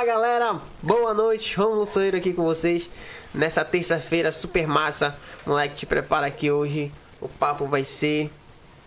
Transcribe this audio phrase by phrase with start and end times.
[0.00, 2.88] Fala galera, boa noite, Romulo Soeiro aqui com vocês
[3.34, 5.14] nessa terça-feira super massa.
[5.46, 8.30] Moleque, te prepara aqui hoje, o papo vai ser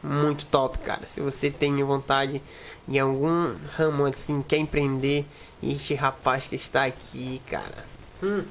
[0.01, 1.03] muito top, cara.
[1.05, 2.41] Se você tem vontade
[2.87, 5.23] em algum ramo assim, quer empreender,
[5.61, 7.85] este rapaz que está aqui, cara,
[8.23, 8.43] hum,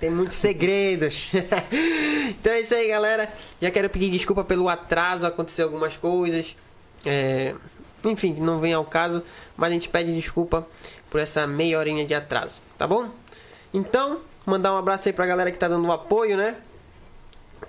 [0.00, 1.30] tem muitos segredos.
[2.30, 3.32] então é isso aí, galera.
[3.62, 6.56] Já quero pedir desculpa pelo atraso, aconteceu algumas coisas.
[7.06, 7.54] É,
[8.04, 9.22] enfim, não vem ao caso,
[9.56, 10.66] mas a gente pede desculpa
[11.10, 13.10] por essa meia horinha de atraso, tá bom?
[13.72, 16.56] Então, mandar um abraço aí pra galera que tá dando apoio, né?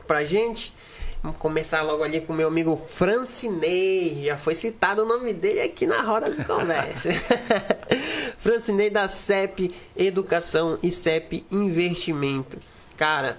[0.08, 0.73] Pra gente.
[1.22, 4.23] Vamos começar logo ali com meu amigo Francinei.
[4.23, 7.09] Já foi citado o nome dele aqui na roda de conversa.
[8.40, 12.58] Francinei da CEP Educação e CEP Investimento.
[12.95, 13.38] Cara,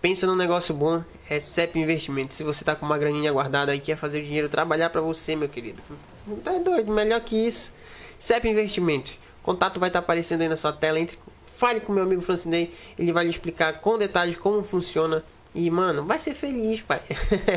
[0.00, 2.32] pensa num negócio bom, é CEP Investimento.
[2.32, 5.34] Se você tá com uma graninha guardada aí, quer fazer o dinheiro trabalhar para você,
[5.34, 5.82] meu querido.
[6.24, 7.72] Não tá doido, melhor que isso.
[8.20, 9.18] CEP Investimentos.
[9.46, 10.98] Contato vai estar aparecendo aí na sua tela.
[10.98, 11.16] Entre,
[11.56, 15.22] fale com meu amigo Francinei, ele vai lhe explicar com detalhes como funciona
[15.54, 17.00] e, mano, vai ser feliz, pai.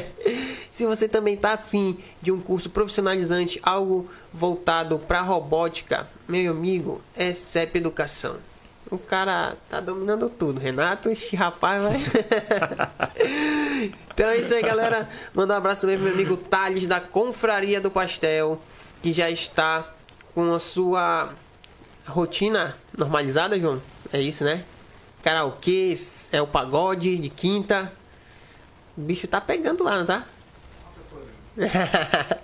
[0.70, 7.02] Se você também tá afim de um curso profissionalizante, algo voltado para robótica, meu amigo,
[7.16, 8.38] é CEP Educação.
[8.92, 10.60] O cara tá dominando tudo.
[10.60, 11.98] Renato, esse rapaz vai.
[14.14, 15.10] então é isso aí, galera.
[15.34, 18.62] Mandar um abraço também pro meu amigo Thales da Confraria do Pastel,
[19.02, 19.92] que já está
[20.36, 21.34] com a sua
[22.10, 23.82] rotina normalizada, João.
[24.12, 24.64] É isso, né?
[25.22, 25.96] karaokê,
[26.32, 27.92] é o pagode de quinta.
[28.98, 30.26] O bicho tá pegando lá, não tá?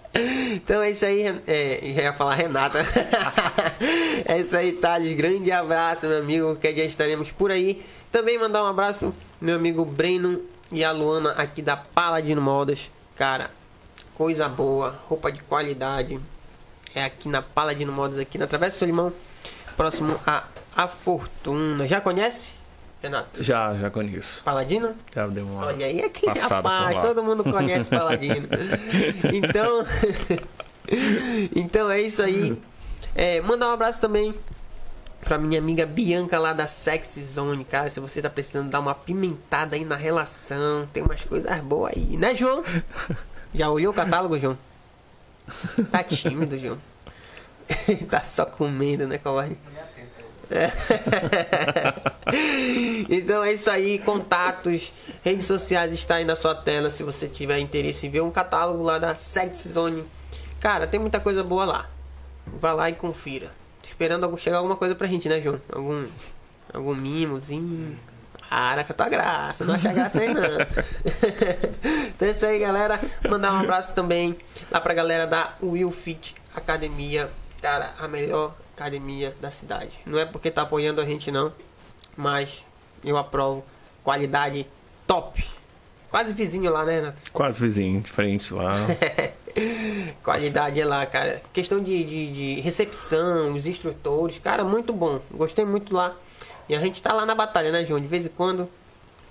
[0.54, 2.80] então é isso aí, é, já ia falar Renata.
[4.26, 5.16] é isso aí, Thales.
[5.16, 6.56] Grande abraço, meu amigo.
[6.58, 7.86] Que dia estaremos por aí.
[8.12, 12.90] Também mandar um abraço, meu amigo Breno e a Luana aqui da Paladino Modas.
[13.16, 13.52] Cara,
[14.16, 16.20] coisa boa, roupa de qualidade.
[16.94, 19.12] É aqui na Paladino Modas, aqui na Travessa Solimão,
[19.76, 20.44] próximo a
[20.76, 21.88] A Fortuna.
[21.88, 22.54] Já conhece?
[23.02, 23.44] Renato?
[23.44, 24.44] Já, já conheço.
[24.44, 24.96] Paladino?
[25.14, 25.68] Já deu uma.
[25.68, 28.48] Olha aí aqui, rapaz, todo mundo conhece Paladino.
[29.32, 29.86] então.
[31.56, 32.58] então é isso aí.
[33.14, 34.34] É, mandar um abraço também
[35.24, 37.90] pra minha amiga Bianca lá da Sexy Zone, cara.
[37.90, 42.18] Se você tá precisando dar uma pimentada aí na relação, tem umas coisas boas aí,
[42.18, 42.64] né, João?
[43.54, 44.58] Já olhou o catálogo, João?
[45.92, 46.78] Tá tímido, João.
[48.10, 49.58] tá só comendo, né, covarde?
[53.10, 54.92] então é isso aí, contatos,
[55.24, 58.84] redes sociais está aí na sua tela se você tiver interesse em ver um catálogo
[58.84, 60.04] lá da Sex Zone.
[60.60, 61.90] Cara, tem muita coisa boa lá.
[62.46, 63.52] Vá lá e confira.
[63.84, 65.62] Esperando chegar alguma coisa pra gente, né, João?
[65.72, 66.06] Algum
[66.74, 67.98] algum mimozinho.
[68.50, 70.44] Para com a tua graça, não acha graça aí não.
[72.08, 73.02] então é isso aí, galera.
[73.30, 74.38] Mandar um abraço também
[74.72, 77.30] lá pra galera da Will Fit Academia.
[77.62, 80.00] Cara, a melhor academia da cidade.
[80.06, 81.52] Não é porque tá apoiando a gente não,
[82.16, 82.64] mas
[83.04, 83.64] eu aprovo.
[84.04, 84.68] Qualidade
[85.08, 85.44] top.
[86.12, 87.14] Quase vizinho lá, né?
[87.34, 88.76] Quase vizinho, de frente lá.
[90.22, 91.42] Qualidade é lá, cara.
[91.52, 95.20] Questão de, de, de, recepção, os instrutores, cara, muito bom.
[95.32, 96.16] Gostei muito lá.
[96.70, 98.00] E a gente tá lá na batalha, né, João?
[98.00, 98.70] De vez em quando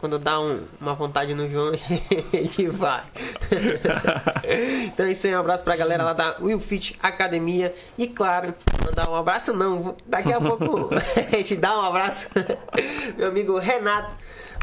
[0.04, 1.72] quando dá um, uma vontade no João,
[2.30, 3.02] ele vai.
[4.84, 7.72] então é isso aí, um abraço pra galera lá da Will Fit Academia.
[7.96, 8.54] E claro,
[8.84, 12.26] mandar um abraço não, daqui a pouco a gente dá um abraço.
[13.16, 14.14] Meu amigo Renato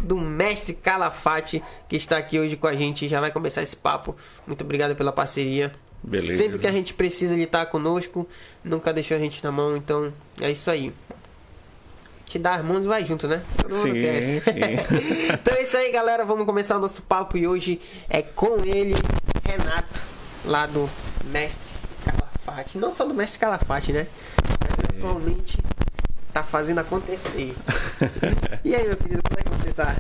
[0.03, 3.09] do Mestre Calafate, que está aqui hoje com a gente.
[3.09, 4.16] Já vai começar esse papo.
[4.46, 5.72] Muito obrigado pela parceria.
[6.03, 6.38] Beleza.
[6.38, 8.28] Sempre que a gente precisa, ele está conosco.
[8.63, 9.75] Nunca deixou a gente na mão.
[9.75, 10.94] Então é isso aí
[12.40, 13.42] dá as mãos e vai junto, né?
[13.58, 14.52] Todo sim, sim.
[15.34, 16.24] então é isso aí, galera.
[16.24, 18.96] Vamos começar o nosso papo e hoje é com ele,
[19.44, 20.02] Renato,
[20.46, 20.90] lá do
[21.25, 21.59] Mestre
[22.06, 22.78] Calafate.
[22.78, 24.08] Não só do Mestre Calafate, né?
[24.59, 25.58] Mas atualmente
[26.31, 27.53] tá fazendo acontecer.
[28.63, 29.98] e aí, meu querido, como é que você tá?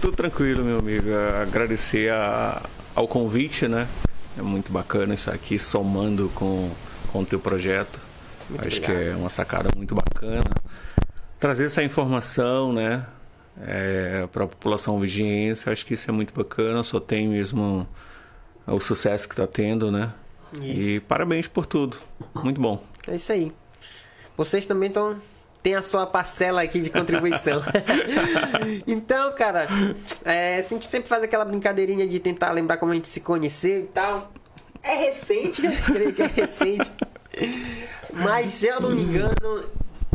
[0.00, 1.08] Tudo tranquilo, meu amigo.
[1.42, 2.62] Agradecer a,
[2.94, 3.86] ao convite, né?
[4.38, 6.70] É muito bacana isso aqui, somando com,
[7.12, 8.00] com o teu projeto.
[8.48, 8.98] Muito Acho obrigado.
[8.98, 10.42] que é uma sacada muito bacana
[11.40, 13.04] trazer essa informação, né,
[13.62, 15.68] é, para a população vigiense.
[15.68, 16.84] Acho que isso é muito bacana.
[16.84, 17.88] Só tem mesmo
[18.66, 20.12] o sucesso que está tendo, né?
[20.54, 20.64] Isso.
[20.64, 21.96] E parabéns por tudo.
[22.34, 22.82] Muito bom.
[23.08, 23.52] É isso aí.
[24.36, 25.20] Vocês também estão
[25.62, 27.62] tem a sua parcela aqui de contribuição.
[28.86, 29.68] então, cara,
[30.24, 33.84] é, a gente sempre faz aquela brincadeirinha de tentar lembrar como a gente se conheceu
[33.84, 34.32] e tal.
[34.82, 36.90] É recente, creio que é recente.
[38.10, 39.34] Mas, se eu não me engano,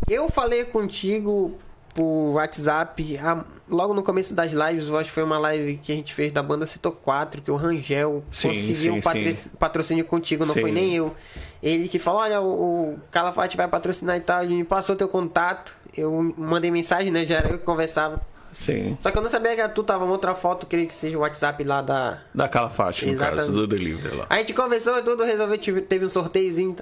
[0.08, 1.58] eu falei contigo
[1.94, 3.18] por WhatsApp.
[3.18, 6.14] a- logo no começo das lives, eu acho que foi uma live que a gente
[6.14, 9.50] fez da banda Citou 4, que o Rangel Sim, conseguiu sim, um patri- sim.
[9.58, 11.16] patrocínio contigo, não foi nem eu.
[11.64, 15.08] Ele que falou, olha, o, o Calafate vai patrocinar e tal, ele me passou teu
[15.08, 15.76] contato.
[15.98, 17.26] Eu mandei mensagem, né?
[17.26, 18.22] Já era eu que conversava.
[18.52, 18.98] Sim.
[19.00, 21.64] Só que eu não sabia que tu tava outra foto, queria que seja o WhatsApp
[21.64, 22.20] lá da.
[22.34, 23.40] Da Calafate, no Exatamente.
[23.40, 24.26] caso, do delivery lá.
[24.30, 26.76] A gente conversou e tudo, resolveu, teve um sorteiozinho.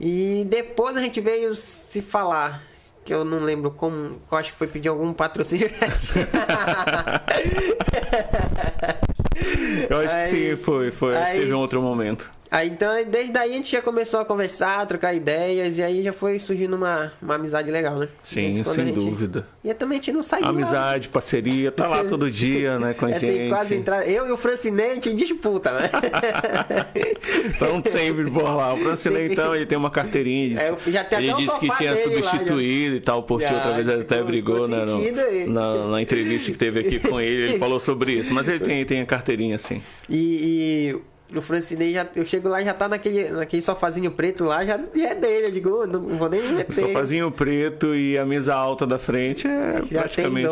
[0.00, 2.62] E depois a gente veio se falar.
[3.04, 4.18] Que eu não lembro como.
[4.32, 5.70] Eu acho que foi pedir algum patrocínio.
[9.90, 11.16] Eu acho Aí- que sim, foi, foi.
[11.16, 12.30] Aí- Teve um outro momento.
[12.54, 16.04] Aí então, desde aí a gente já começou a conversar, a trocar ideias, e aí
[16.04, 18.08] já foi surgindo uma, uma amizade legal, né?
[18.22, 19.44] Sim, sem a gente- dúvida.
[19.64, 20.50] E também a gente não sai de lá.
[20.50, 23.48] Amizade, parceria, tá lá todo dia, né, com a É, tem gente.
[23.48, 24.08] quase entrar.
[24.08, 25.90] Eu e o Francinete em disputa, né?
[27.50, 28.74] Estão sempre por lá.
[28.74, 30.48] O Francinei, então, ele tem uma carteirinha.
[30.50, 33.22] Disse, É, já tem ele até disse que tinha dele lá, substituído e tal.
[33.22, 36.80] Por ti, Já, outra vez ele até brigou né, no- na, na entrevista que teve
[36.80, 37.50] aqui com ele.
[37.50, 38.32] Ele falou sobre isso.
[38.32, 39.80] Mas ele tem, tem a carteirinha, sim.
[40.08, 40.96] E, e
[41.38, 42.06] o Francinei já.
[42.14, 45.46] Eu chego lá e já tá naquele, naquele sofazinho preto lá, já, já é dele.
[45.46, 46.72] Eu digo, "Oh, não, vou nem me O meter.
[46.72, 50.48] sofazinho preto e a mesa alta da frente é Já praticamente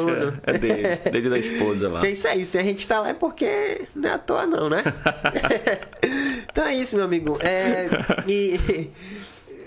[0.47, 0.83] é, é dele.
[1.13, 2.01] Dele da esposa lá.
[2.01, 4.69] Porque isso aí, se a gente tá lá é porque não é à toa não,
[4.71, 4.83] né?
[6.51, 7.39] então é isso, meu amigo.
[7.41, 7.89] É,
[8.27, 8.59] e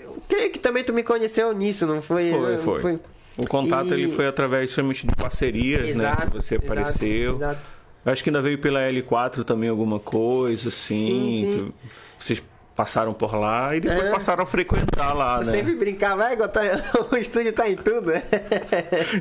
[0.04, 2.30] eu creio que também tu me conheceu nisso, não foi?
[2.30, 2.98] Foi, Não foi.
[3.38, 6.16] O contato E- ele foi através somente de parcerias, né?
[6.16, 7.36] Que você exato, apareceu.
[7.36, 7.75] exato.
[8.06, 11.40] Eu Acho que ainda veio pela L4 também alguma coisa, assim.
[11.40, 11.72] Sim, sim.
[12.18, 12.42] Vocês
[12.76, 14.10] passaram por lá e depois É.
[14.10, 15.44] passaram a frequentar lá, né?
[15.50, 16.60] sempre brincava, é, tá,
[17.10, 18.12] o estúdio tá em tudo.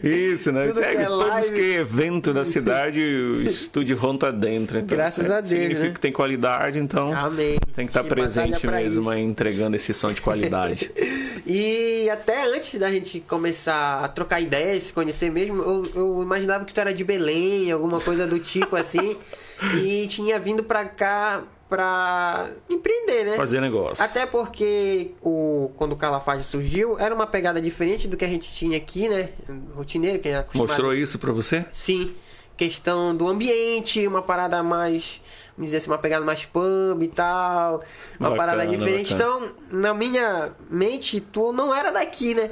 [0.04, 0.68] Isso, né?
[0.68, 1.52] Tudo Segue que é todos live.
[1.56, 4.78] que é evento da cidade, o estúdio Ron tá dentro.
[4.78, 5.94] Então, Graças a Deus, Significa né?
[5.94, 7.58] que tem qualidade, então Amém.
[7.74, 9.10] tem que estar batalha presente mesmo isso.
[9.10, 10.92] aí, entregando esse som de qualidade.
[11.48, 16.66] E até antes da gente começar a trocar ideias, se conhecer mesmo, eu, eu imaginava
[16.66, 19.16] que tu era de Belém, alguma coisa do tipo assim,
[19.78, 23.38] e tinha vindo pra cá pra empreender, né?
[23.38, 24.04] Fazer negócio.
[24.04, 28.52] Até porque o, quando o Calafate surgiu, era uma pegada diferente do que a gente
[28.54, 29.30] tinha aqui, né?
[29.76, 30.68] Rotineiro, quem é acostumado.
[30.68, 31.66] Mostrou isso pra você?
[31.72, 32.14] Sim.
[32.56, 35.20] Questão do ambiente, uma parada mais,
[35.58, 37.84] vamos dizer assim, uma pegada mais pub e tal.
[38.18, 39.14] Uma Bacana, parada diferente.
[39.14, 39.36] bacana.
[39.48, 42.52] Então, na minha mente, tu não era daqui, né?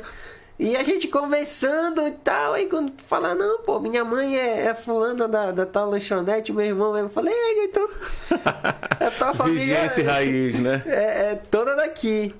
[0.59, 4.67] E a gente conversando e tal, aí quando tu fala, não, pô, minha mãe é,
[4.67, 7.89] é fulana da, da tal lanchonete, meu irmão, eu falei, é, então,
[8.39, 10.83] a tua família Vigência e raiz, né?
[10.87, 12.33] é, é toda daqui.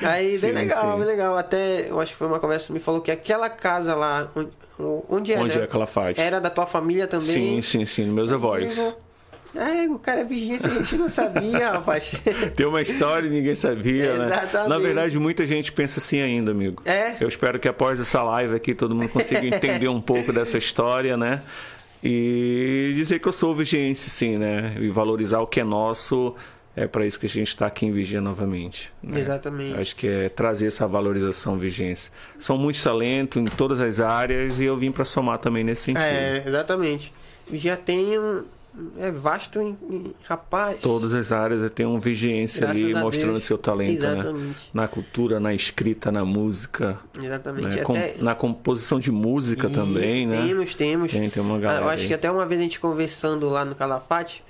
[0.00, 0.98] Aí, Sim, bem legal, sim.
[0.98, 1.36] bem legal.
[1.36, 4.50] Até, eu acho que foi uma conversa que me falou que aquela casa lá, onde,
[5.08, 6.20] onde é, Onde é Calafate?
[6.20, 7.26] Era da tua família também?
[7.26, 8.96] Sim, sim, sim, meus avós.
[9.56, 12.12] É, o cara é vigência, a gente não sabia, rapaz.
[12.54, 14.26] Tem uma história e ninguém sabia, né?
[14.26, 14.68] Exatamente.
[14.68, 16.82] Na verdade, muita gente pensa assim ainda, amigo.
[16.84, 17.16] É?
[17.20, 21.16] Eu espero que após essa live aqui todo mundo consiga entender um pouco dessa história,
[21.16, 21.42] né?
[22.02, 24.76] E dizer que eu sou vigiense, sim, né?
[24.78, 26.34] E valorizar o que é nosso.
[26.76, 28.92] É para isso que a gente está aqui em Vigia novamente.
[29.02, 29.18] né?
[29.18, 29.80] Exatamente.
[29.80, 32.12] Acho que é trazer essa valorização vigência.
[32.38, 36.04] São muitos talentos em todas as áreas e eu vim para somar também nesse sentido.
[36.04, 37.14] É, exatamente.
[37.50, 38.44] Já tem um.
[38.98, 39.76] É vasto em.
[39.90, 40.78] em- rapaz.
[40.80, 43.44] Todas as áreas eu tenho um vigência Graças ali mostrando Deus.
[43.44, 44.12] seu talento, né?
[44.12, 44.70] Exatamente.
[44.74, 47.76] Na cultura, na escrita, na música, Exatamente.
[47.76, 47.82] né?
[47.82, 48.14] Com- Até...
[48.18, 50.46] na composição de música Isso, também, né?
[50.46, 51.12] Temos, temos.
[51.12, 52.08] Tem, tem uma Ah, galera Eu acho aí.
[52.08, 54.44] que até uma vez a gente conversando lá no Calafate,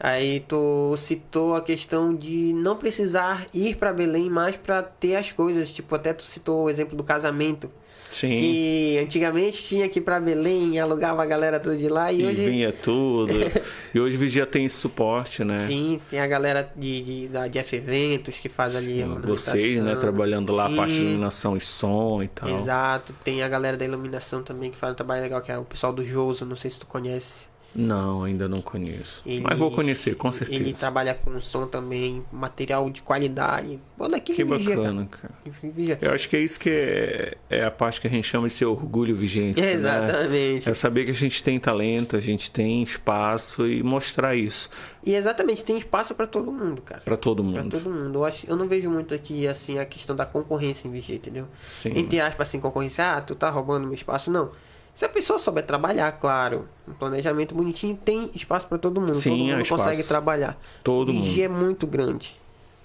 [0.00, 5.32] aí tu citou a questão de não precisar ir pra Belém mais pra ter as
[5.32, 5.72] coisas.
[5.72, 7.70] Tipo, até tu citou o exemplo do casamento.
[8.16, 8.30] Sim.
[8.30, 12.26] Que antigamente tinha que ir pra Belém, alugava a galera toda de lá e, E
[12.26, 12.46] hoje.
[12.46, 13.34] vinha tudo.
[13.94, 15.58] e hoje Vigia tem suporte, né?
[15.58, 19.94] Sim, tem a galera de, de, da Jeff Eventos que faz ali a Vocês, né?
[19.96, 21.02] Trabalhando lá a parte de Sim.
[21.08, 22.48] iluminação e som e tal.
[22.48, 25.64] Exato, tem a galera da iluminação também que faz um trabalho legal, que é o
[25.64, 27.54] pessoal do Joso, não sei se tu conhece.
[27.74, 29.20] Não, ainda não conheço.
[29.26, 30.58] Ele- Mas vou conhecer, com certeza.
[30.62, 33.78] Ele trabalha com som também, material de qualidade.
[34.10, 35.34] Daqui Que Vigia, bacana, cara.
[35.52, 35.98] cara.
[36.00, 38.54] Eu acho que é isso que é, é a parte que a gente chama de
[38.54, 39.60] ser orgulho vigente.
[39.60, 39.72] né?
[39.72, 40.68] Exatamente.
[40.70, 44.70] É saber que a gente tem talento, a gente tem espaço e mostrar isso
[45.04, 47.02] E exatamente, tem espaço pra todo mundo, cara.
[47.04, 47.70] para todo Pra mundo.
[47.82, 48.18] todo mundo.
[48.18, 51.46] Eu, acho, eu não vejo muito aqui, assim, a questão da concorrência em Vigia, entendeu?
[51.80, 51.92] Sim.
[51.94, 54.30] Entre aspas, assim, concorrência, ah, tu tá roubando meu espaço.
[54.30, 54.50] Não.
[54.96, 59.16] Se a pessoa souber trabalhar, claro, um planejamento bonitinho, tem espaço pra todo mundo.
[59.16, 59.82] Sim, todo mundo espaço.
[59.84, 60.58] consegue trabalhar.
[60.82, 62.34] Todo Vigia é muito grande.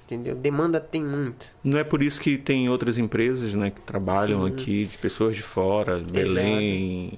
[0.06, 0.36] Entendeu?
[0.36, 1.46] Demanda tem muito.
[1.64, 4.52] Não é por isso que tem outras empresas né, que trabalham Sim.
[4.52, 7.18] aqui, de pessoas de fora, Belém,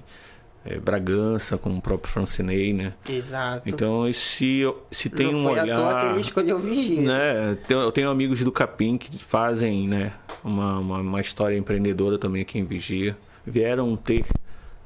[0.64, 2.94] eh, Bragança, como o próprio Francinei, né?
[3.08, 3.68] Exato.
[3.68, 6.10] Então, se, se tem não um foi à toa que olhar...
[6.12, 7.58] ele escolheu né?
[7.68, 10.12] Eu tenho amigos do Capim que fazem né,
[10.44, 13.16] uma, uma, uma história empreendedora também aqui em Vigia.
[13.44, 14.24] Vieram ter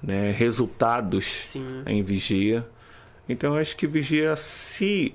[0.03, 1.83] né, resultados Sim.
[1.87, 2.67] em vigia.
[3.29, 5.15] Então eu acho que vigia se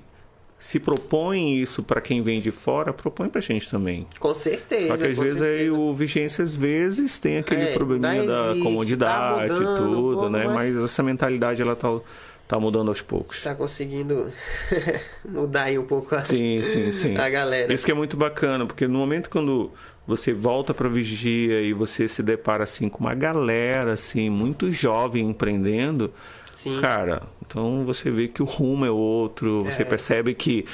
[0.56, 4.06] se propõe isso para quem vem de fora, propõe para a gente também.
[4.18, 4.88] Com certeza.
[4.88, 5.74] Só que às vezes aí certeza.
[5.74, 9.76] o vigência às vezes tem aquele É, probleminha da existe, comodidade tá e mudando um
[9.76, 10.44] tudo, pouco, né?
[10.46, 12.00] mas- Mas essa mentalidade ela tá,
[12.48, 13.42] tá mudando aos poucos.
[13.42, 14.32] Tá conseguindo
[15.28, 17.16] mudar aí um pouco a, Sim, sim, sim.
[17.18, 17.70] a galera.
[17.72, 19.70] Isso que é muito bacana, porque no momento quando
[20.06, 25.28] você volta para vigia e você se depara assim com uma galera assim muito jovem
[25.28, 26.12] empreendendo,
[26.54, 26.80] Sim.
[26.80, 29.84] cara, então você vê que o rumo é outro, você É.
[29.84, 30.64] percebe que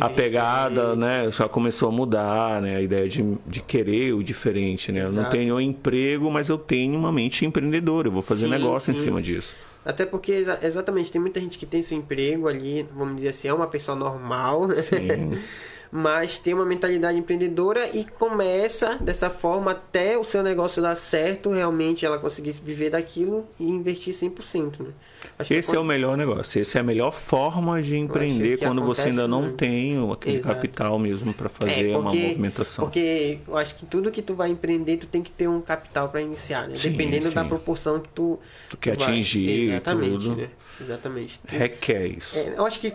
[0.00, 4.90] a pegada, né, já começou a mudar, né, a ideia de, de querer o diferente,
[4.90, 5.00] né?
[5.00, 5.30] Eu não Exato.
[5.30, 8.96] tenho um emprego, mas eu tenho uma mente empreendedora, eu vou fazer Sim, negócio em
[8.96, 9.02] sim.
[9.02, 9.56] cima disso.
[9.84, 13.46] Até porque, exa- exatamente, tem muita gente que tem seu emprego ali, vamos dizer assim,
[13.46, 15.38] é uma pessoa normal, Sim.
[15.96, 21.50] mas tem uma mentalidade empreendedora e começa dessa forma até o seu negócio dar certo,
[21.50, 24.80] realmente ela conseguir viver daquilo e investir 100%.
[24.80, 24.90] Né?
[25.38, 28.66] Acho que Esse é o melhor negócio, essa é a melhor forma de empreender que
[28.66, 29.56] quando você acontece ainda não muito.
[29.56, 30.54] tem aquele Exato.
[30.54, 32.84] capital mesmo para fazer É, uma movimentação.
[32.84, 36.10] Porque eu acho que tudo que tu vai empreender, tu tem que ter um capital
[36.10, 36.76] para iniciar, né?
[36.76, 37.48] Sim, Dependendo da sim.
[37.48, 38.38] proporção que tu,
[38.68, 40.36] Tu quer vai- atingir e Exatamente, tudo.
[40.36, 40.48] né?
[40.78, 41.38] Exatamente.
[41.38, 42.36] Tu- Requer isso.
[42.36, 42.92] É, eu acho que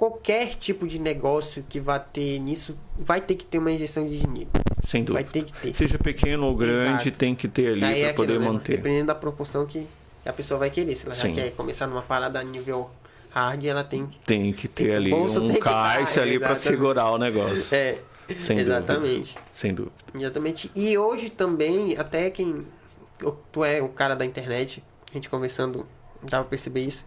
[0.00, 4.18] qualquer tipo de negócio que vá ter nisso, vai ter que ter uma injeção de
[4.18, 4.48] dinheiro.
[4.82, 5.30] sem Vai dúvida.
[5.30, 5.74] ter que ter.
[5.76, 7.18] Seja pequeno ou grande, Exato.
[7.18, 8.52] tem que ter ali Aí é para poder aquilo, né?
[8.52, 8.76] manter.
[8.78, 9.86] Dependendo da proporção que
[10.24, 10.94] a pessoa vai querer.
[10.96, 11.34] Se ela já Sim.
[11.34, 12.90] quer começar numa parada nível
[13.28, 14.18] hard, ela tem que.
[14.20, 17.74] Tem que ter Tem que- ali bolso um caixa dar, ali para segurar o negócio.
[17.76, 17.98] É,
[18.38, 19.34] Sem exatamente.
[19.34, 19.40] dúvida.
[19.52, 19.94] Sem dúvida.
[20.14, 20.70] Exatamente.
[20.74, 22.64] E hoje também, até quem.
[23.52, 25.86] Tu é o cara da internet, a gente conversando,
[26.22, 27.04] dá pra perceber isso.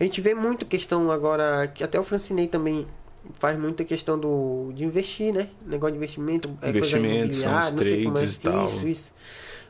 [0.00, 2.86] A gente vê muito questão agora, que até o Francinei também
[3.38, 5.48] faz muita questão do de investir, né?
[5.66, 8.64] Negócio de investimento, é coisa Investimentos, são não sei como é e tal.
[8.64, 9.12] isso, isso.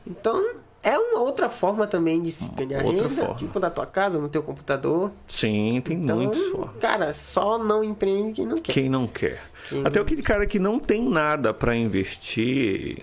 [0.06, 3.34] Então, é uma outra forma também de se ganhar outra renda, forma.
[3.34, 5.10] tipo na tua casa, no teu computador.
[5.26, 6.76] Sim, tem Então, muitos formas.
[6.80, 8.72] cara, só não empreende quem não quer.
[8.72, 9.42] Quem não quer?
[9.68, 13.02] Quem- Até aquele cara que não tem nada para investir,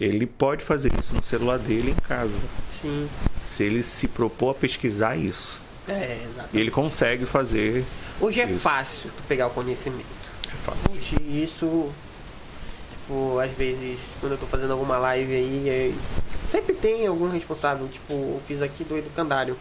[0.00, 2.38] ele pode fazer isso no celular dele em casa.
[2.70, 3.08] Sim.
[3.42, 6.48] Se ele se propor a pesquisar isso, É, exato.
[6.54, 7.84] ele consegue fazer.
[8.20, 8.60] Hoje é Isso.
[8.60, 10.04] fácil tu pegar o conhecimento.
[10.46, 10.90] É fácil.
[10.92, 11.90] Hoje isso,
[12.92, 15.92] tipo, às vezes quando eu tô fazendo alguma live aí, é-
[16.50, 19.56] sempre tem algum responsável, tipo, eu fiz aqui do educandário.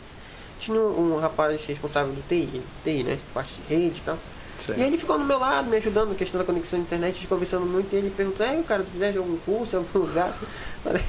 [0.59, 3.17] Tinha um, um rapaz responsável do TI, TI, né?
[3.33, 4.17] Parte de rede e tal.
[4.67, 4.79] Certo.
[4.79, 7.15] E ele ficou no meu lado, me ajudando na questão da conexão à internet, a
[7.15, 10.37] gente conversando muito, e ele perguntou, é, cara, tu fizeste algum curso algum lugar?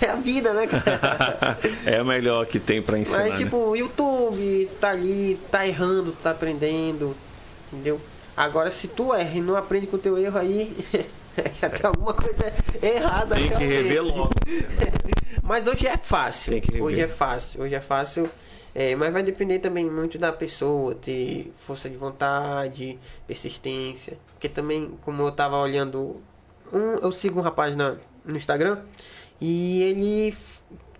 [0.00, 1.58] É a vida, né, cara?
[1.84, 3.18] é a melhor que tem para ensinar.
[3.18, 3.38] Mas né?
[3.38, 7.16] tipo, o YouTube tá ali, tá errando, tá aprendendo,
[7.72, 8.00] entendeu?
[8.36, 10.76] Agora se tu erra e não aprende com o teu erro aí,
[11.60, 13.34] já tem alguma coisa errada.
[13.34, 14.30] Tem que rever logo.
[15.42, 16.52] Mas hoje é fácil.
[16.52, 16.84] Tem que rever.
[16.84, 18.30] hoje é fácil, hoje é fácil.
[18.80, 24.16] É, mas vai depender também muito da pessoa, ter força de vontade, persistência.
[24.34, 26.22] Porque também, como eu tava olhando,
[26.72, 28.78] um, eu sigo um rapaz na, no Instagram
[29.40, 30.36] e ele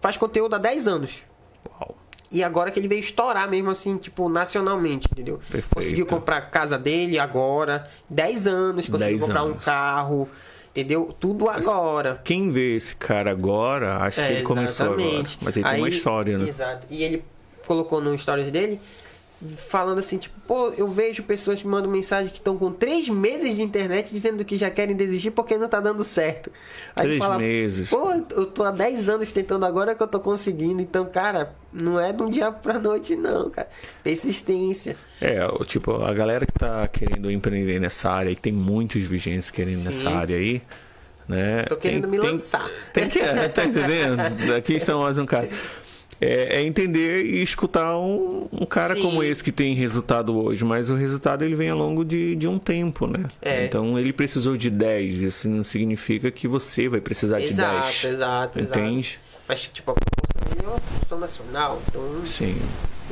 [0.00, 1.22] faz conteúdo há 10 anos.
[1.70, 1.96] Uau.
[2.32, 5.38] E agora que ele veio estourar mesmo assim, tipo, nacionalmente, entendeu?
[5.48, 5.72] Perfeito.
[5.76, 9.64] Conseguiu comprar a casa dele agora, 10 anos, conseguiu 10 comprar um anos.
[9.64, 10.28] carro,
[10.72, 11.14] entendeu?
[11.20, 12.20] Tudo agora.
[12.24, 15.00] Quem vê esse cara agora, acha que ele começou agora.
[15.00, 15.38] É, exatamente.
[15.40, 16.48] Mas ele tem uma Aí- história, né?
[16.48, 16.84] Exato.
[16.90, 17.24] E ele
[17.68, 18.80] colocou no stories dele
[19.68, 23.54] falando assim, tipo, pô, eu vejo pessoas que mandam mensagem que estão com três meses
[23.54, 26.50] de internet dizendo que já querem desistir porque não tá dando certo.
[26.96, 27.88] Aí Três meses.
[27.88, 30.82] Pô, eu tô há 10 anos tentando agora que eu tô conseguindo.
[30.82, 33.68] Então, cara, não é de um dia pra noite, não, cara.
[34.02, 34.96] Persistência.
[35.20, 39.52] É, o- tipo, a galera que tá querendo empreender nessa área, e tem muitos vigentes
[39.52, 39.84] querendo Sim.
[39.84, 40.60] nessa área aí,
[41.28, 41.62] né?
[41.68, 42.68] Tô querendo tem, me tem- lançar.
[42.92, 44.20] Tem que, é, tá entendendo?
[44.58, 45.48] Aqui estão mais um cara.
[46.20, 49.02] É, é entender e escutar um, um cara Sim.
[49.02, 52.48] como esse que tem resultado hoje, mas o resultado ele vem ao longo de, de
[52.48, 53.26] um tempo, né?
[53.40, 53.64] É.
[53.64, 58.04] Então ele precisou de 10, isso não significa que você vai precisar de Exato, 10.
[58.04, 58.78] exato, exato.
[58.80, 59.18] Entende?
[59.46, 61.82] Mas, tipo, a proporção dele é uma proporção nacional.
[61.88, 62.56] Então, Sim.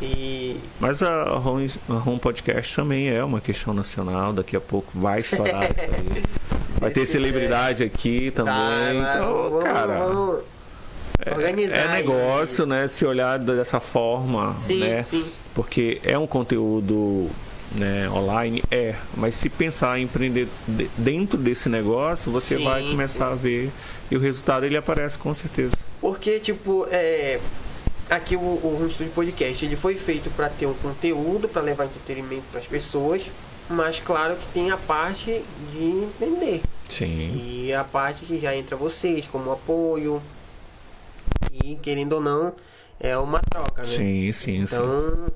[0.03, 4.33] e Mas a Home, a Home Podcast também é uma questão nacional.
[4.33, 6.23] Daqui a pouco vai estourar isso aí.
[6.79, 8.53] Vai ter Se celebridade aqui também.
[8.53, 10.41] Tá, então, vamos- cara, vamos
[11.35, 12.87] organizar é negócio, né?
[12.89, 15.03] Se olhar dessa forma, Sim, né?
[15.03, 15.25] sim.
[15.55, 17.29] Porque é um conteúdo
[17.73, 18.95] né, online, é.
[19.17, 23.71] Mas se pensar em empreender de- dentro desse negócio, você Sim, vai começar a ver
[24.11, 25.77] e o resultado ele aparece com certeza.
[26.01, 27.41] Porque, tipo, é.
[28.09, 31.87] Aqui o, o Home Studio Podcast ele foi feito para ter um conteúdo, para levar
[31.87, 33.25] entretenimento para as pessoas,
[33.69, 35.43] mas claro que tem a parte
[35.73, 36.61] de vender.
[36.89, 37.33] Sim.
[37.35, 40.23] E a parte que já entra vocês como apoio.
[41.65, 42.53] E querendo ou não,
[42.99, 43.89] é uma troca, né?
[43.89, 45.33] Sim, sim, então, sim.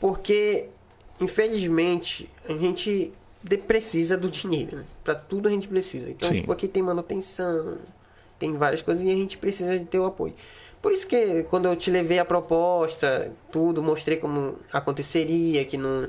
[0.00, 0.68] Porque,
[1.20, 3.12] infelizmente, a gente
[3.66, 4.84] precisa do dinheiro, né?
[5.04, 6.10] Pra tudo a gente precisa.
[6.10, 6.36] Então, Sim.
[6.36, 7.78] tipo, aqui tem manutenção,
[8.38, 10.34] tem várias coisas e a gente precisa de ter o apoio.
[10.80, 16.08] Por isso que quando eu te levei a proposta, tudo, mostrei como aconteceria, que não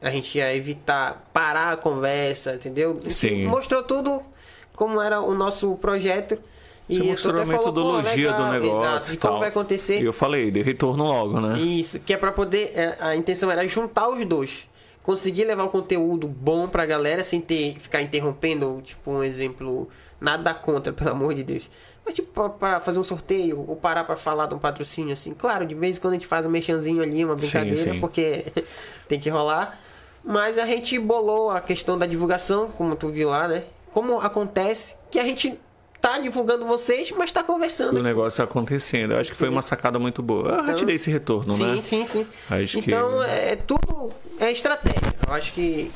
[0.00, 2.98] a gente ia evitar parar a conversa, entendeu?
[3.08, 3.46] Sim.
[3.46, 4.22] Mostrou tudo
[4.74, 6.38] como era o nosso projeto.
[6.92, 9.40] Você tu mostrou a até falou, metodologia do negócio Exato, e de como tal.
[9.40, 10.00] vai acontecer.
[10.00, 11.58] E eu falei, deu retorno logo, né?
[11.58, 12.72] Isso, que é pra poder.
[12.74, 14.68] é, A intenção era juntar os dois.
[15.02, 19.88] Conseguir levar um conteúdo bom pra galera sem ter ficar interrompendo, tipo, um exemplo,
[20.20, 21.68] nada contra, pelo amor de Deus.
[22.04, 25.34] Mas tipo, pra, pra fazer um sorteio ou parar pra falar de um patrocínio assim.
[25.34, 28.00] Claro, de vez em quando a gente faz um mexanzinho ali, uma brincadeira, sim.
[28.00, 28.44] porque
[29.08, 29.78] tem que rolar.
[30.24, 33.64] Mas a gente bolou a questão da divulgação, como tu viu lá, né?
[33.92, 35.58] Como acontece que a gente
[36.02, 37.96] tá divulgando vocês, mas tá conversando.
[37.98, 39.12] O negócio acontecendo.
[39.12, 40.48] Eu acho que foi uma sacada muito boa.
[40.58, 41.80] Eu já te dei esse retorno, sim, né?
[41.80, 45.14] Sim, sim, Acho então, que- é tudo é estratégia.
[45.26, 45.90] Eu acho que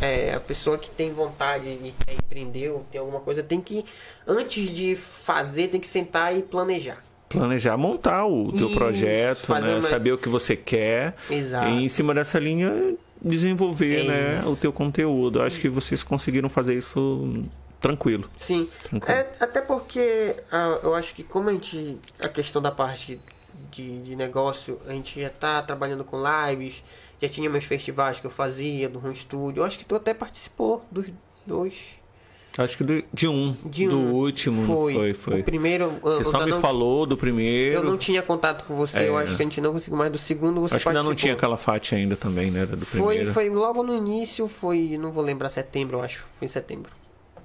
[0.00, 3.84] é, a pessoa que tem vontade de quer empreender ou tem alguma coisa tem que,
[4.26, 7.02] antes de fazer, tem que sentar e planejar.
[7.28, 9.72] Planejar, montar o teu Isso, projeto, né?
[9.72, 11.16] uma- Saber o que você quer.
[11.28, 11.68] Exato.
[11.70, 14.52] E em cima dessa linha, desenvolver né, Isso.
[14.52, 15.42] o teu conteúdo.
[15.42, 17.42] Acho que vocês conseguiram fazer isso
[17.80, 18.28] tranquilo.
[18.38, 18.68] Sim.
[18.82, 19.18] Tranquilo.
[19.18, 21.98] É, até porque ah, eu acho que como a gente.
[22.20, 23.20] A questão da parte
[23.70, 26.16] de, de negócio, a gente já tá trabalhando com
[26.48, 26.82] lives,
[27.20, 29.60] já tinha meus festivais que eu fazia do Home Studio.
[29.60, 31.06] Eu acho que tu até participou dos
[31.46, 31.74] dois.
[32.58, 33.54] Acho que do- de um.
[33.66, 34.12] De do um.
[34.14, 35.12] último, não foi?
[35.12, 35.40] Foi.
[35.40, 35.90] O primeiro.
[36.00, 37.80] Você eu só me não- falou do primeiro.
[37.80, 39.24] Eu não tinha contato com você, eu É.
[39.24, 41.34] acho que a gente não conseguiu mais do segundo, você Acho que ainda não tinha
[41.34, 41.50] participou.
[41.58, 42.64] Calafate ainda também, né?
[42.64, 43.32] Do Foi, primeiro.
[43.34, 46.24] foi logo no início, foi, não vou lembrar, setembro, eu acho.
[46.38, 46.90] Foi em setembro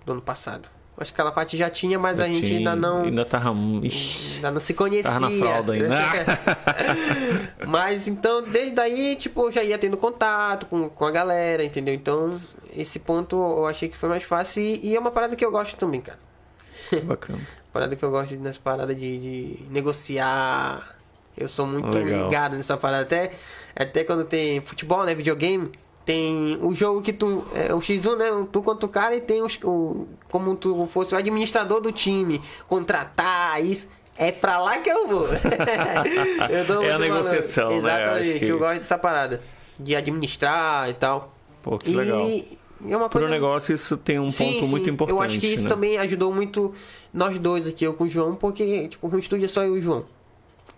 [0.05, 0.67] do ano passado.
[0.98, 3.03] Acho que Calafate já tinha, mas Já a gente tinha- ainda não.
[3.03, 3.55] Ainda tava.
[3.81, 5.03] Ixi, Ainda não se conhecia.
[5.12, 5.89] tava na fralda ainda.
[7.67, 11.93] Mas então, desde aí, tipo, eu já ia tendo contato com, com a galera, entendeu?
[11.93, 12.38] Então,
[12.75, 15.51] esse ponto eu achei que foi mais fácil e, e é uma parada que eu
[15.51, 16.20] gosto também, cara.
[17.03, 17.39] Bacana.
[17.72, 20.93] Parada que eu gosto nessa parada de, de negociar.
[21.38, 22.25] Eu sou muito Legal.
[22.25, 23.03] ligado nessa parada.
[23.03, 23.31] Até,
[23.74, 25.16] até quando tem futebol, né?
[25.16, 25.72] Videogame.
[26.05, 27.44] Tem o jogo que tu.
[27.53, 28.48] É o X1, né?
[28.51, 30.07] Tu contra o cara e tem os, o.
[30.29, 32.42] Como tu fosse o administrador do time.
[32.68, 33.87] Contratar, isso.
[34.18, 35.25] É pra lá que eu vou.
[36.50, 37.77] Eu É a muito negociação, né?
[37.77, 38.29] Exatamente.
[38.31, 39.42] Acho que- Eu gosto dessa parada.
[39.79, 41.33] De administrar e tal.
[41.61, 42.20] Pô, que e legal.
[42.20, 43.29] é uma Pro coisa.
[43.29, 44.92] negócio, isso tem um Sim, ponto muito sim.
[44.92, 45.18] importante.
[45.18, 45.70] Eu acho que isso né?
[45.70, 46.74] também ajudou muito
[47.14, 49.79] nós dois aqui, eu com o João, porque tipo, o estúdio é só eu e
[49.79, 50.05] o João.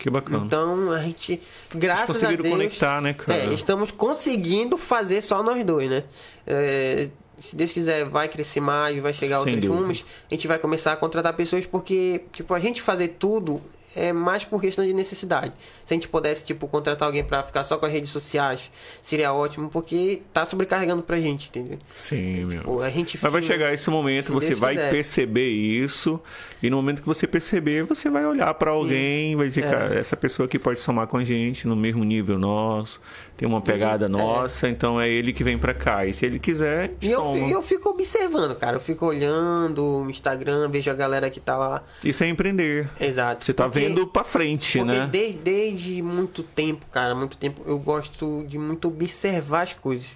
[0.03, 0.43] Que bacana.
[0.45, 1.41] Então a gente,
[1.73, 3.39] graças a conseguiram Deus, conectar, né, cara?
[3.45, 6.03] É, estamos conseguindo fazer só nós dois, né?
[6.45, 7.07] É,
[7.39, 9.81] se Deus quiser, vai crescer mais, vai chegar Sem outros dúvida.
[9.81, 10.05] rumos.
[10.29, 13.61] A gente vai começar a contratar pessoas porque, tipo, a gente fazer tudo
[13.95, 15.53] é mais por questão de necessidade.
[15.85, 19.33] Se a gente pudesse, tipo, contratar alguém pra ficar só com as redes sociais, seria
[19.33, 21.77] ótimo, porque tá sobrecarregando pra gente, entendeu?
[21.93, 22.59] Sim, meu.
[22.59, 24.91] Tipo, a gente Mas vai chegar esse momento, você Deus vai quiser.
[24.91, 26.19] perceber isso,
[26.61, 29.69] e no momento que você perceber, você vai olhar pra alguém, vai dizer, É.
[29.69, 32.99] cara, essa pessoa aqui pode somar com a gente no mesmo nível nosso,
[33.35, 36.05] tem uma pegada nossa, então é ele que vem pra cá.
[36.05, 37.45] E se ele quiser, E eu, soma.
[37.45, 38.77] fi- eu fico observando, cara.
[38.77, 41.83] Eu fico olhando o Instagram, vejo a galera que tá lá.
[42.03, 42.87] Isso é empreender.
[42.99, 43.43] Exato.
[43.43, 45.07] Você tá Porque- vendo pra frente, né?
[45.11, 50.07] desde, desde muito tempo, cara, muito tempo, eu gosto de muito observar as coisas.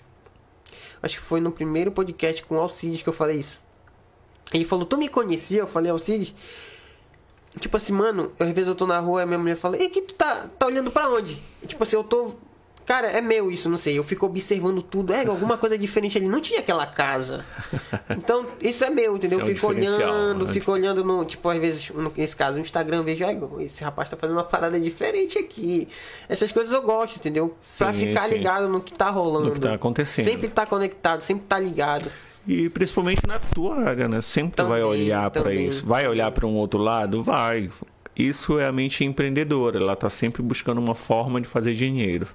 [1.02, 3.60] Acho que foi no primeiro podcast com o Alcides que eu falei isso.
[4.54, 5.60] Ele falou, tu me conhecia?
[5.60, 6.34] Eu falei, Alcides.
[7.60, 10.02] Tipo assim, mano, às vezes eu tô na rua e minha mulher fala, e que
[10.02, 11.42] tu tá, tá olhando pra onde?
[11.66, 12.36] Tipo assim, eu tô.
[12.88, 13.98] Cara, é meu isso, não sei.
[14.00, 15.12] Eu fico observando tudo.
[15.12, 16.30] É, alguma coisa diferente ali.
[16.30, 17.44] Não tinha aquela casa.
[18.10, 19.40] Então, isso é meu, entendeu?
[19.40, 20.54] Isso é um eu fico olhando, né?
[20.54, 21.26] fico olhando no.
[21.26, 24.80] Tipo, às vezes, nesse caso, no Instagram, vejo, ai, esse rapaz tá fazendo uma parada
[24.80, 25.90] diferente aqui.
[26.30, 27.58] Essas coisas eu gosto, entendeu?
[27.78, 28.36] pra Sim, ficar sim.
[28.36, 29.48] ligado no que tá rolando.
[29.48, 30.24] No que tá acontecendo.
[30.24, 32.10] Sempre tá conectado, sempre tá ligado.
[32.48, 34.22] E principalmente na tua área, né?
[34.22, 35.68] Sempre tu vai Também, olhar pra também.
[35.68, 35.86] isso.
[35.86, 37.22] Vai olhar pra um outro lado?
[37.22, 37.70] Vai.
[38.16, 39.78] Isso é a mente empreendedora.
[39.78, 42.26] Ela tá sempre buscando uma forma de fazer dinheiro.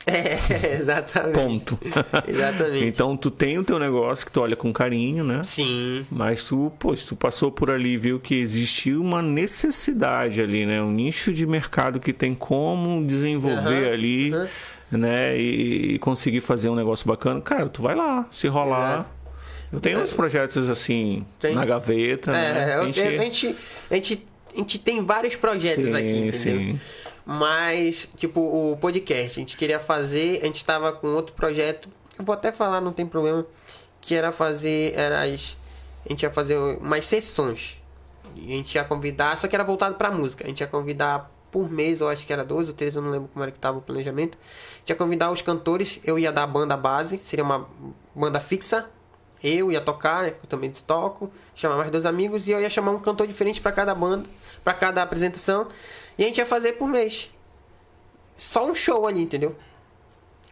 [0.06, 1.34] É, exatamente.
[1.34, 1.78] Ponto.
[2.26, 2.84] Exatamente.
[2.86, 5.42] então tu tem o teu negócio que tu olha com carinho, né?
[5.44, 6.06] Sim.
[6.10, 10.64] Mas tu, pô, se tu passou por ali e viu que existiu uma necessidade ali,
[10.64, 10.82] né?
[10.82, 14.48] Um nicho de mercado que tem como desenvolver Aham, ali, aham.
[14.90, 15.38] né?
[15.38, 17.40] E, e conseguir fazer um negócio bacana.
[17.40, 18.94] Cara, tu vai lá, se rolar.
[19.00, 19.10] Exato.
[19.72, 21.54] Eu tenho uns projetos assim Tem.
[21.54, 22.72] na gaveta, né?
[22.72, 23.56] É, eu sei, a gente,
[23.88, 26.32] a gente, a gente tem vários projetos Sim, aqui, entendeu?
[26.32, 26.80] sim.
[27.32, 31.88] Mas, tipo, o podcast, a gente queria fazer, a gente tava com outro projeto,
[32.18, 33.46] eu vou até falar, não tem problema,
[34.00, 35.56] que era fazer, era as,
[36.04, 37.80] a gente ia fazer umas sessões.
[38.34, 40.42] A gente ia convidar, só que era voltado pra música.
[40.42, 43.12] A gente ia convidar por mês, eu acho que era dois ou três, eu não
[43.12, 44.36] lembro como era que tava o planejamento.
[44.84, 47.68] Tinha convidar os cantores, eu ia dar a banda base, seria uma
[48.12, 48.90] banda fixa.
[49.40, 52.90] Eu ia tocar, né, eu também toco, chamar mais dois amigos e eu ia chamar
[52.90, 54.28] um cantor diferente para cada banda,
[54.64, 55.68] para cada apresentação.
[56.20, 57.30] E a gente ia fazer por mês.
[58.36, 59.56] Só um show ali, entendeu?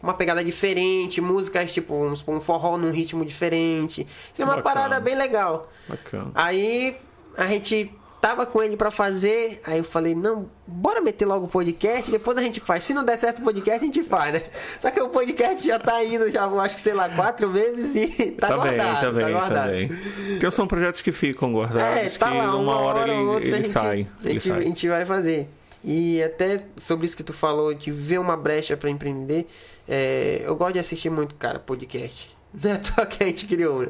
[0.03, 1.95] Uma pegada diferente, músicas tipo
[2.27, 4.07] um forró num ritmo diferente.
[4.33, 4.75] Isso é uma Bacana.
[4.75, 5.71] parada bem legal.
[5.87, 6.31] Bacana.
[6.35, 6.97] Aí
[7.37, 11.49] a gente tava com ele pra fazer, aí eu falei, não, bora meter logo o
[11.49, 12.85] podcast, depois a gente faz.
[12.85, 14.43] Se não der certo o podcast, a gente faz, né?
[14.81, 18.31] Só que o podcast já tá indo, já acho que sei lá, quatro meses e
[18.41, 19.01] tá, Tá bem, guardado.
[19.03, 19.71] tá bem, tá guardado.
[19.71, 19.89] bem.
[20.31, 23.45] Porque são projetos que ficam guardados, É, tá que lá, uma, hora, ou ele, outra
[23.47, 24.07] ele a gente, sai.
[24.25, 24.63] A gente, a sai.
[24.65, 25.49] gente vai fazer.
[25.85, 29.47] E até sobre isso que tu falou, de ver uma brecha pra empreender,
[29.89, 32.37] é, eu gosto de assistir muito, cara, podcast.
[32.63, 33.89] Não é à toa que a gente criou, né?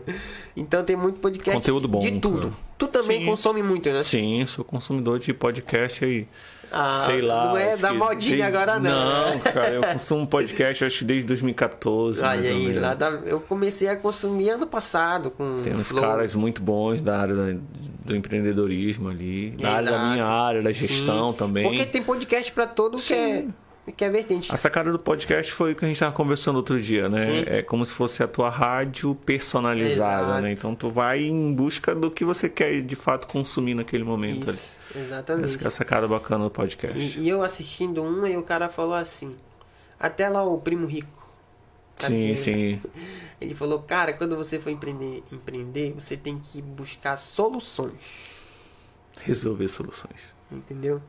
[0.57, 2.49] Então tem muito podcast Conteúdo bom, de tudo.
[2.49, 2.53] cara.
[2.77, 3.27] Tu também Sim.
[3.27, 4.03] consome muito, né?
[4.03, 6.27] Sim, sou consumidor de podcast aí.
[6.71, 7.47] Ah, sei lá.
[7.49, 9.31] Não é da modinha desde- agora, não.
[9.31, 12.21] Não, cara, eu consumo podcast acho que desde 2014.
[12.21, 16.03] mais Olha aí, lá da- eu comecei a consumir ano passado com Tem uns Flow.
[16.03, 17.35] caras muito bons da área
[18.05, 21.37] do empreendedorismo ali, da área da minha área, da gestão Sim.
[21.39, 21.65] também.
[21.65, 23.45] Porque tem podcast pra todo que é,
[23.93, 24.53] que é vertente.
[24.53, 27.27] A sacada do podcast foi o que a gente estava conversando outro dia, né?
[27.27, 27.45] Sim.
[27.47, 30.43] É como se fosse a tua rádio personalizada, Exato.
[30.43, 30.53] né?
[30.53, 34.59] Então tu vai em busca do que você quer de fato consumir naquele momento ali.
[34.59, 35.45] Isso, exatamente.
[35.45, 36.99] Essa é a sacada bacana do podcast.
[36.99, 39.35] E, e eu assistindo um e o cara falou assim,
[39.99, 41.27] até lá o primo rico.
[41.97, 42.37] sim, é?
[42.37, 42.81] sim.
[43.41, 47.93] Ele falou, cara, quando você for empreender, empreender, você tem que buscar soluções.
[49.23, 50.35] Resolver soluções.
[50.51, 51.01] Entendeu?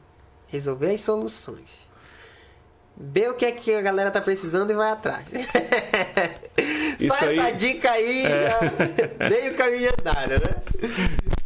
[0.47, 1.88] Resolver as soluções.
[2.99, 5.25] Ver o que é que a galera tá precisando e vai atrás.
[6.99, 10.89] Só Isso essa aí- dica aí já meio caminho andado, né?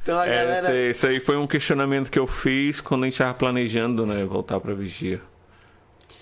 [0.01, 0.89] Então a É, galera.
[0.89, 4.25] isso, aí, foi um questionamento que eu fiz quando a gente estava planejando, né?
[4.25, 5.21] Voltar pra vigia.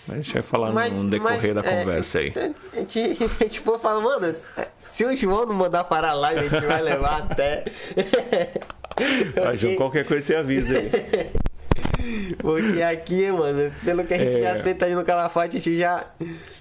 [0.06, 2.34] Mas a gente vai falar no decorrer da é, conversa aí.
[2.74, 3.00] A gente,
[3.39, 4.36] a gente for falar, mano,
[4.80, 7.63] se o João não mandar parar a live, a gente vai levar até.
[9.46, 10.91] Mas, João, qualquer coisa você avisa aí.
[12.38, 14.42] Porque aqui, mano, pelo que a gente É.
[14.42, 16.06] já aceita aí no Calafate, a gente já.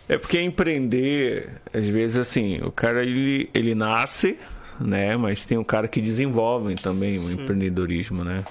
[0.09, 4.37] É porque empreender, às vezes assim, o cara ele, ele nasce,
[4.81, 5.17] né?
[5.17, 8.45] Mas tem um cara que desenvolve também o empreendedorismo, né?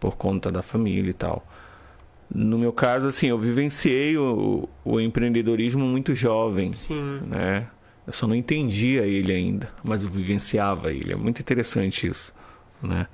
[0.00, 1.46] Por conta da família e tal.
[2.34, 7.20] No meu caso, assim, eu vivenciei o, o empreendedorismo muito jovem, Sim.
[7.26, 7.68] né?
[8.04, 11.12] Eu só não entendia ele ainda, mas eu vivenciava ele.
[11.12, 12.34] É muito interessante isso,
[12.82, 13.06] né?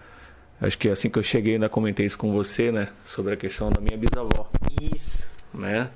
[0.62, 2.88] Acho que assim que eu cheguei, ainda comentei isso com você, né?
[3.04, 4.48] Sobre a questão da minha bisavó
[4.80, 5.28] Isso.
[5.52, 5.90] né?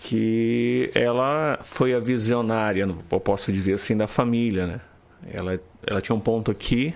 [0.00, 4.80] Que ela foi a visionária, eu posso dizer assim, da família, né?
[5.32, 6.94] Ela, ela tinha um ponto aqui,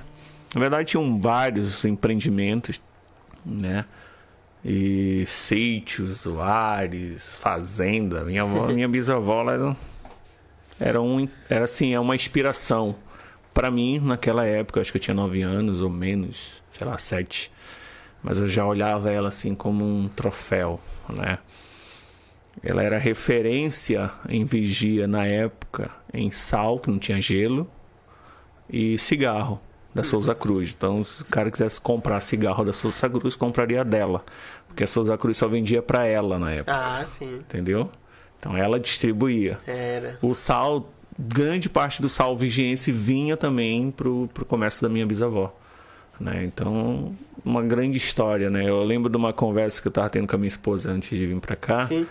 [0.55, 2.83] na verdade tinham vários empreendimentos,
[3.45, 3.87] né?
[4.63, 8.25] E sítios, lares, fazenda.
[8.25, 9.77] Minha avó, minha bisavó, ela era,
[10.79, 12.95] era um, era assim, é uma inspiração
[13.55, 14.83] para mim naquela época.
[14.83, 17.51] Acho que eu tinha nove anos ou menos, sei lá, sete.
[18.23, 21.39] Mas eu já olhava ela assim como um troféu, né?
[22.63, 27.69] Ela era referência em vigia na época em sal, que não tinha gelo,
[28.71, 29.61] e cigarro
[29.95, 30.73] da Souza Cruz.
[30.77, 34.25] Então, se o cara quisesse comprar cigarro da Souza Cruz, compraria dela.
[34.69, 37.37] Porque a Souza Cruz só vendia para ela na época, Ah, sim.
[37.37, 37.91] entendeu?
[38.39, 39.59] Então ela distribuía.
[39.67, 40.19] Era.
[40.23, 45.55] O sal, grande parte do sal vigiense vinha também pro, pro comércio da minha bisavó.
[46.21, 46.45] Né?
[46.45, 48.69] Então, uma grande história, né?
[48.69, 51.27] Eu lembro de uma conversa que eu tava tendo com a minha esposa antes de
[51.27, 51.87] vir para cá.
[51.87, 52.07] Sim.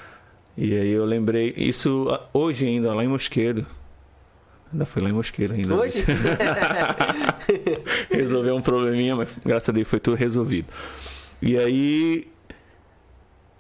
[0.56, 3.66] E aí eu lembrei, isso ah, hoje ainda, lá em Mosqueiro.
[4.72, 5.76] Ainda foi lá em Mosqueiro ainda.
[5.76, 6.06] Hoje?
[8.12, 10.68] Resolveu um probleminha, mas graças a Deus foi tudo resolvido.
[11.42, 12.24] E aí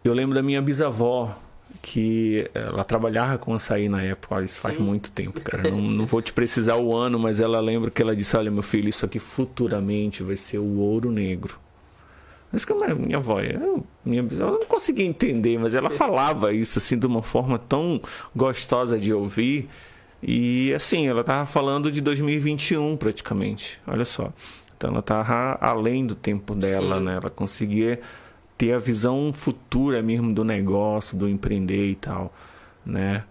[0.04, 1.36] eu lembro da minha bisavó,
[1.84, 4.84] que ela trabalhava com açaí na época, olha, isso faz Sim.
[4.84, 5.70] muito tempo, cara.
[5.70, 8.64] Não, não vou te precisar o ano, mas ela lembra que ela disse, olha meu
[8.64, 11.60] filho, isso aqui futuramente vai ser o ouro negro.
[12.50, 16.80] Mas como é minha avó, eu, minha eu não conseguia entender, mas ela falava isso
[16.80, 18.00] assim de uma forma tão
[18.34, 19.68] gostosa de ouvir.
[20.22, 23.78] E assim, ela tava falando de 2021 praticamente.
[23.86, 24.32] Olha só.
[24.78, 27.04] Então ela tava além do tempo dela, Sim.
[27.04, 27.16] né?
[27.18, 28.00] Ela conseguia
[28.58, 32.34] ter a visão futura mesmo do negócio, do empreender e tal,
[32.86, 33.24] né?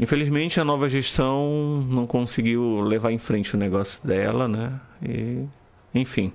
[0.00, 4.80] Infelizmente a nova gestão não conseguiu levar em frente o negócio dela, né?
[5.02, 5.44] E
[5.94, 6.32] enfim.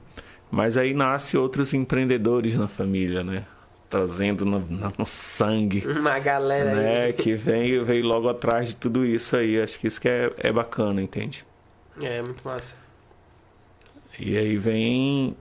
[0.52, 3.46] Mas aí nasce outros empreendedores na família, né?
[3.90, 7.14] Trazendo no, no- sangue Uma galera né, aí.
[7.14, 9.60] que veio, veio logo atrás de tudo isso aí.
[9.62, 11.44] Acho que isso que é, é bacana, entende?
[12.00, 12.76] É, muito massa.
[14.20, 15.36] E aí vem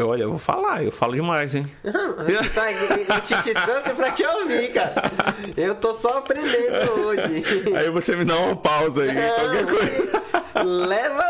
[0.00, 1.66] olha, eu vou falar, eu falo demais, hein?
[1.82, 4.94] Você tá eu te, trouxe pra te ouvir, cara.
[5.56, 7.44] Eu tô só aprendendo hoje.
[7.76, 10.22] Aí você me dá uma pausa aí, qualquer coisa.
[10.64, 11.24] Leva.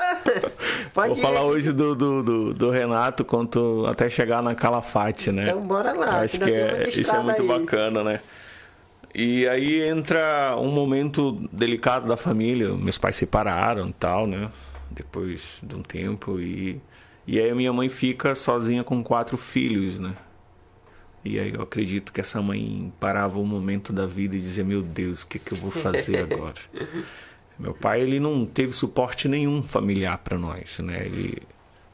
[0.92, 1.22] Pode Vou ir.
[1.22, 5.44] falar hoje do, do, do, do Renato quanto até chegar na Calafate, né?
[5.44, 6.20] Então bora lá.
[6.20, 7.48] Acho que é, isso é muito aí.
[7.48, 8.20] bacana, né?
[9.14, 12.68] E aí entra um momento delicado da família.
[12.74, 14.50] Meus pais se separaram e tal, né?
[14.90, 16.38] Depois de um tempo.
[16.38, 16.80] E,
[17.30, 20.14] e aí a minha mãe fica sozinha com quatro filhos, né?
[21.22, 24.80] E aí eu acredito que essa mãe parava um momento da vida e dizia: Meu
[24.80, 26.54] Deus, o que, que eu vou fazer agora?
[27.58, 31.04] Meu pai, ele não teve suporte nenhum familiar para nós, né?
[31.04, 31.42] Ele,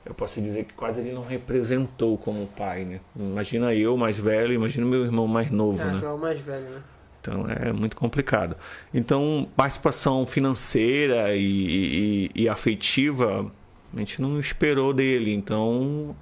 [0.07, 3.01] eu posso dizer que quase ele não representou como pai, né?
[3.17, 6.01] Imagina eu mais velho, imagina meu irmão mais novo, Ah, né?
[6.01, 6.83] é o mais velho, né?
[7.21, 8.55] Então é muito complicado.
[8.93, 13.51] Então, participação financeira e, e, e afetiva,
[13.95, 15.33] a gente não esperou dele.
[15.33, 16.17] Então,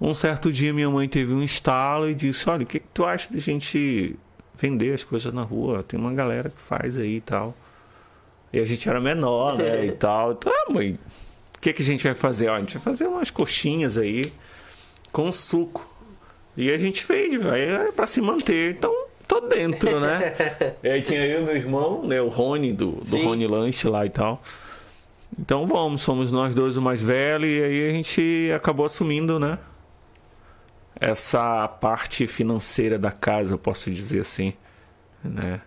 [0.00, 3.04] um certo dia minha mãe teve um estalo e disse: Olha, o que, que tu
[3.04, 4.16] acha de a gente
[4.56, 5.82] vender as coisas na rua?
[5.82, 7.54] Tem uma galera que faz aí e tal.
[8.52, 9.86] E a gente era menor, né?
[9.86, 10.32] e tal.
[10.32, 10.98] Então, ah, mãe,
[11.56, 12.48] o que, que a gente vai fazer?
[12.48, 14.32] Ó, a gente vai fazer umas coxinhas aí
[15.10, 15.88] com suco.
[16.56, 18.76] E a gente vende, é pra se manter.
[18.76, 18.94] Então,
[19.26, 20.34] tô dentro, né?
[20.84, 22.20] e aí tinha eu e meu irmão, né?
[22.20, 23.24] O Rony, do, do Sim.
[23.24, 24.40] Rony Lanche lá e tal.
[25.38, 29.58] Então vamos, somos nós dois o mais velho e aí a gente acabou assumindo, né?
[31.00, 34.54] Essa parte financeira da casa, eu posso dizer assim,
[35.22, 35.60] né?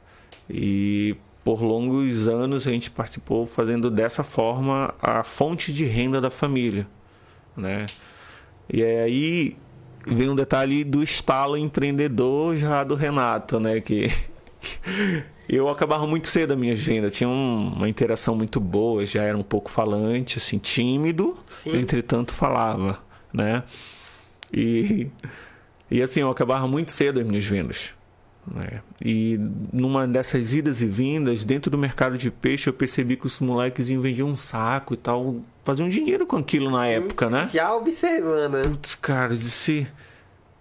[0.50, 6.30] E por longos anos a gente participou fazendo dessa forma a fonte de renda da
[6.30, 6.88] família,
[7.56, 7.86] né?
[8.72, 9.58] E aí
[10.06, 13.82] vem um detalhe do estalo empreendedor já do Renato, né?
[13.82, 14.10] Que
[15.50, 19.38] eu acabava muito cedo a minha agenda, tinha um- uma interação muito boa, já era
[19.38, 21.78] um pouco falante, assim, tímido, Sim.
[21.78, 23.00] entretanto falava,
[23.34, 23.64] né?
[24.54, 25.08] E,
[25.92, 27.90] e assim, eu acabava muito cedo as minhas vendas.
[28.50, 28.82] Né?
[29.04, 29.38] E
[29.74, 33.90] numa dessas idas e vindas, dentro do mercado de peixe, eu percebi que os moleques
[33.90, 37.50] iam vender um saco e tal, faziam dinheiro com aquilo na época, né?
[37.54, 38.62] Já observando, né?
[38.64, 39.86] Putz, cara, eu disse,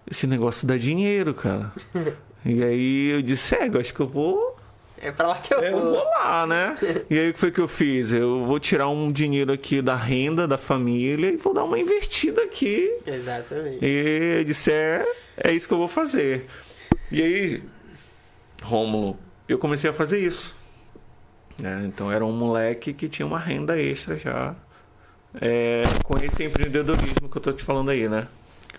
[0.09, 1.71] esse negócio dá dinheiro, cara.
[2.45, 4.56] e aí eu disse, é, eu acho que eu vou
[4.99, 5.91] É pra lá que eu eu vou.
[5.95, 6.75] vou lá, né?
[7.09, 8.11] E aí o que foi que eu fiz?
[8.11, 12.41] Eu vou tirar um dinheiro aqui da renda da família e vou dar uma invertida
[12.43, 12.91] aqui.
[13.05, 13.85] Exatamente.
[13.85, 15.05] E eu disse, é,
[15.37, 16.47] é isso que eu vou fazer.
[17.11, 17.63] E aí,
[18.63, 20.55] Rômulo, eu comecei a fazer isso.
[21.61, 21.83] né?
[21.85, 24.55] Então era um moleque que tinha uma renda extra já.
[25.39, 28.27] É, com esse empreendedorismo que eu tô te falando aí, né?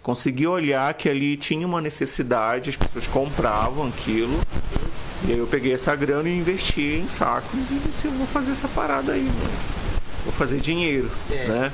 [0.03, 4.41] Consegui olhar que ali tinha uma necessidade, as pessoas compravam aquilo.
[5.27, 8.53] E aí eu peguei essa grana e investi em sacos e disse, eu vou fazer
[8.53, 9.51] essa parada aí, mano.
[10.25, 11.47] Vou fazer dinheiro, É.
[11.47, 11.73] né?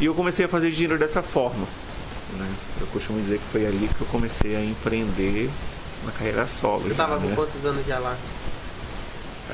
[0.00, 1.64] E eu comecei a fazer dinheiro dessa forma.
[2.36, 2.48] Né?
[2.80, 5.48] Eu costumo dizer que foi ali que eu comecei a empreender
[6.04, 6.88] na carreira solo.
[6.88, 7.34] Já, tava com né?
[7.36, 8.16] quantos anos já lá?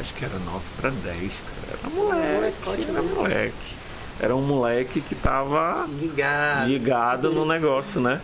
[0.01, 1.79] Acho que era 9 para 10, cara.
[1.81, 3.75] Era moleque, moleque, era moleque.
[4.21, 6.69] Era um moleque que tava Ligado.
[6.69, 8.21] ligado no negócio, né?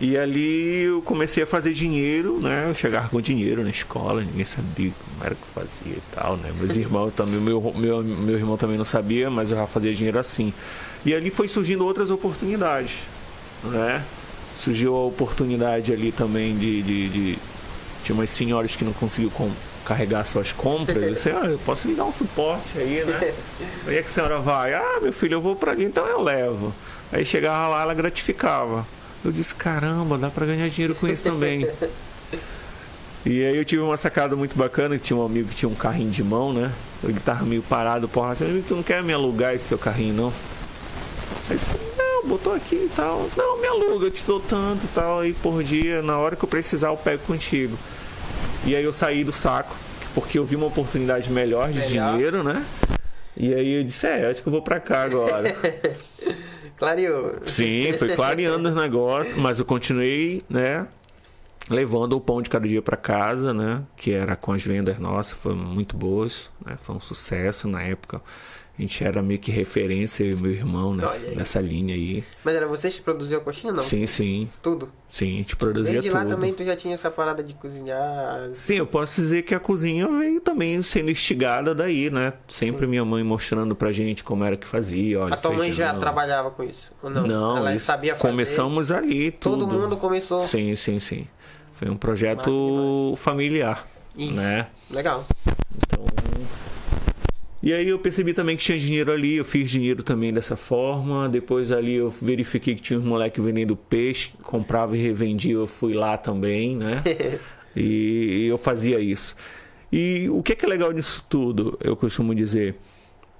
[0.00, 2.66] E ali eu comecei a fazer dinheiro, né?
[2.70, 6.38] Eu chegava com dinheiro na escola, ninguém sabia como era que eu fazia e tal,
[6.38, 6.50] né?
[6.58, 10.18] Meus irmãos também, meu, meu, meu irmão também não sabia, mas eu já fazia dinheiro
[10.18, 10.54] assim.
[11.04, 12.92] E ali foi surgindo outras oportunidades,
[13.64, 14.02] né?
[14.56, 16.82] Surgiu a oportunidade ali também de.
[16.82, 17.38] de, de...
[18.02, 19.30] Tinha umas senhoras que não conseguiam
[19.84, 20.96] carregar suas compras.
[20.96, 23.34] Eu disse, ah, eu posso lhe dar um suporte aí, né?
[23.86, 26.22] Aí é que a senhora vai, ah, meu filho, eu vou pra ali, então eu
[26.22, 26.72] levo.
[27.12, 28.86] Aí chegava lá, ela gratificava.
[29.24, 31.68] Eu disse, caramba, dá pra ganhar dinheiro com isso também.
[33.24, 35.74] E aí eu tive uma sacada muito bacana, que tinha um amigo que tinha um
[35.74, 36.72] carrinho de mão, né?
[37.04, 40.14] Ele tava meio parado, porra, você amigo, tu não quer me alugar esse seu carrinho,
[40.14, 40.32] não?
[41.48, 43.28] Aí eu disse, não, botou aqui e tal.
[43.36, 45.20] Não, me aluga, eu te dou tanto e tal.
[45.20, 47.78] Aí por dia, na hora que eu precisar, eu pego contigo.
[48.64, 49.76] E aí eu saí do saco,
[50.14, 52.12] porque eu vi uma oportunidade melhor de Melhor.
[52.12, 52.64] dinheiro, né?
[53.36, 55.54] E aí eu disse, é, acho que eu vou pra cá agora.
[56.80, 57.34] Clareou.
[57.44, 60.86] Sim, foi clareando os negócios, mas eu continuei, né?
[61.68, 63.82] Levando o pão de cada dia para casa, né?
[63.96, 66.76] Que era com as vendas nossas, foram muito boas, né?
[66.78, 68.22] Foi um sucesso na época.
[68.80, 71.36] A gente era meio que referência, eu e meu irmão, nessa, aí.
[71.36, 72.24] nessa linha aí.
[72.42, 73.82] Mas era você que produziu a coxinha, não?
[73.82, 74.90] Sim, sim, Tudo.
[75.10, 76.18] sim, a gente produzia Desde tudo.
[76.18, 78.48] lá também tu já tinha essa parada de cozinhar.
[78.54, 82.32] Sim, eu posso dizer que a cozinha veio também sendo instigada daí, né?
[82.48, 85.20] Sempre minha mãe mostrando pra gente como era que fazia.
[85.20, 86.00] Olha, A tua mãe já feijão.
[86.00, 86.90] trabalhava com isso?
[87.02, 87.26] Ou não?
[87.26, 88.30] Não, Ela isso sabia fazer.
[88.30, 89.66] começamos ali tudo.
[89.66, 90.40] Todo mundo começou.
[90.40, 91.26] Sim, sim, sim.
[91.74, 94.32] Foi um Massa projeto familiar, Isso.
[94.32, 94.68] né?
[94.90, 95.26] Legal.
[95.76, 96.06] Então,
[97.62, 101.28] E aí eu percebi também que tinha dinheiro ali, eu fiz dinheiro também dessa forma.
[101.28, 105.92] Depois ali eu verifiquei que tinha uns moleques vendendo peixe, comprava e revendia, eu fui
[105.92, 107.02] lá também, né?
[107.76, 109.36] e, eu fazia isso.
[109.92, 112.76] E o que é, que é legal nisso tudo, eu costumo dizer,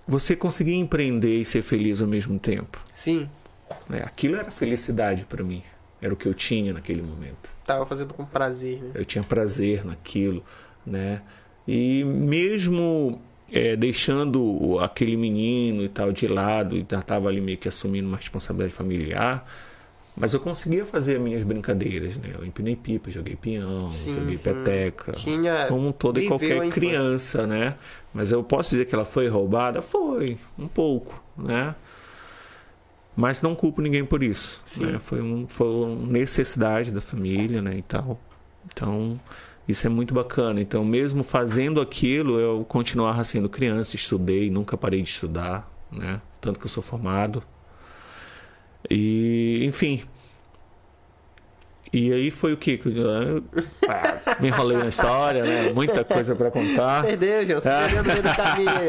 [0.07, 2.79] você conseguir empreender e ser feliz ao mesmo tempo.
[2.93, 3.29] Sim.
[3.89, 4.03] Né?
[4.05, 5.63] Aquilo era felicidade para mim.
[6.03, 7.51] Era o que eu tinha naquele momento.
[7.65, 8.91] Tava fazendo com prazer, né?
[8.95, 10.43] Eu tinha prazer naquilo,
[10.85, 11.23] né?
[11.69, 13.21] E mesmo
[13.53, 18.17] é, deixando aquele menino e tal de lado, e estava ali meio que assumindo uma
[18.17, 19.45] responsabilidade familiar,
[20.17, 22.35] mas eu conseguia fazer as minhas brincadeiras, né?
[22.39, 24.53] Eu empinei pipa, joguei peão, sim, joguei sim.
[24.53, 25.67] peteca, Tinha...
[25.67, 27.77] como toda e qualquer criança, né?
[28.13, 29.81] Mas eu posso dizer que ela foi roubada?
[29.81, 31.75] Foi, um pouco, né?
[33.17, 34.99] Mas não culpo ninguém por isso, né?
[34.99, 37.77] Foi, um, foi uma necessidade da família, né?
[37.77, 38.21] E tal.
[38.67, 39.19] Então,
[39.71, 40.61] isso é muito bacana.
[40.61, 46.21] Então, mesmo fazendo aquilo, eu continuava sendo criança, estudei, nunca parei de estudar, né?
[46.41, 47.43] Tanto que eu sou formado.
[48.89, 50.03] E, enfim.
[51.93, 52.81] E aí foi o que?
[53.89, 55.73] Ah, me enrolei na história, né?
[55.73, 57.03] Muita coisa para contar.
[57.05, 57.61] Perdeu, João.
[57.61, 57.81] Você ah.
[57.81, 58.89] perdeu no meio do caminho aí.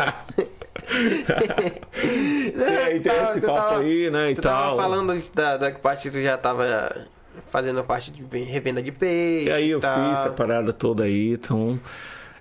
[2.54, 4.32] Sim, tem esse papo aí, né?
[4.32, 4.78] E tu tal.
[4.78, 7.08] tava falando da, da parte que tu já tava
[7.50, 9.48] fazendo a parte de revenda de peixe.
[9.48, 11.80] E aí eu fiz essa parada toda aí, então.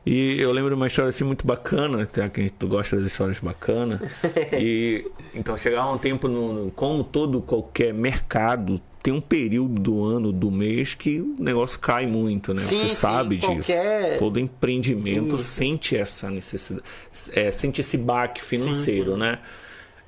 [0.05, 3.39] E eu lembro de uma história assim muito bacana, já que tu gosta das histórias
[3.39, 4.01] bacanas.
[4.59, 10.05] e então chegava um tempo no, no, como todo qualquer mercado tem um período do
[10.05, 12.61] ano, do mês que o negócio cai muito, né?
[12.61, 13.73] Sim, Você sabe sim, disso.
[13.73, 14.19] Qualquer...
[14.19, 15.45] Todo empreendimento isso.
[15.45, 16.87] sente essa necessidade,
[17.33, 19.39] é, sente esse baque financeiro, sim, né?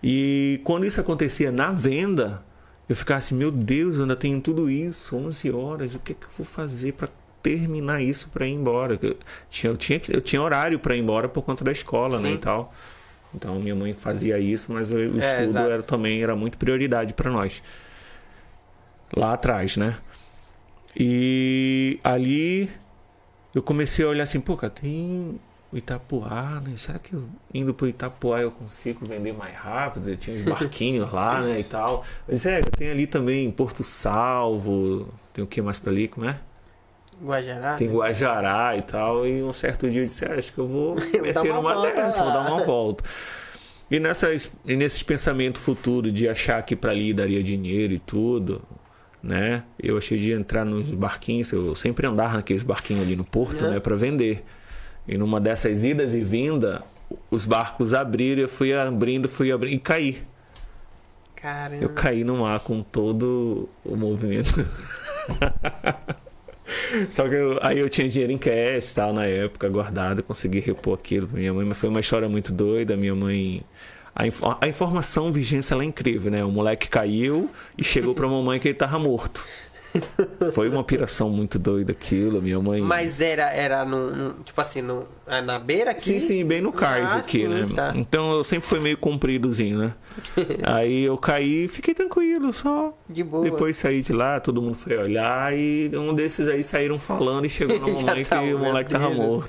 [0.03, 2.43] E quando isso acontecia na venda,
[2.93, 6.15] eu ficava assim, meu Deus, eu ainda tenho tudo isso, 11 horas, o que é
[6.15, 7.09] que eu vou fazer para
[7.43, 8.99] terminar isso para ir embora?
[9.01, 9.17] Eu
[9.49, 12.37] tinha, eu tinha, eu tinha horário para ir embora por conta da escola, né, e
[12.37, 12.71] tal.
[13.35, 17.31] Então minha mãe fazia isso, mas o é, estudo era também era muito prioridade para
[17.31, 17.63] nós
[19.17, 19.97] lá atrás, né?
[20.95, 22.71] E ali
[23.55, 25.41] eu comecei a olhar assim, pô, cara, tem
[25.73, 26.75] o Itapuá, né?
[26.77, 30.11] Será que eu, indo pro Itapuá eu consigo vender mais rápido?
[30.11, 32.05] Eu tinha uns barquinhos lá, né, e tal.
[32.29, 36.39] Mas é, tem ali também Porto Salvo, tem o que mais para ali, como é?
[37.23, 37.75] Guajará.
[37.77, 37.95] Tem né?
[37.95, 39.27] Guajará e tal.
[39.27, 42.33] E um certo dia eu disse, ah, acho que eu vou meter numa dessa, vou
[42.33, 43.05] dar uma volta.
[43.91, 48.63] E, nessas, e nesses pensamentos futuros de achar que para ali daria dinheiro e tudo,
[49.23, 49.65] né?
[49.79, 53.79] Eu achei de entrar nos barquinhos, eu sempre andava naqueles barquinhos ali no porto, né,
[53.79, 54.45] para vender.
[55.07, 56.81] E numa dessas idas e vindas,
[57.31, 60.23] os barcos abriram, eu fui abrindo, fui abrindo e caí.
[61.35, 61.83] Caramba.
[61.83, 64.55] Eu caí no mar com todo o movimento.
[67.11, 70.95] Só que eu, aí eu tinha dinheiro em cash tal, na época, guardado, consegui repor
[70.95, 72.97] aquilo pra minha mãe, mas foi uma história muito doida.
[72.97, 73.65] Minha mãe
[74.15, 76.45] a, inf a, informação vigência é incrível, né?
[76.45, 79.45] O moleque caiu e chegou pra mamãe que ele tava morto.
[80.53, 82.81] Foi uma piração muito doida aquilo, minha mãe.
[82.81, 86.03] Mas era, era no, no tipo assim, no, é na beira aqui?
[86.03, 87.67] Sim, sim, bem no cais ah, aqui, sim, né?
[87.75, 87.93] Tá.
[87.95, 89.95] Então eu sempre fui meio compridozinho, né?
[90.63, 92.97] Aí eu caí fiquei tranquilo, só.
[93.09, 93.45] De boa.
[93.45, 97.51] Depois saí de lá, todo mundo foi olhar e um desses aí saíram falando e
[97.51, 99.49] chegou na mamãe tá, que o moleque tava morto.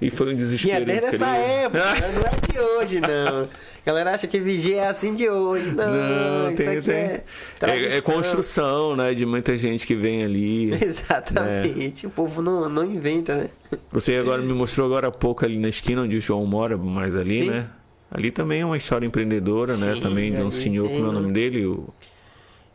[0.00, 0.88] E foi um desespero.
[0.88, 3.48] E até nessa época, não é de hoje, não.
[3.84, 5.72] A galera acha que vigia é assim de hoje.
[5.72, 6.94] Não, não tem, tem.
[6.94, 7.24] É,
[7.62, 9.12] é, é, construção, né?
[9.12, 10.72] De muita gente que vem ali.
[10.80, 12.06] Exatamente.
[12.06, 12.08] Né?
[12.08, 13.50] O povo não, não inventa, né?
[13.90, 17.16] Você agora me mostrou agora há pouco ali na esquina onde o João mora, mais
[17.16, 17.50] ali, Sim.
[17.50, 17.66] né?
[18.08, 19.94] Ali também é uma história empreendedora, né?
[19.94, 20.00] Sim, né?
[20.00, 21.66] Também de um senhor, como é o nome dele?
[21.66, 21.88] O...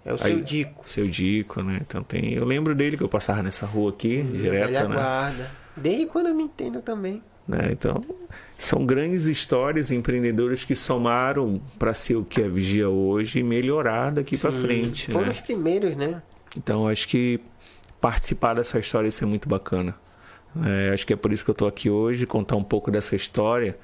[0.04, 0.90] É o seu Dico.
[0.90, 1.80] Seu Dico, né?
[1.88, 2.34] Então tem.
[2.34, 4.96] Eu lembro dele que eu passava nessa rua aqui, Sim, direto, né?
[4.96, 5.52] Guarda.
[5.76, 7.22] Desde quando eu me entendo também.
[7.48, 7.70] Né?
[7.72, 8.04] Então,
[8.58, 14.12] são grandes histórias empreendedores que somaram para ser o que é Vigia hoje e melhorar
[14.12, 15.12] daqui para frente.
[15.12, 15.32] Foram né?
[15.32, 16.22] os primeiros, né?
[16.56, 17.40] Então, acho que
[18.02, 19.96] participar dessa história isso é muito bacana.
[20.66, 23.16] É, acho que é por isso que eu estou aqui hoje, contar um pouco dessa
[23.16, 23.78] história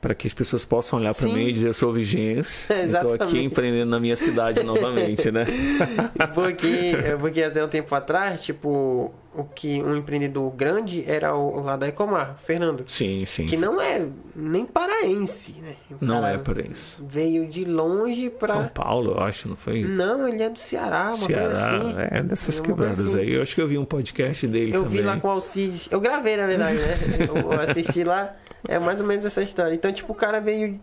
[0.00, 3.42] para que as pessoas possam olhar para mim e dizer eu sou vigência, estou aqui
[3.42, 5.44] empreendendo na minha cidade novamente, né?
[6.34, 11.76] porque, porque até um tempo atrás, tipo, o que um empreendedor grande era o lá
[11.76, 12.82] da Ecomar, Fernando.
[12.86, 13.46] Sim, sim.
[13.46, 13.62] Que sim.
[13.62, 15.76] não é nem paraense, né?
[15.90, 16.96] O não é paraense.
[17.00, 19.84] Veio de longe para São Paulo, eu acho, não foi?
[19.84, 21.94] Não, ele é do Ceará, uma Ceará, assim.
[22.10, 23.20] é dessas quebradas assim.
[23.20, 23.34] aí.
[23.34, 24.98] Eu acho que eu vi um podcast dele eu também.
[24.98, 25.88] Eu vi lá com o Alcides.
[25.88, 26.96] Eu gravei, na verdade, né?
[27.30, 28.34] eu assisti lá.
[28.66, 29.72] É mais ou menos essa história.
[29.72, 30.80] Então, tipo, o cara veio.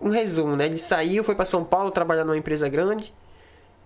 [0.00, 0.66] Um resumo, né?
[0.66, 3.12] Ele saiu, foi para São Paulo trabalhar numa empresa grande.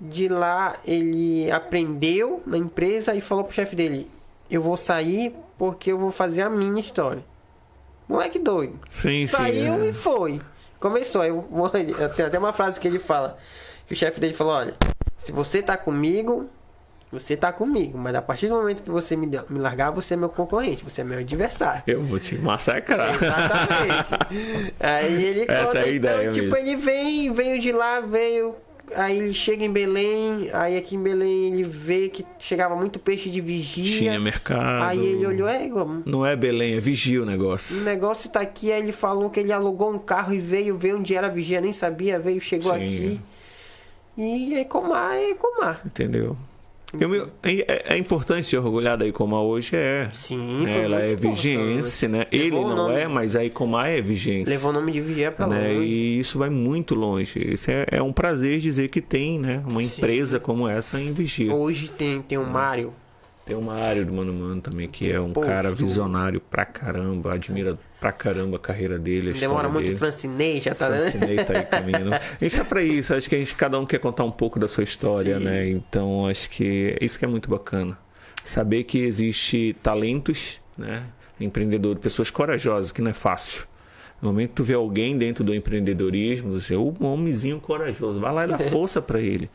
[0.07, 4.11] De lá ele aprendeu na empresa e falou pro chefe dele:
[4.50, 7.24] Eu vou sair porque eu vou fazer a minha história.
[8.09, 8.78] Moleque doido.
[8.90, 9.86] Sim, Saiu sim.
[9.86, 9.88] é.
[9.88, 10.40] e foi.
[10.78, 11.22] Começou.
[11.22, 11.32] Aí,
[12.14, 13.38] tem até uma frase que ele fala.
[13.86, 14.74] Que o chefe dele falou, olha,
[15.18, 16.48] se você tá comigo,
[17.11, 17.96] você tá comigo.
[17.96, 21.00] Mas a partir do momento que você me, me largar, você é meu concorrente, você
[21.00, 21.82] é meu adversário.
[21.86, 23.14] Eu vou te massacrar.
[23.14, 24.74] Exatamente.
[24.80, 26.57] aí ele Essa conta, é a ideia então, tipo, mesmo.
[26.68, 28.55] ele vem, veio de lá, veio.
[28.95, 33.30] Aí ele chega em Belém, aí aqui em Belém ele vê que chegava muito peixe
[33.30, 33.99] de vigia.
[33.99, 34.85] Tinha mercado.
[34.85, 37.78] Aí ele olhou, é, igual, Não é Belém, é vigia o negócio.
[37.80, 40.95] o negócio tá aqui, aí ele falou que ele alugou um carro e veio ver
[40.95, 42.85] onde era a vigia, nem sabia, veio, chegou Sim.
[42.85, 43.20] aqui.
[44.16, 45.80] E Ecomar é Ecomar.
[45.85, 46.37] Entendeu?
[47.01, 50.09] Eu me- é, é importante ser orgulhado da Icomar hoje, é.
[50.12, 52.26] Sim, Né, Ela é vigência, né?
[52.30, 52.95] Ele Levou o não nome.
[53.01, 54.53] é, mas a Icomar é vigência.
[54.53, 55.72] Levou o nome de vigia pra né?
[55.74, 55.86] longe.
[55.86, 57.38] E isso vai muito longe.
[57.53, 59.62] Isso é, é um prazer dizer que tem, né?
[59.66, 59.97] Uma Sim.
[59.99, 61.55] empresa como essa em Vigia.
[61.55, 62.92] Hoje tem, tem o Mário.
[63.45, 67.78] Tem uma área do Mano Mano também, que é um cara visionário pra caramba, admira
[68.01, 69.99] pra caramba a carreira dele, a Demora muito dele.
[69.99, 70.99] Francinei, já tá, né?
[70.99, 72.11] Francinei tá aí caminhando.
[72.40, 74.66] Isso é pra isso, acho que a gente, cada um quer contar um pouco da
[74.66, 75.45] sua história, Sim.
[75.45, 75.68] né?
[75.68, 77.99] Então acho que isso que é muito bacana.
[78.42, 81.05] Saber que existe talentos, né?
[81.38, 83.66] Empreendedor, pessoas corajosas, que não é fácil.
[84.22, 88.45] No momento que tu vê alguém dentro do empreendedorismo, é um homenzinho corajoso, vai lá
[88.45, 89.51] e dá força pra ele.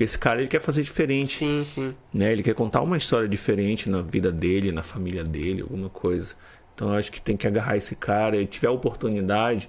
[0.00, 1.94] Porque esse cara ele quer fazer diferente Sim, sim.
[2.10, 2.32] né?
[2.32, 6.36] Ele quer contar uma história diferente na vida dele, na família dele, alguma coisa.
[6.74, 9.68] Então eu acho que tem que agarrar esse cara e tiver a oportunidade.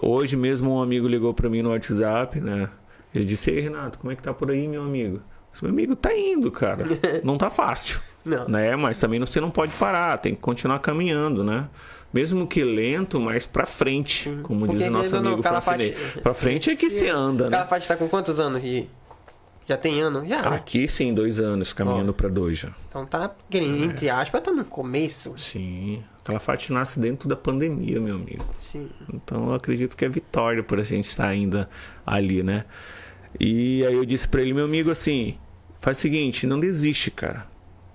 [0.00, 2.70] Hoje mesmo um amigo ligou para mim no WhatsApp, né?
[3.14, 5.20] Ele disse: "Ei, Renato, como é que tá por aí, meu amigo?"
[5.52, 6.86] Disse, meu amigo, tá indo, cara.
[7.22, 8.00] Não tá fácil.
[8.24, 8.48] Não.
[8.48, 8.74] Né?
[8.76, 11.68] Mas também você não pode parar, tem que continuar caminhando, né?
[12.12, 15.94] Mesmo que lento, mas pra frente, como Porque, diz o nosso amigo Francinei.
[16.22, 17.50] Pra frente é que se anda, né?
[17.50, 18.88] Calafate tá com quantos anos de...
[19.68, 20.24] Já tem ano?
[20.24, 20.40] Já.
[20.54, 22.70] Aqui sim, dois anos, caminhando pra dois já.
[22.88, 25.34] Então tá, entre aspas, tá no começo.
[25.36, 26.04] Sim.
[26.22, 28.44] Calafate nasce dentro da pandemia, meu amigo.
[28.60, 28.88] Sim.
[29.12, 31.68] Então eu acredito que é vitória por a gente estar ainda
[32.04, 32.64] ali, né?
[33.40, 35.36] E aí eu disse pra ele, meu amigo, assim,
[35.80, 37.46] faz o seguinte, não desiste, cara.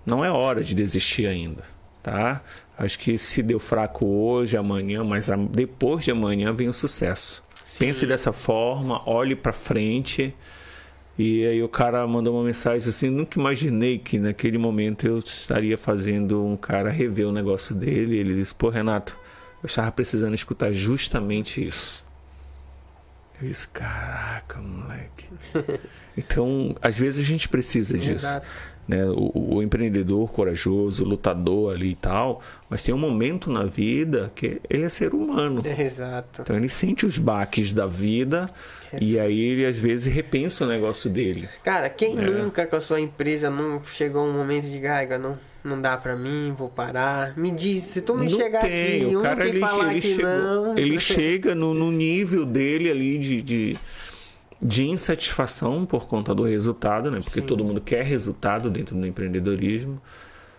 [0.05, 1.63] Não é hora de desistir ainda,
[2.03, 2.41] tá?
[2.77, 7.43] Acho que se deu fraco hoje, amanhã, mas depois de amanhã vem o sucesso.
[7.63, 7.85] Sim.
[7.85, 10.35] Pense dessa forma, olhe pra frente.
[11.23, 15.77] E aí o cara mandou uma mensagem assim, nunca imaginei que naquele momento eu estaria
[15.77, 18.17] fazendo um cara rever o negócio dele.
[18.17, 19.15] Ele disse, pô, Renato,
[19.61, 22.03] eu estava precisando escutar justamente isso.
[23.39, 25.25] Eu disse, caraca, moleque.
[26.17, 28.25] Então, às vezes a gente precisa disso.
[28.25, 28.45] Exato.
[28.85, 29.05] Né?
[29.05, 34.29] O, o empreendedor corajoso, o lutador ali e tal, mas tem um momento na vida
[34.35, 35.61] que ele é ser humano.
[35.65, 36.41] Exato.
[36.41, 38.49] Então ele sente os baques da vida
[38.99, 41.47] e aí ele às vezes repensa o negócio dele.
[41.63, 42.21] Cara, quem É.
[42.21, 46.15] nunca com a sua empresa não chegou um momento de gaiga, não, não dá pra
[46.15, 47.37] mim, vou parar.
[47.37, 50.25] Me diz, se tu me não chegar tem, aqui, o um cara ele, ele chegou-
[50.25, 50.77] não.
[50.77, 53.77] ele chega no, no nível dele ali de, de,
[54.61, 57.19] de insatisfação por conta do resultado, né?
[57.23, 57.45] Porque Sim.
[57.45, 60.01] todo mundo quer resultado dentro do empreendedorismo.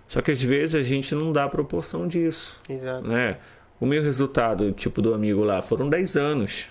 [0.09, 2.61] Só que às vezes a gente não dá proporção disso.
[2.69, 3.07] Exato.
[3.09, 3.39] né?
[3.81, 6.67] O meu resultado, tipo do amigo lá, foram 10 anos.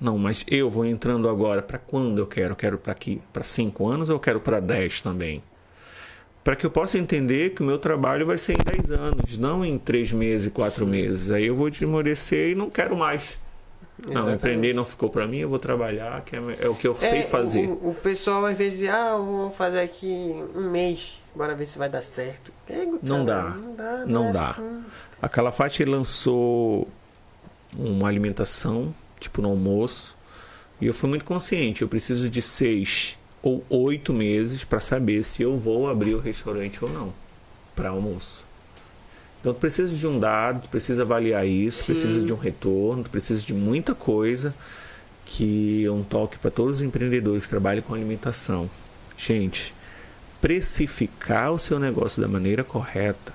[0.00, 2.52] Não, mas eu vou entrando agora para quando eu quero?
[2.52, 5.42] Eu quero para aqui, para 5 anos ou eu quero para 10 também?
[6.44, 9.64] Para que eu possa entender que o meu trabalho vai ser em 10 anos, não
[9.64, 11.30] em 3 meses, 4 meses.
[11.30, 13.36] Aí eu vou desmorecer e não quero mais.
[13.98, 14.36] Não, Exatamente.
[14.36, 17.18] empreender não ficou para mim, eu vou trabalhar, que é, é o que eu sei
[17.18, 17.66] É, fazer.
[17.66, 21.76] O, o pessoal às vezes, ah, eu vou fazer aqui um mês, bora ver se
[21.76, 22.52] vai dar certo.
[22.64, 23.50] Pego, Não dá.
[23.50, 24.04] Não dá.
[24.06, 24.50] Não é dá.
[24.50, 24.84] assim.
[25.20, 26.86] A Calafate lançou
[27.76, 30.16] uma alimentação, tipo no almoço,
[30.80, 31.82] e eu fui muito consciente.
[31.82, 36.84] Eu preciso de seis ou oito meses para saber se eu vou abrir o restaurante
[36.84, 37.12] ou não
[37.74, 38.44] para almoço.
[39.40, 41.92] Então tu precisa de um dado, tu precisa avaliar isso, Sim.
[41.92, 44.54] precisa de um retorno, tu precisa de muita coisa
[45.24, 48.68] que é um toque para todos os empreendedores que trabalham com alimentação.
[49.16, 49.74] Gente,
[50.40, 53.32] precificar o seu negócio da maneira correta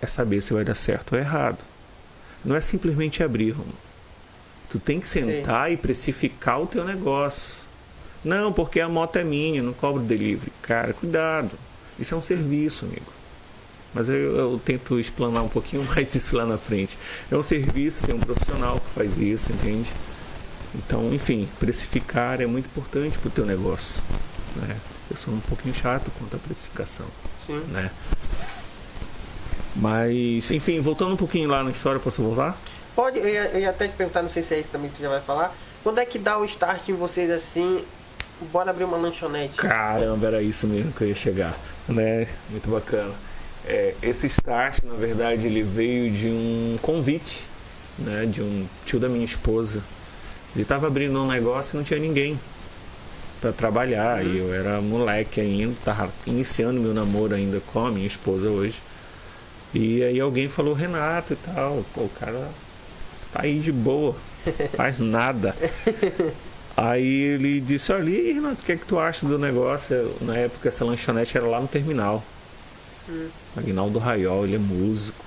[0.00, 1.58] é saber se vai dar certo ou errado.
[2.44, 3.85] Não é simplesmente abrir, Romulo.
[4.76, 7.62] Tu tem que sentar e precificar o teu negócio.
[8.22, 10.52] Não, porque a moto é minha, não cobro delivery.
[10.60, 11.52] Cara, cuidado.
[11.98, 13.06] Isso é um serviço, amigo.
[13.94, 16.98] Mas eu, eu tento explanar um pouquinho mais isso lá na frente.
[17.32, 19.90] É um serviço, tem um profissional que faz isso, entende?
[20.74, 24.02] Então, enfim, precificar é muito importante para o teu negócio.
[24.56, 24.76] Né?
[25.10, 27.06] Eu sou um pouquinho chato quanto à precificação
[27.46, 27.62] Sim.
[27.68, 27.90] né?
[29.74, 32.58] Mas, enfim, voltando um pouquinho lá na história, posso voltar?
[32.96, 34.96] Pode, eu ia, eu ia até te perguntar, não sei se é isso também que
[34.96, 35.54] tu já vai falar.
[35.82, 37.84] Quando é que dá o start em vocês assim?
[38.50, 39.54] Bora abrir uma lanchonete.
[39.54, 41.54] Caramba, era isso mesmo que eu ia chegar,
[41.86, 42.26] né?
[42.48, 43.12] Muito bacana.
[43.66, 47.44] É, esse start, na verdade, ele veio de um convite,
[47.98, 49.82] né, de um tio da minha esposa.
[50.54, 52.40] Ele estava abrindo um negócio e não tinha ninguém
[53.40, 54.22] para trabalhar.
[54.22, 54.32] Uhum.
[54.32, 58.80] E eu era moleque ainda, estava iniciando meu namoro ainda com a minha esposa hoje.
[59.74, 61.84] E aí alguém falou Renato e tal.
[61.92, 62.48] Pô, o cara
[63.36, 64.16] tá aí de boa,
[64.74, 65.54] faz nada.
[66.76, 70.14] Aí ele disse, olha, e Renato, o que é que tu acha do negócio?
[70.20, 72.22] Na época essa lanchonete era lá no terminal.
[73.08, 73.28] Hum.
[73.56, 75.24] Aguinaldo Raiol, ele é músico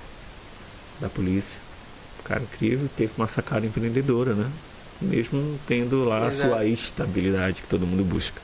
[1.00, 1.58] da polícia.
[2.22, 4.48] Cara incrível, teve uma sacada empreendedora, né?
[5.00, 6.54] Mesmo tendo lá Exato.
[6.54, 8.40] a sua estabilidade que todo mundo busca.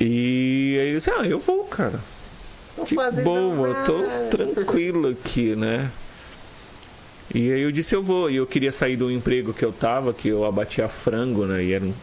[0.00, 2.00] E aí eu disse, ah, eu vou, cara.
[2.86, 4.02] De boa, tô
[4.34, 5.90] tranquilo aqui, né?
[7.32, 8.30] E aí eu disse, eu vou.
[8.30, 11.62] E eu queria sair do emprego que eu tava, que eu abatia frango, né?
[11.62, 11.94] E era um,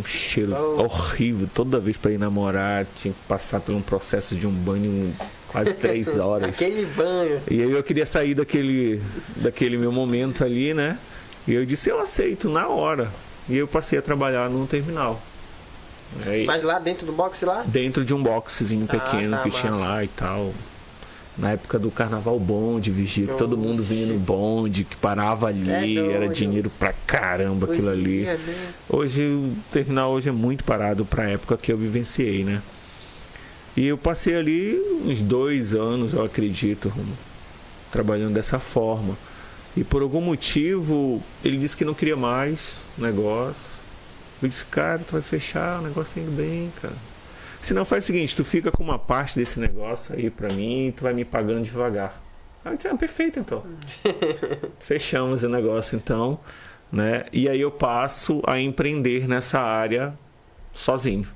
[0.00, 0.82] um cheiro oh.
[0.82, 1.48] horrível.
[1.52, 5.14] Toda vez para ir namorar, tinha que passar por um processo de um banho
[5.48, 6.56] quase três horas.
[6.56, 7.40] Aquele banho.
[7.50, 9.02] E aí eu queria sair daquele,
[9.36, 10.98] daquele meu momento ali, né?
[11.48, 13.10] E eu disse, eu aceito, na hora.
[13.48, 15.20] E eu passei a trabalhar num terminal.
[16.24, 17.64] Aí, Mas lá dentro do box lá?
[17.66, 20.52] Dentro de um boxezinho pequeno ah, tá, que tinha lá e tal
[21.38, 25.98] na época do carnaval bonde, vigia, que todo mundo vinha no bonde, que parava ali,
[25.98, 28.22] é era dinheiro pra caramba aquilo ali.
[28.22, 28.38] né?
[28.88, 32.62] Hoje o terminal hoje é muito parado pra época que eu vivenciei, né?
[33.76, 36.90] E eu passei ali uns dois anos, eu acredito,
[37.92, 39.14] trabalhando dessa forma.
[39.76, 43.76] E por algum motivo ele disse que não queria mais o negócio.
[44.42, 46.94] Eu disse, cara, tu vai fechar, o negócio tá indo bem, cara.
[47.66, 50.86] Se não, faz o seguinte, tu fica com uma parte desse negócio aí pra mim
[50.86, 52.22] e tu vai me pagando devagar.
[52.64, 53.64] Aí eu disse, ah, perfeito então.
[54.78, 56.38] Fechamos o negócio então,
[56.92, 57.24] né?
[57.32, 60.16] E aí eu passo a empreender nessa área
[60.70, 61.26] sozinho.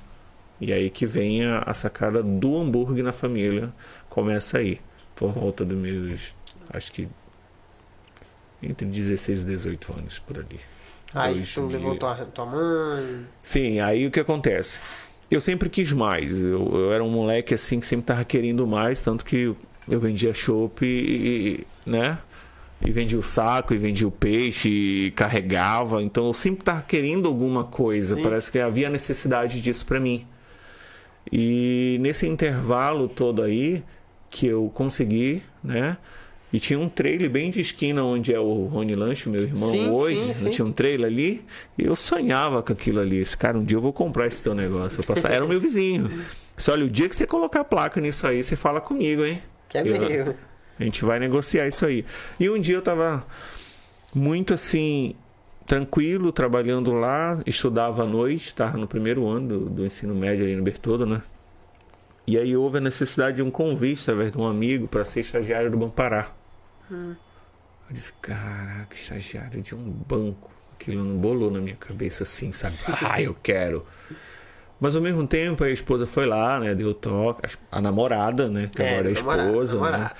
[0.61, 3.69] E aí que vem a, a sacada do hambúrguer na família,
[4.09, 4.79] começa aí,
[5.13, 6.33] por volta dos meus,
[6.69, 7.09] acho que
[8.63, 10.61] entre 16 e 18 anos por ali.
[11.13, 13.27] Aí tu levou tua, tua mãe?
[13.43, 14.79] Sim, aí o que acontece?
[15.31, 16.41] Eu sempre quis mais.
[16.41, 19.55] Eu, eu, era um moleque assim que sempre tava querendo mais, tanto que
[19.89, 22.19] eu vendia chopp e, né?
[22.85, 26.01] E vendia o saco, e vendia o peixe, e carregava.
[26.01, 28.15] Então eu sempre tava querendo alguma coisa.
[28.15, 28.23] Sim.
[28.23, 30.25] Parece que havia necessidade disso para mim.
[31.31, 33.83] E nesse intervalo todo aí
[34.29, 35.97] que eu consegui, né?
[36.53, 39.89] E tinha um trailer bem de esquina onde é o Rony Lanche, meu irmão, sim,
[39.89, 40.33] hoje.
[40.33, 40.49] Sim, sim.
[40.49, 41.45] Tinha um trailer ali.
[41.77, 43.19] E eu sonhava com aquilo ali.
[43.19, 44.99] Esse cara, um dia eu vou comprar esse teu negócio.
[44.99, 45.31] Eu passar...
[45.31, 46.11] Era o meu vizinho.
[46.57, 49.41] Só olha, o dia que você colocar a placa nisso aí, você fala comigo, hein?
[49.69, 50.35] Que é meu.
[50.77, 52.03] A gente vai negociar isso aí.
[52.39, 53.25] E um dia eu tava
[54.13, 55.15] muito assim,
[55.65, 60.55] tranquilo, trabalhando lá, estudava à noite, estava no primeiro ano do, do, ensino médio ali
[60.55, 61.21] no Bertoldo, né?
[62.27, 65.71] E aí houve a necessidade de um convite, através de um amigo, para ser estagiário
[65.71, 66.31] do Bampará.
[66.91, 67.15] Hum.
[67.89, 70.51] Eu disse, caraca, estagiário de um banco.
[70.73, 72.75] Aquilo não bolou na minha cabeça assim, sabe?
[73.01, 73.83] Ah, eu quero.
[74.79, 76.73] Mas ao mesmo tempo a esposa foi lá, né?
[76.73, 77.47] Deu toque.
[77.71, 78.69] A namorada, né?
[78.73, 80.11] Que é, agora é a esposa, namorada, né?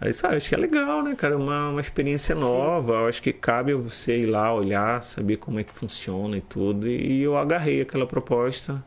[0.00, 1.36] Aí sabe, acho que é legal, né, cara?
[1.36, 2.92] Uma, uma experiência nova.
[2.92, 6.88] Eu acho que cabe você ir lá, olhar, saber como é que funciona e tudo.
[6.88, 8.82] E eu agarrei aquela proposta.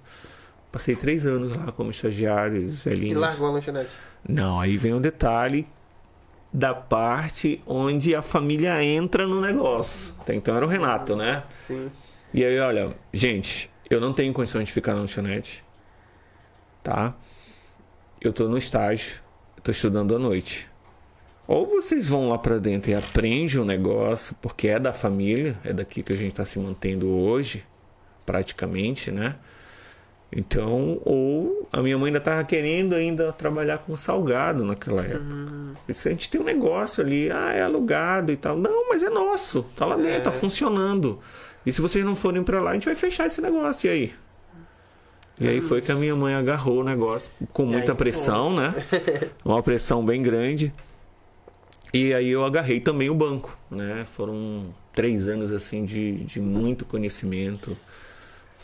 [0.71, 3.11] Passei três anos lá como estagiário, velhinho.
[3.11, 3.91] E largou a lanchonete?
[4.27, 5.67] Não, aí vem um detalhe
[6.53, 10.13] da parte onde a família entra no negócio.
[10.29, 11.43] Então era o Renato, né?
[11.65, 11.89] Sim.
[12.33, 15.63] E aí, olha, gente, eu não tenho condições de ficar na lanchonete.
[16.83, 17.15] Tá?
[18.21, 19.21] Eu tô no estágio,
[19.63, 20.69] tô estudando à noite.
[21.47, 25.73] Ou vocês vão lá para dentro e aprendem o negócio, porque é da família, é
[25.73, 27.65] daqui que a gente está se mantendo hoje,
[28.25, 29.35] praticamente, né?
[30.35, 35.19] Então, ou a minha mãe ainda estava querendo ainda trabalhar com salgado naquela época.
[35.19, 35.73] Uhum.
[35.87, 38.57] Isso a gente tem um negócio ali, ah, é alugado e tal.
[38.57, 40.19] Não, mas é nosso, tá lá dentro, tá é.
[40.21, 41.19] tá funcionando.
[41.65, 43.87] E se vocês não forem para lá, a gente vai fechar esse negócio.
[43.87, 44.13] E aí?
[45.39, 48.73] E aí foi que a minha mãe agarrou o negócio com muita pressão, né?
[49.43, 50.73] Uma pressão bem grande.
[51.93, 54.03] E aí eu agarrei também o banco, né?
[54.05, 57.77] Foram três anos assim de, de muito conhecimento.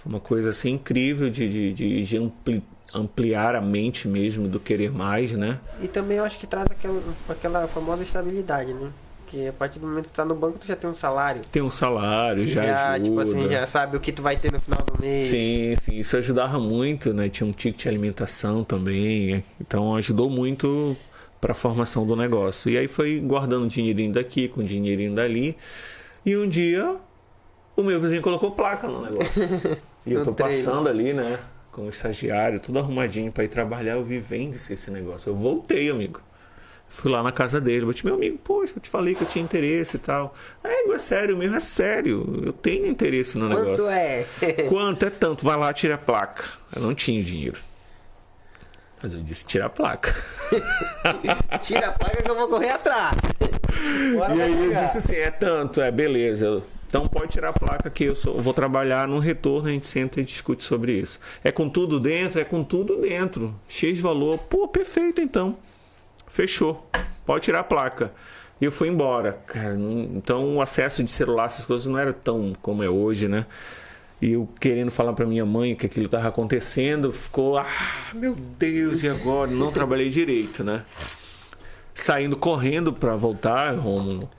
[0.01, 4.91] Foi uma coisa assim incrível de, de, de ampli, ampliar a mente mesmo do querer
[4.91, 5.59] mais, né?
[5.81, 8.91] E também eu acho que traz aquela, aquela famosa estabilidade, né?
[9.27, 11.41] Que a partir do momento que tu tá no banco, tu já tem um salário.
[11.51, 13.09] Tem um salário, já, já ajuda.
[13.09, 15.25] Tipo assim, já sabe o que tu vai ter no final do mês.
[15.25, 17.27] Sim, sim, isso ajudava muito, né?
[17.27, 20.95] Tinha um ticket de alimentação também, então ajudou muito
[21.41, 22.71] para a formação do negócio.
[22.71, 25.57] E aí foi guardando dinheirinho daqui, com dinheirinho dali.
[26.25, 26.95] E um dia
[27.75, 29.43] o meu vizinho colocou placa no negócio.
[30.05, 31.37] E eu tô passando ali, né?
[31.71, 33.93] Como estagiário, tudo arrumadinho para ir trabalhar.
[33.93, 35.29] Eu vi, vende-se esse negócio.
[35.29, 36.21] Eu voltei, amigo.
[36.91, 39.43] Fui lá na casa dele, bati meu amigo, poxa, eu te falei que eu tinha
[39.45, 40.33] interesse e tal.
[40.63, 42.41] É, é sério mesmo, é sério.
[42.43, 43.87] Eu tenho interesse no Quanto negócio.
[43.89, 44.25] é?
[44.67, 45.45] Quanto é tanto?
[45.45, 46.43] Vai lá, tira a placa.
[46.75, 47.59] Eu não tinha dinheiro.
[49.03, 50.13] Mas eu disse, tira a placa.
[51.61, 53.15] Tira a placa que eu vou correr atrás.
[54.17, 54.83] Bora e aí eu pegar.
[54.83, 56.45] disse assim, é tanto, é beleza.
[56.47, 59.85] Eu- Então pode tirar a placa que eu, sou- vou trabalhar no retorno, a gente
[59.85, 61.19] senta e discute sobre isso.
[61.43, 62.41] É com tudo dentro?
[62.41, 63.53] É com tudo dentro.
[63.67, 64.39] De valor.
[64.39, 65.55] Pô, perfeito então.
[66.27, 66.89] Fechou.
[67.27, 68.11] Pode tirar a placa.
[68.59, 69.39] E eu fui embora.
[70.15, 73.45] Então o acesso de celular, essas coisas não era tão como é hoje, né?
[74.19, 77.67] E eu querendo falar pra minha mãe que aquilo estava acontecendo, ficou, ah,
[78.13, 79.49] meu Deus, e agora?
[79.51, 80.83] Não trabalhei direito, né?
[81.93, 84.29] Saindo correndo pra voltar, Rômulo.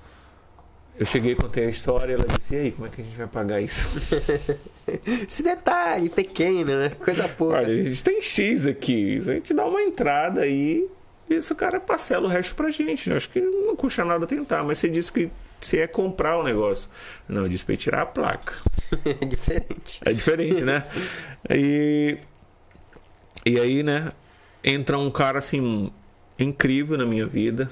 [1.00, 3.26] Eu cheguei, contei a história, ela disse: "E aí, como é que a gente vai
[3.26, 3.88] pagar isso?"
[5.26, 6.90] Esse detalhe pequeno, né?
[6.90, 7.56] Coisa pouca.
[7.56, 10.86] Olha, a gente tem X aqui, a gente dá uma entrada aí,
[11.30, 13.08] e esse cara parcela o resto pra gente.
[13.08, 16.42] Eu acho que não custa nada tentar, mas você disse que você é comprar o
[16.42, 16.90] negócio.
[17.26, 18.52] Não, eu disse pra ir tirar a placa.
[19.22, 20.00] É diferente.
[20.04, 20.84] É diferente, né?
[21.48, 22.18] E,
[23.46, 24.12] e aí, né?
[24.62, 25.90] Entra um cara assim
[26.38, 27.70] incrível na minha vida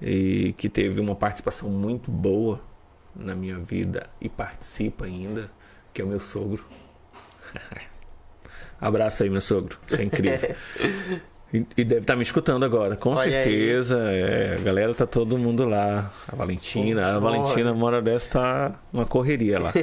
[0.00, 2.60] e que teve uma participação muito boa
[3.14, 5.50] na minha vida e participa ainda,
[5.92, 6.64] que é o meu sogro.
[8.80, 9.78] Abraço aí, meu sogro.
[9.86, 10.54] Isso é incrível.
[11.52, 13.98] E, e deve estar me escutando agora, com Olha certeza.
[14.12, 16.08] É, a galera tá todo mundo lá.
[16.28, 17.18] A Valentina, a.
[17.18, 19.72] Valentina, uma hora dessa, tá uma correria lá.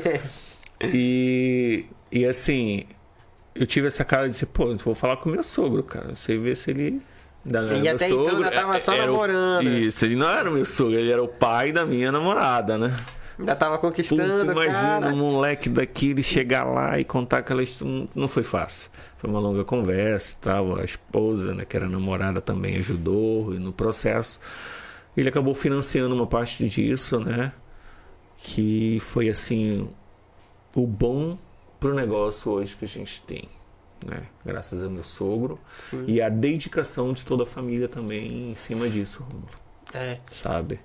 [0.80, 2.86] E, e assim,
[3.56, 6.16] eu tive essa cara de dizer, pô, vou falar com o meu sogro, cara.
[6.16, 7.02] Você vê se ele.
[7.50, 9.68] Era E até então ainda tava só era o- namorando.
[9.68, 12.96] Isso, ele não era o meu sogro, ele era o pai da minha namorada, né?
[13.40, 15.08] Ainda tava Puta, conquistando, imagina cara.
[15.14, 18.08] um moleque daquele chegar lá e contar aquela história.
[18.16, 18.90] Não- foi fácil.
[19.18, 20.80] Foi uma longa conversa e tal.
[20.80, 24.40] A esposa, né, que era namorada, também ajudou e no processo.
[25.16, 27.52] Ele acabou financiando uma parte disso, né?
[28.38, 29.88] Que foi assim
[30.76, 31.38] o bom
[31.80, 33.48] pro negócio hoje que a gente tem.
[34.08, 34.22] Né?
[34.46, 36.06] Graças ao meu sogro Sim.
[36.08, 39.50] e a dedicação de toda a família também em cima disso, Rômulo,
[39.94, 40.80] É, sabe?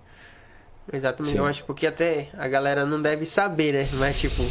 [0.92, 1.30] exatamente.
[1.32, 1.38] Sim.
[1.38, 3.88] Eu acho porque até a galera não deve saber, né?
[3.94, 4.42] Mas tipo.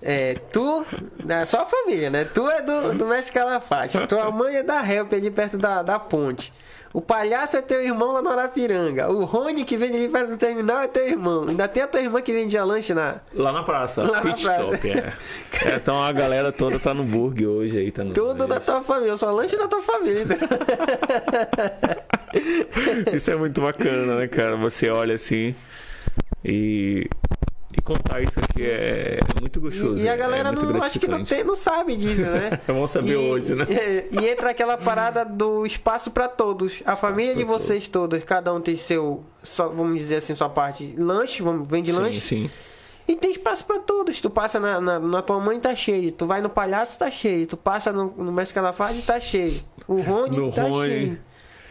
[0.00, 0.84] É, tu,
[1.28, 2.24] é só a família, né?
[2.24, 4.04] Tu é do, do Mestre Calafate.
[4.08, 6.52] Tua mãe é da Help, ali perto da, da ponte.
[6.94, 9.10] O palhaço é teu irmão lá no Arapiranga.
[9.10, 11.46] O Rony que vende ali perto do terminal é teu irmão.
[11.48, 13.16] Ainda tem a tua irmã que vendia lanche na.
[13.32, 14.62] Lá na praça, Lá na pit praça.
[14.62, 15.12] stop, é.
[15.64, 18.12] É, Então a galera toda tá no burger hoje aí, tá no.
[18.12, 20.26] Tudo da tua família, só lanche da tua família.
[23.14, 24.56] Isso é muito bacana, né, cara?
[24.56, 25.54] Você olha assim
[26.44, 27.08] e.
[27.84, 30.00] Contar isso aqui é muito gostoso.
[30.00, 32.60] E, e a é galera muito não, acho que não, tem, não sabe disso, né?
[32.66, 33.66] Vamos saber E- hoje, né?
[33.68, 36.82] E, e entra aquela parada do espaço pra todos.
[36.86, 40.94] A família de vocês todas, cada um tem seu, só, vamos dizer assim, sua parte
[40.96, 42.20] lanche, vamos, vende Sim, lanche.
[42.20, 42.50] sim.
[43.08, 44.20] E tem espaço pra todos.
[44.20, 46.12] Tu passa na, na, na tua mãe, tá cheio.
[46.12, 47.48] Tu vai no palhaço, tá cheio.
[47.48, 49.60] Tu passa no, no Mestre Calafate, tá cheio.
[49.88, 50.88] O Rony No tá Rony.
[50.88, 51.18] cheio.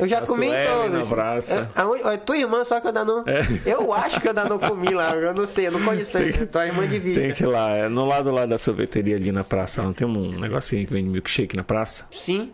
[0.01, 0.91] Eu já A comi todos.
[0.99, 1.69] na praça.
[2.11, 3.23] É, tua irmã, só que eu ainda não.
[3.27, 3.45] É.
[3.65, 5.15] Eu acho que eu ainda não comi lá.
[5.15, 6.45] Eu não sei, eu não conheço ainda.
[6.47, 7.21] Tua irmã de vista.
[7.21, 10.07] Tem que ir lá, é no lado lá da sorveteria ali na praça, não tem
[10.07, 12.05] um negocinho que vende milkshake na praça?
[12.11, 12.51] Sim.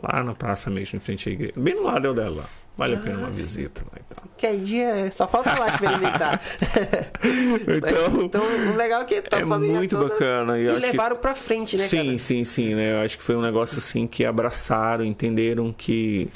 [0.00, 1.52] Lá na praça mesmo, em frente à igreja.
[1.56, 2.44] Bem no lado é o dela.
[2.76, 4.24] Vale a pena Ah, uma visita lá e tal.
[4.36, 6.40] Que dia só falta lá experimentar.
[7.66, 10.58] Então, então, o legal é que tua é família muito toda bacana.
[10.58, 12.18] E acho que- levaram pra frente, né, sim, cara?
[12.18, 12.92] sim, sim, né?
[12.94, 16.28] Eu acho que foi um negócio assim que abraçaram, entenderam que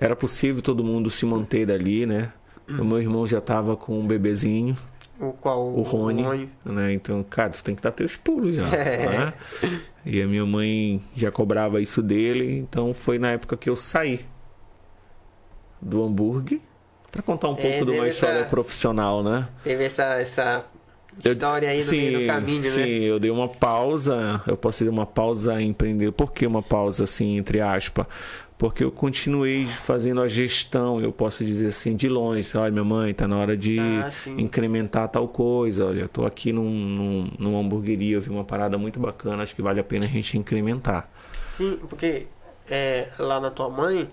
[0.00, 2.32] era possível todo mundo se manter dali, né?
[2.68, 4.76] O meu irmão já tava com um bebezinho,
[5.18, 5.68] O qual?
[5.68, 6.92] o Rony, né?
[6.92, 9.06] Então, cara, tu tem que dar teus pulos já, É.
[9.08, 9.34] né?
[10.04, 14.20] E a minha mãe já cobrava isso dele, então foi na época que eu saí
[15.80, 16.60] do hambúrguer
[17.10, 19.48] para contar um É, pouco de uma história essa- profissional, né?
[19.64, 20.64] Teve essa, essa
[21.24, 22.88] história aí no meio do caminho, sim, né?
[23.04, 24.42] eu dei uma pausa.
[24.46, 26.12] Eu posso dar uma pausa em empreender.
[26.12, 28.06] Por que uma pausa assim, entre aspas?
[28.58, 32.56] Porque eu continuei fazendo a gestão, eu posso dizer assim, de longe.
[32.56, 35.86] Olha, minha mãe, tá na hora de Ah, incrementar tal coisa.
[35.86, 39.54] Olha, eu tô aqui num, num, numa hamburgueria, eu vi uma parada muito bacana, acho
[39.54, 41.08] que vale a pena a gente incrementar.
[41.56, 42.26] Sim, porque
[42.68, 44.10] é, lá na tua mãe,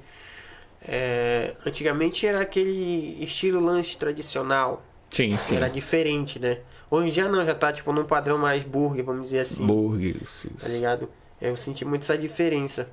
[0.88, 4.86] é, antigamente era aquele estilo lanche tradicional.
[5.10, 5.56] Sim, sim.
[5.56, 6.60] Era diferente, né?
[6.91, 9.64] Hoje já não, já tá tipo num padrão mais burger, vamos dizer assim.
[9.64, 11.10] Hambúrguer, isso, Tá ligado?
[11.41, 12.88] Eu senti muito essa diferença.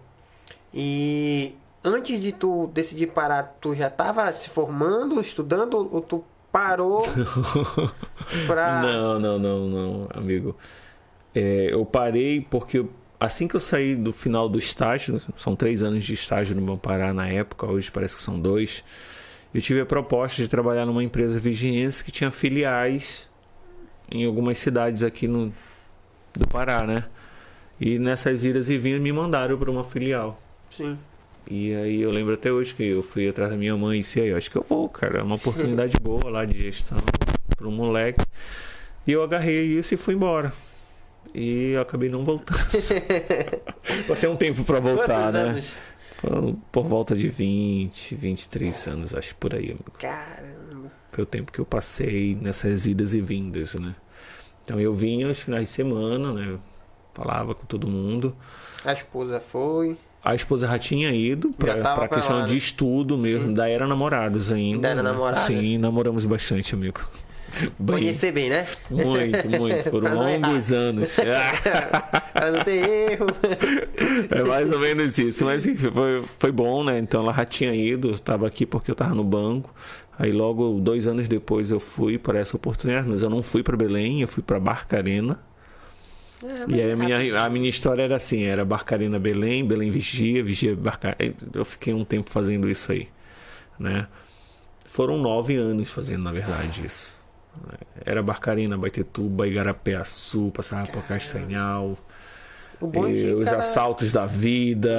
[0.75, 1.55] E
[1.85, 7.03] antes de tu decidir parar, tu já tava se formando, estudando, ou tu parou
[8.47, 8.83] pra.
[8.83, 10.57] Não, não, não, não, amigo.
[11.35, 15.83] É, eu parei porque eu- assim que eu saí do final do estágio, são três
[15.83, 18.83] anos de estágio no Pará na época, hoje parece que são dois.
[19.55, 23.29] Eu tive a proposta de trabalhar numa empresa vigiense que tinha filiais
[24.11, 25.53] em algumas cidades aqui no
[26.35, 27.05] do Pará, né?
[27.81, 30.39] E nessas idas e vindas me mandaram para uma filial.
[30.73, 30.99] Sim.
[31.49, 34.20] E aí eu lembro até hoje que eu fui atrás da minha mãe e disse,
[34.20, 35.18] aí, acho que eu vou, cara.
[35.18, 36.99] É uma oportunidade boa lá de gestão
[37.57, 38.25] para um moleque.
[39.07, 40.53] E eu agarrei isso e fui embora.
[41.35, 42.59] E eu acabei não voltando.
[44.07, 45.41] Passei um tempo para voltar, Quantos né?
[45.41, 45.77] anos?
[46.70, 49.91] Por volta de 20, 23 anos, acho por aí, amigo.
[49.99, 50.91] Caramba.
[51.11, 53.95] Foi o tempo que eu passei nessas idas e vindas, né?
[54.64, 56.59] Então eu vinha aos finais de semana, né?
[57.12, 58.37] Falava com todo mundo.
[58.85, 59.99] A esposa foi.
[60.25, 62.59] A esposa já tinha ido pra, pra questão lá, de né?
[62.59, 63.49] estudo mesmo.
[63.49, 63.55] Sim.
[63.55, 64.77] Daí era namorados ainda.
[64.77, 65.47] Ainda era namorada?
[65.47, 67.01] Sim, namoramos bastante, amigo.
[67.79, 68.66] Bem, Conhecer bem, né?
[68.89, 69.91] muito, muito.
[69.91, 71.16] Foram longos anos.
[72.33, 73.27] Pra não ter erro.
[74.31, 75.45] É mais ou menos isso.
[75.45, 76.99] Mas enfim, foi, foi bom, né?
[76.99, 79.70] Então ela já tinha ido, eu estava aqui porque eu estava no banco.
[80.18, 83.07] Aí logo, dois anos depois, eu fui para essa oportunidade.
[83.07, 85.39] Mas eu não fui para Belém, eu fui para Barcarena.
[86.68, 90.74] E aí a minha, a minha história era assim, era Barcarena Belém, Belém Vigia, Vigia
[90.74, 91.34] Barcarena.
[91.55, 93.09] Eu fiquei um tempo fazendo isso aí,
[93.78, 94.07] né?
[94.84, 97.16] Foram nove anos fazendo, na verdade, isso.
[98.05, 101.97] Era Barcarena, Baitetuba, Igarapé-Açu, passava por Castanhal,
[102.82, 104.90] é e os cara- assaltos da vida,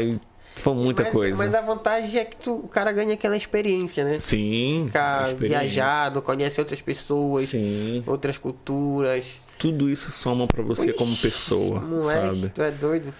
[0.00, 0.18] e
[0.60, 1.36] foi muita mas, coisa.
[1.36, 4.18] Mas a vantagem é que tu, o cara ganha aquela experiência, né?
[4.20, 9.40] Sim, Ficar viajado, conhece outras pessoas, Sim, outras culturas.
[9.58, 12.48] tudo isso soma pra você como Ixi, pessoa, moleque, sabe?
[12.54, 13.14] Tu é doido.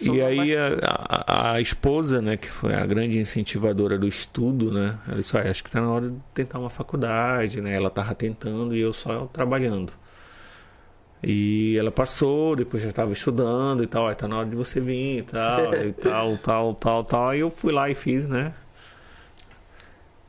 [0.00, 0.84] E Soma aí bastante.
[0.84, 5.36] a, a, a esposa, né, que foi a grande incentivadora do estudo, né, ela disse,
[5.36, 8.80] "Olha, acho que tá na hora de tentar uma faculdade, né, ela tava tentando e
[8.80, 9.92] eu só trabalhando.
[11.26, 14.78] E ela passou, depois já estava estudando e tal, aí tá na hora de você
[14.78, 17.28] vir e tal, e tal, tal, tal, tal.
[17.30, 18.52] Aí eu fui lá e fiz, né?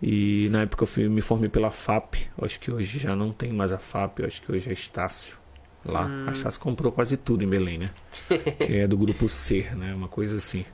[0.02, 3.32] E na época eu fui, me formei pela FAP, eu acho que hoje já não
[3.32, 5.38] tem mais a FAP, eu acho que hoje é Estácio
[5.84, 6.10] lá.
[6.28, 7.92] A Estácio comprou quase tudo em Belém, né?
[8.30, 9.94] que é do grupo C, né?
[9.94, 10.66] Uma coisa assim.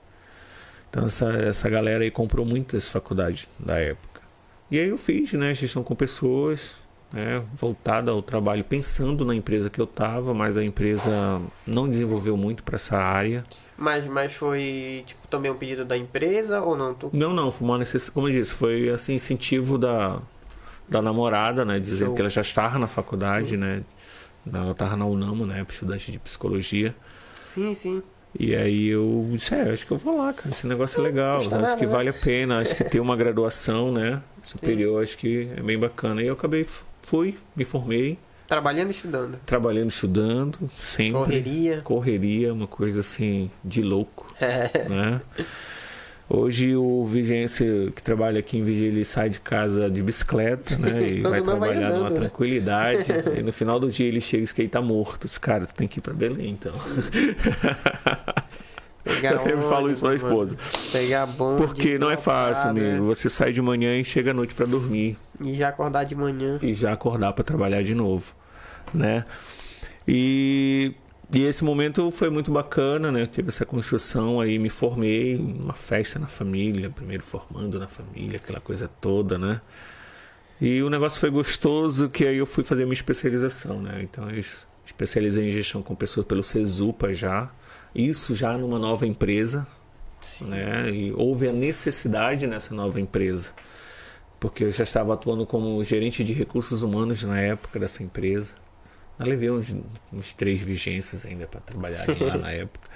[0.89, 4.21] Então essa, essa galera aí comprou muitas faculdades da época.
[4.69, 6.71] E aí eu fiz, né, gestão com pessoas,
[7.11, 12.37] né, voltada ao trabalho, pensando na empresa que eu tava, mas a empresa não desenvolveu
[12.37, 13.43] muito para essa área.
[13.77, 16.93] Mas, mas foi, tipo, também um pedido da empresa ou não?
[16.93, 17.09] Tu...
[17.11, 20.19] Não, não, foi uma necessidade, como eu disse, foi assim incentivo da,
[20.87, 22.15] da namorada, né, dizendo Show.
[22.15, 23.83] que ela já estava na faculdade, né,
[24.51, 26.95] ela estava na UNAMO, né, estudante de psicologia.
[27.43, 28.03] Sim, sim.
[28.39, 30.49] E aí eu disse, é, acho que eu vou lá, cara.
[30.51, 31.91] Esse negócio é legal, acho nada, que né?
[31.91, 34.21] vale a pena, acho que ter uma graduação, né?
[34.41, 36.21] Superior, acho que é bem bacana.
[36.21, 36.65] E eu acabei,
[37.01, 39.39] fui, me formei, Trabalhando e estudando.
[39.45, 41.13] trabalhando, estudando, sempre.
[41.13, 41.81] Correria.
[41.85, 44.89] Correria, uma coisa assim, de louco, É.
[44.89, 45.21] né?
[46.33, 51.01] Hoje o vigência que trabalha aqui em Vigília ele sai de casa de bicicleta, né?
[51.11, 52.15] E vai não vai trabalhar andando, numa né?
[52.19, 53.05] tranquilidade.
[53.37, 55.27] e no final do dia ele chega e diz que ele tá morto.
[55.27, 56.73] Diz, Cara, tu tem que ir pra Belém, então.
[59.03, 60.23] Pegar Eu sempre falo isso pra mano.
[60.23, 60.57] esposa.
[60.91, 61.61] Pegar bonde.
[61.63, 62.85] Porque não é fácil, amigo.
[62.85, 62.99] né?
[62.99, 66.59] Você sai de manhã e chega à noite pra dormir E já acordar de manhã.
[66.61, 68.33] e já acordar pra trabalhar de novo,
[68.93, 69.25] né?
[70.07, 70.93] E,
[71.33, 73.21] e esse momento foi muito bacana, né?
[73.23, 78.37] Eu tive essa construção aí, me formei, uma festa na família, primeiro formando na família,
[78.37, 79.61] aquela coisa toda, né?
[80.59, 83.99] E o negócio foi gostoso, que aí eu fui fazer minha especialização, né?
[84.03, 84.43] Então eu
[84.85, 87.49] especializei em gestão com pessoas pelo Cesupa já,
[87.93, 89.67] isso já numa nova empresa,
[90.19, 90.45] Sim.
[90.45, 90.89] né?
[90.89, 93.51] E houve a necessidade nessa nova empresa,
[94.39, 98.53] porque eu já estava atuando como gerente de recursos humanos na época dessa empresa.
[99.19, 99.75] Eu levei uns,
[100.11, 102.89] uns três vigências ainda para trabalhar lá na época.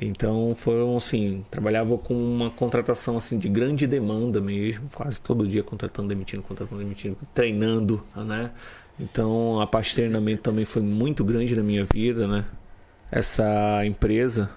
[0.00, 5.62] Então foram assim, trabalhava com uma contratação assim de grande demanda mesmo, quase todo dia
[5.62, 8.50] contratando, demitindo, contratando, demitindo, treinando, né?
[8.98, 12.44] Então a parte de treinamento também foi muito grande na minha vida, né?
[13.10, 14.50] Essa empresa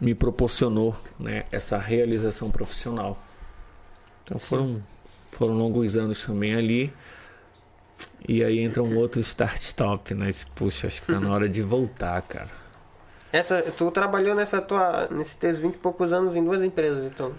[0.00, 3.16] me proporcionou, né, essa realização profissional.
[4.24, 4.82] Então foram
[5.30, 6.92] foram longos anos também ali.
[8.28, 10.30] E aí entra um outro start-stop, né?
[10.54, 12.50] Puxa, acho que tá na hora de voltar, cara.
[13.32, 17.32] Essa, tu trabalhou nessa tua, nesses teus 20 e poucos anos em duas empresas, então.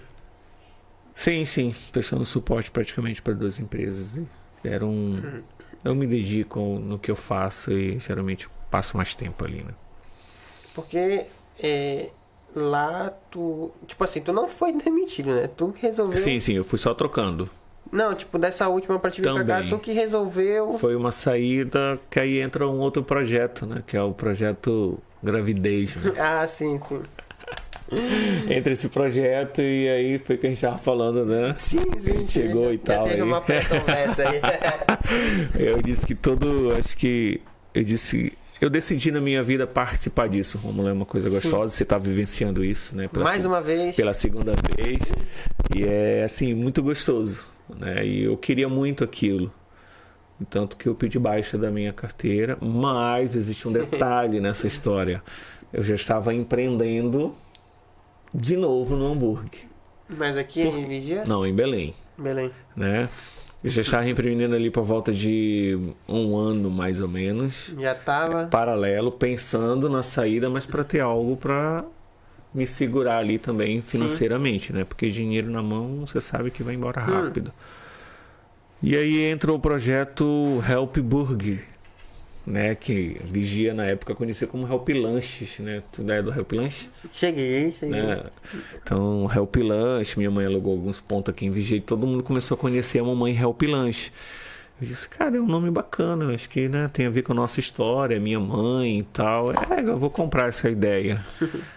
[1.14, 4.20] Sim, sim, prestando suporte praticamente para duas empresas.
[4.64, 5.42] Era um,
[5.84, 9.72] eu me dedico no que eu faço e geralmente eu passo mais tempo ali, né?
[10.74, 11.26] Porque
[11.62, 12.10] é,
[12.54, 13.70] lá tu.
[13.86, 15.48] Tipo assim, tu não foi demitido, né?
[15.56, 16.18] Tu que resolveu.
[16.18, 17.48] Sim, sim, eu fui só trocando.
[17.92, 19.70] Não, tipo, dessa última pra te vir pra cá, Também.
[19.70, 20.78] tu que resolveu.
[20.78, 23.84] Foi uma saída que aí entra um outro projeto, né?
[23.86, 25.94] Que é o projeto gravidez.
[25.96, 26.12] Né?
[26.18, 27.02] ah, sim, sim.
[28.50, 31.54] Entre esse projeto e aí foi que a gente tava falando, né?
[31.58, 32.26] Sim, sim.
[32.26, 33.04] Chegou já, e tal.
[33.04, 33.22] Teve aí.
[33.22, 34.40] uma pré-conversa aí.
[35.54, 36.74] eu disse que todo.
[36.76, 37.40] Acho que.
[37.72, 38.36] Eu disse.
[38.64, 40.56] Eu decidi na minha vida participar disso.
[40.56, 41.68] Vamos lá, é uma coisa gostosa.
[41.68, 41.76] Sim.
[41.76, 43.08] Você está vivenciando isso, né?
[43.08, 43.94] Pela Mais uma vez.
[43.94, 45.02] Pela segunda vez.
[45.76, 47.44] E é, assim, muito gostoso.
[47.78, 48.06] Né?
[48.06, 49.52] E eu queria muito aquilo.
[50.48, 52.56] Tanto que eu pedi baixa da minha carteira.
[52.58, 55.22] Mas existe um detalhe nessa história.
[55.70, 57.34] Eu já estava empreendendo
[58.32, 59.68] de novo no hambúrguer.
[60.08, 60.78] Mas aqui Por...
[60.78, 61.22] em Vigia?
[61.26, 61.94] Não, em Belém.
[62.16, 62.50] Belém.
[62.74, 63.10] Né?
[63.64, 67.72] Eu já estava empreendendo ali por volta de um ano mais ou menos.
[67.78, 68.44] Já estava.
[68.46, 71.82] Paralelo, pensando na saída, mas para ter algo para
[72.52, 74.74] me segurar ali também financeiramente, Sim.
[74.74, 74.84] né?
[74.84, 77.04] Porque dinheiro na mão, você sabe que vai embora hum.
[77.06, 77.48] rápido.
[77.48, 77.74] Hum.
[78.82, 81.64] E aí entrou o projeto Help Burger,
[82.46, 82.74] né?
[82.74, 85.82] Que Vigia na época conhecia como Help Lanches, né?
[85.92, 86.88] Tu é do Help Lanche?
[87.12, 88.02] Cheguei, cheguei.
[88.02, 88.24] Né?
[88.82, 92.56] Então, Help Lanche, minha mãe alugou alguns pontos aqui em Vigia e todo mundo começou
[92.56, 94.12] a conhecer a mamãe Help Lanche.
[94.80, 97.36] Eu disse, cara, é um nome bacana, acho que né, tem a ver com a
[97.36, 99.52] nossa história, minha mãe e tal.
[99.52, 101.24] É, eu vou comprar essa ideia.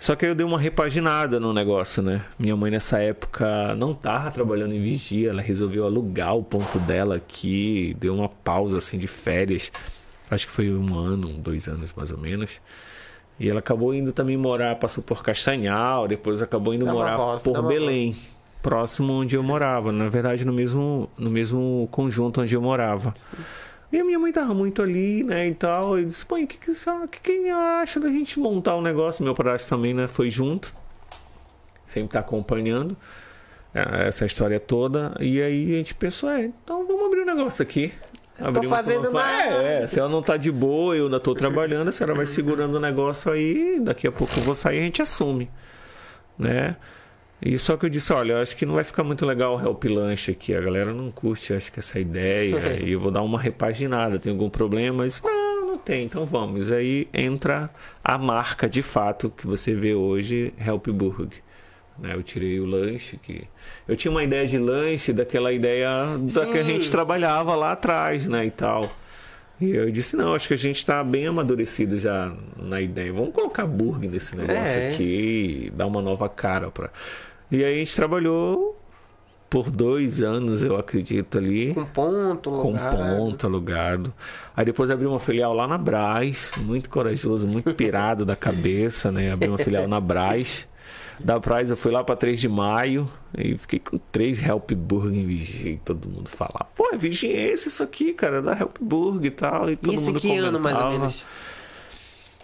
[0.00, 2.24] Só que aí eu dei uma repaginada no negócio, né?
[2.38, 7.16] Minha mãe nessa época não tava trabalhando em vigia, ela resolveu alugar o ponto dela
[7.16, 9.70] aqui, deu uma pausa assim de férias.
[10.30, 12.50] Acho que foi um ano, dois anos mais ou menos.
[13.38, 17.42] E ela acabou indo também morar, passou por Castanhal, depois acabou indo dá morar volta,
[17.42, 18.28] por Belém, volta.
[18.62, 23.14] próximo onde eu morava, na verdade no mesmo no mesmo conjunto onde eu morava.
[23.36, 23.42] Sim.
[23.92, 25.98] E a minha mãe tava muito ali, né, e tal.
[25.98, 29.24] E disse, mãe, o que, que, que, que acha da gente montar um negócio?
[29.24, 30.72] Meu padrasto também, né, foi junto.
[31.88, 32.96] Sempre tá acompanhando
[33.74, 35.14] é, essa história toda.
[35.18, 37.92] E aí a gente pensou, é, então vamos abrir um negócio aqui.
[38.38, 39.22] Abrir tô fazendo uma...
[39.22, 39.62] nada.
[39.62, 42.26] É, é, se ela não tá de boa, eu ainda tô trabalhando, a senhora vai
[42.26, 45.50] segurando o negócio aí, daqui a pouco eu vou sair e a gente assume,
[46.38, 46.76] né?
[47.42, 49.60] E só que eu disse, olha, eu acho que não vai ficar muito legal o
[49.60, 50.54] Help Lunch aqui.
[50.54, 52.78] A galera não curte, acho que essa ideia.
[52.84, 54.18] e eu vou dar uma repaginada.
[54.18, 55.04] Tem algum problema?
[55.04, 56.04] Mas não, não tem.
[56.04, 56.70] Então vamos.
[56.70, 57.70] Aí entra
[58.04, 61.30] a marca de fato que você vê hoje, Help Burg.
[61.98, 62.14] Né?
[62.14, 63.44] Eu tirei o lanche que
[63.86, 65.88] eu tinha uma ideia de lanche daquela ideia
[66.18, 68.90] da que a gente trabalhava lá atrás, né, e tal.
[69.60, 73.12] E eu disse, não, acho que a gente está bem amadurecido já na ideia.
[73.12, 74.88] Vamos colocar burger nesse negócio é.
[74.88, 76.90] aqui e dar uma nova cara para
[77.50, 78.80] e aí a gente trabalhou
[79.50, 81.74] por dois anos, eu acredito, ali.
[81.74, 82.96] Com ponto alugado.
[82.96, 84.14] Com ponto alugado.
[84.56, 89.32] Aí depois abri uma filial lá na Braz, muito corajoso, muito pirado da cabeça, né?
[89.32, 90.68] Abri uma filial na Braz.
[91.18, 95.18] Da Braz eu fui lá para 3 de maio e fiquei com três Help Burger
[95.18, 95.72] em Vigia.
[95.72, 99.70] E todo mundo falava, pô, é vigiense isso aqui, cara, da Help Burger e tal.
[99.70, 100.48] E todo isso mundo que comentava.
[100.48, 101.24] ano mais ou menos?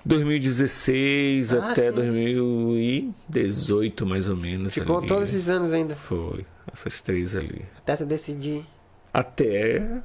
[0.06, 1.92] 2016 ah, até sim.
[1.92, 4.72] 2018, mais ou menos.
[4.72, 5.08] Ficou ali.
[5.08, 5.96] todos esses anos ainda?
[5.96, 7.64] Foi, essas três ali.
[7.76, 8.64] Até tu decidir.
[9.12, 10.00] Até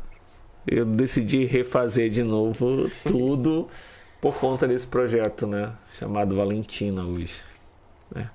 [0.65, 3.67] eu decidi refazer de novo tudo
[4.19, 5.71] por conta desse projeto, né?
[5.93, 7.35] Chamado Valentina hoje.
[8.13, 8.29] Né?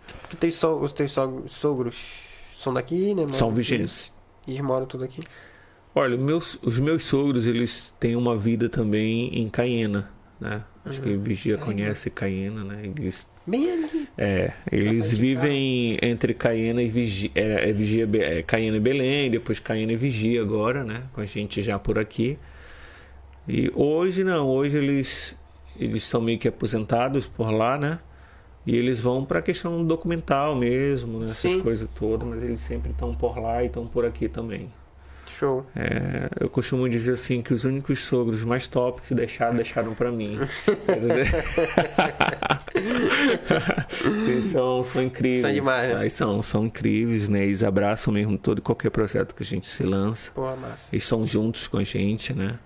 [0.52, 1.14] So, os teus
[1.48, 1.96] sogros
[2.56, 3.26] são daqui, né?
[3.32, 4.12] São vigentes.
[4.46, 5.20] E eles moram tudo aqui?
[5.94, 10.62] Olha, meus, os meus sogros, eles têm uma vida também em Caiena né?
[10.84, 11.06] Acho uhum.
[11.06, 12.92] que Vigia conhece Caiena, né?
[12.98, 14.08] Eles, Bem ali.
[14.18, 19.58] É, eles vivem entre Caiena e Vigia, é, é Vigia é, Caiena e Belém, depois
[19.58, 21.04] Caiena e Vigia agora, né?
[21.12, 22.38] Com a gente já por aqui.
[23.48, 25.36] E hoje não, hoje eles
[25.78, 28.00] eles estão meio que aposentados por lá, né?
[28.66, 31.26] E eles vão para a questão documental mesmo, né?
[31.26, 34.72] essas coisas todas, mas eles sempre estão por lá e estão por aqui também.
[35.38, 35.66] Show.
[35.76, 40.10] É, eu costumo dizer assim que os únicos sogros mais top que deixaram, deixaram para
[40.10, 40.38] mim.
[44.50, 45.42] São, são incríveis.
[45.42, 45.94] São demais.
[45.94, 46.08] Né?
[46.08, 47.44] São, são incríveis, né?
[47.44, 50.30] Eles abraçam mesmo todo e qualquer projeto que a gente se lança.
[50.34, 50.88] Pô, massa.
[50.92, 52.58] Eles estão juntos com a gente, né?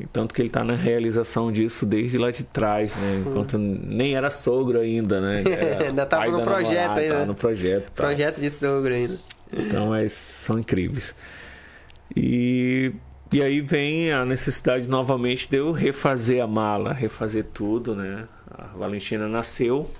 [0.00, 3.24] E tanto que ele está na realização disso desde lá de trás, né?
[3.26, 3.80] Enquanto hum.
[3.84, 5.42] nem era sogro ainda, né?
[5.86, 7.26] ainda estava no projeto namorada, ainda.
[7.26, 7.92] no projeto.
[7.92, 9.18] Projeto de sogro ainda.
[9.52, 11.14] Então, é, são incríveis.
[12.16, 12.92] E,
[13.32, 18.26] e aí vem a necessidade novamente de eu refazer a mala, refazer tudo, né?
[18.50, 19.90] A Valentina nasceu.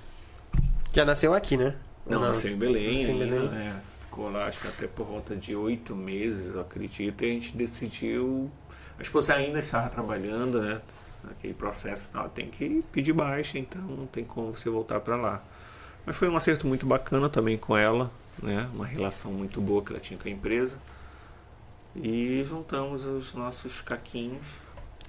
[0.93, 1.75] Já nasceu aqui, né?
[2.05, 2.27] Não, não?
[2.27, 3.49] nasceu em Belém nasceu ainda, Belém.
[3.49, 3.81] Né?
[4.01, 7.55] Ficou lá, acho que até por volta de oito meses, eu acredito, e a gente
[7.55, 8.51] decidiu.
[8.99, 10.81] A esposa ainda estava trabalhando, né?
[11.23, 15.41] Naquele processo, não, tem que pedir baixa, então não tem como você voltar para lá.
[16.05, 18.67] Mas foi um acerto muito bacana também com ela, né?
[18.73, 20.77] Uma relação muito boa que ela tinha com a empresa.
[21.95, 24.45] E juntamos os nossos caquinhos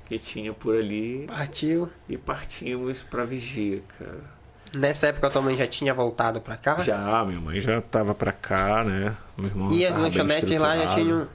[0.09, 1.89] que tinha por ali Partiu.
[2.09, 4.43] e partimos pra vigia, cara.
[4.75, 6.81] Nessa época a tua mãe já tinha voltado pra cá?
[6.81, 9.15] Já, minha mãe já tava pra cá, né?
[9.37, 11.29] Meu irmão E as lanchonetes lá já tinham.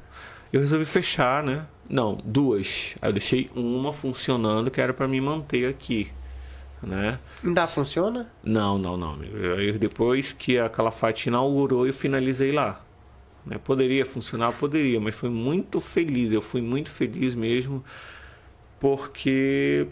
[0.52, 1.66] Eu resolvi fechar, né?
[1.90, 2.96] Não, duas.
[3.02, 6.12] Aí eu deixei uma funcionando que era pra me manter aqui,
[6.82, 7.20] né?
[7.44, 8.28] Ainda funciona?
[8.44, 9.14] Não, não, não.
[9.14, 9.38] amigo.
[9.58, 12.82] Aí depois que a Calafate inaugurou, eu finalizei lá.
[13.48, 13.58] Né?
[13.64, 16.32] Poderia funcionar, poderia, mas foi muito feliz.
[16.32, 17.84] Eu fui muito feliz mesmo,
[18.78, 19.88] porque,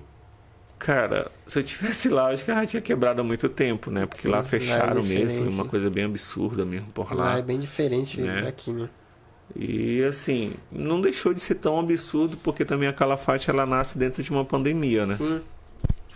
[0.78, 4.06] cara, se eu tivesse lá, acho que eu já tinha quebrado há muito tempo, né?
[4.06, 7.32] Porque Sim, lá lá é fecharam mesmo, foi uma coisa bem absurda mesmo por Lá
[7.32, 7.38] lá.
[7.38, 8.42] é bem diferente né?
[8.42, 8.90] daqui, né?
[9.56, 14.22] E assim, não deixou de ser tão absurdo, porque também a Calafate ela nasce dentro
[14.22, 15.16] de uma pandemia, né?
[15.16, 15.42] Sim.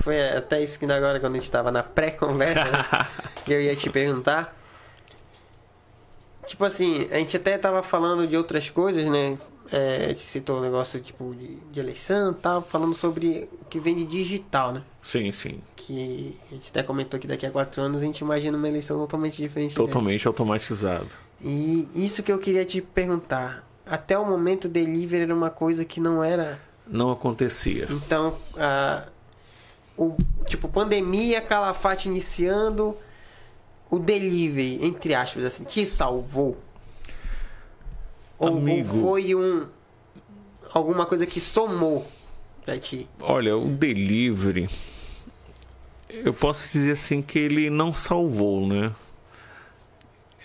[0.01, 2.85] Foi até isso que agora, quando a gente tava na pré-conversa, né,
[3.45, 4.58] que eu ia te perguntar.
[6.49, 9.37] Tipo assim, a gente até tava falando de outras coisas, né?
[9.71, 13.65] É, a gente citou o negócio tipo de, de eleição e tal, falando sobre o
[13.65, 14.81] que vem de digital, né?
[14.99, 15.61] Sim, sim.
[15.75, 18.97] Que a gente até comentou que daqui a quatro anos a gente imagina uma eleição
[18.97, 19.75] totalmente diferente.
[19.75, 21.09] Totalmente automatizado.
[21.39, 23.63] E isso que eu queria te perguntar.
[23.85, 27.87] Até o momento o delivery era uma coisa que não era Não acontecia.
[27.91, 29.03] Então, a,
[29.95, 30.15] o,
[30.47, 32.97] tipo, pandemia, calafate iniciando,
[33.89, 36.57] o delivery, entre aspas, assim, te salvou?
[38.37, 39.01] Ou, ou Amigo.
[39.01, 39.67] foi um
[40.73, 42.05] alguma coisa que somou
[42.63, 43.07] pra ti?
[43.19, 44.69] Olha, o delivery,
[46.09, 48.93] eu posso dizer assim que ele não salvou, né?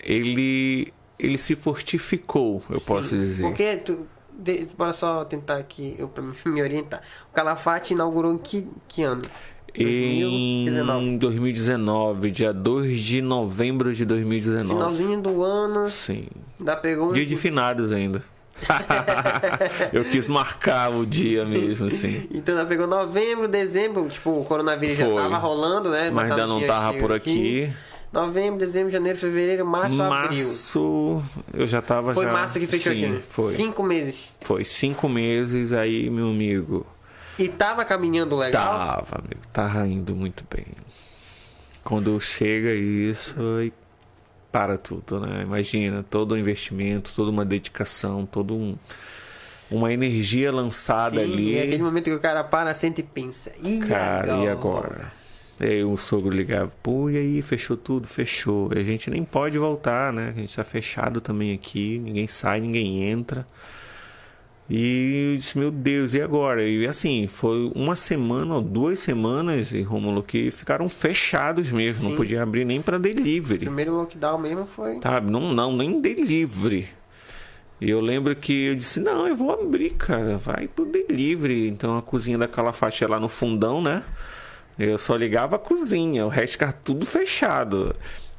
[0.02, 3.42] Ele, ele se fortificou, eu posso Sim, dizer.
[3.42, 6.10] Porque, tu, de, bora só tentar aqui, eu,
[6.46, 7.02] me orientar.
[7.30, 9.22] O calafate inaugurou em que, que ano?
[9.76, 11.18] Em 2019.
[11.18, 14.68] 2019, dia 2 de novembro de 2019.
[14.68, 16.26] Finalzinho do ano, Sim.
[16.60, 17.12] ainda pegou um...
[17.12, 18.22] Dia de finados ainda.
[19.92, 22.28] eu quis marcar o dia mesmo, assim.
[22.32, 25.16] Então ela pegou novembro, dezembro, tipo, o coronavírus já Foi.
[25.16, 26.08] tava rolando, né?
[26.12, 27.72] Mas ainda não tava por aqui.
[28.12, 30.38] Novembro, dezembro, janeiro, fevereiro, março, abril.
[30.38, 31.22] Março,
[31.52, 32.32] eu já tava Foi já...
[32.32, 33.20] março que fechou Sim, aqui, né?
[33.28, 33.54] Foi.
[33.54, 34.32] Cinco meses.
[34.40, 36.86] Foi cinco meses aí, meu amigo.
[37.38, 38.78] E tava caminhando legal.
[38.78, 39.40] Tava, amigo.
[39.52, 40.66] Tava indo muito bem.
[41.82, 43.72] Quando chega isso, aí
[44.50, 45.42] para tudo, né?
[45.42, 48.76] Imagina, todo o investimento, toda uma dedicação, todo um,
[49.68, 51.58] uma energia lançada Sim, ali.
[51.58, 53.52] É aquele momento que o cara para, senta e pensa.
[53.60, 54.44] E Cara, agora?
[54.44, 55.12] e agora?
[55.60, 58.06] Aí o sogro ligava, pô, e aí, fechou tudo?
[58.06, 58.70] Fechou.
[58.74, 60.32] E a gente nem pode voltar, né?
[60.36, 63.46] A gente tá fechado também aqui, ninguém sai, ninguém entra.
[64.68, 66.66] E eu disse, meu Deus, e agora?
[66.66, 72.08] E assim, foi uma semana ou duas semanas, e Romulo, que ficaram fechados mesmo, Sim.
[72.10, 73.60] não podia abrir nem para delivery.
[73.60, 74.98] Primeiro lockdown mesmo foi.
[75.02, 75.30] Sabe?
[75.30, 76.88] Não, não, nem delivery.
[77.78, 81.68] E eu lembro que eu disse, não, eu vou abrir, cara, vai pro delivery.
[81.68, 84.02] Então a cozinha da Calafate é lá no fundão, né?
[84.78, 87.94] Eu só ligava a cozinha, o resto ficava tudo fechado.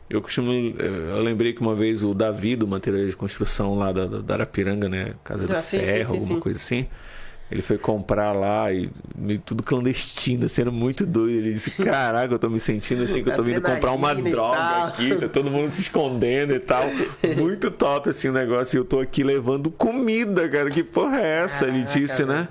[0.10, 0.52] Eu costumo.
[0.52, 4.88] Eu lembrei que uma vez o Davi, do material de construção lá da, da Arapiranga,
[4.88, 5.14] né?
[5.24, 6.42] Casa do Ah, sim, sim, Ferro, sim, alguma sim.
[6.42, 6.88] coisa assim.
[7.52, 11.38] Ele foi comprar lá e meio tudo clandestino, sendo muito doido.
[11.38, 14.58] Ele disse: Caraca, eu tô me sentindo assim que eu tô vindo comprar uma droga
[14.58, 16.86] tal." aqui, tá todo mundo se escondendo e tal.
[17.38, 18.78] Muito top assim o negócio.
[18.78, 20.72] E eu tô aqui levando comida, cara.
[20.72, 21.68] Que porra é essa?
[21.68, 22.48] Ele disse, né?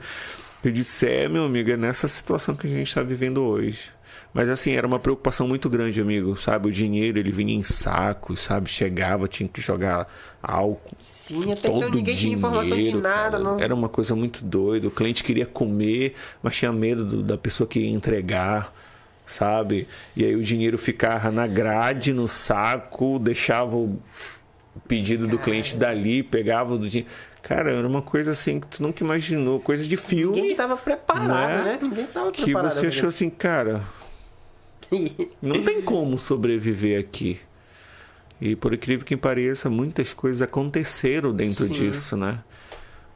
[0.63, 3.94] Eu disse: É, meu amigo, é nessa situação que a gente tá vivendo hoje.
[4.35, 6.67] Mas assim, era uma preocupação muito grande, amigo, sabe?
[6.69, 8.69] O dinheiro, ele vinha em sacos, sabe?
[8.69, 10.09] Chegava, tinha que jogar
[10.43, 10.97] álcool.
[11.01, 13.39] Sim, até então Todo ninguém tinha informação de dinheiro, nada.
[13.39, 13.39] cara.
[13.39, 13.61] Não...
[13.61, 14.89] Era uma coisa muito doida.
[14.89, 18.75] O cliente queria comer, mas tinha medo do- da pessoa que ia entregar,
[19.25, 19.87] sabe?
[20.17, 24.01] E aí o dinheiro ficava na grade, no saco, deixava o
[24.89, 27.09] pedido do cliente dali, pegava o do dinheiro.
[27.41, 30.35] Cara, era uma coisa assim que tu nunca imaginou, coisa de filme.
[30.35, 31.63] Ninguém que tava preparado, Né?
[31.63, 31.79] né?
[31.81, 32.73] Ninguém tava que preparado.
[32.73, 33.83] você achou assim, cara,
[35.43, 37.39] não tem como sobreviver aqui.
[38.41, 41.73] E por incrível que pareça, muitas coisas aconteceram dentro Sim.
[41.73, 42.41] disso, né?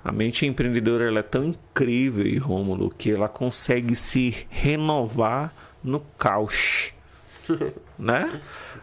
[0.05, 5.53] A mente empreendedora ela é tão incrível, e Rômulo, que ela consegue se renovar
[5.83, 6.93] no caos,
[7.99, 8.41] né?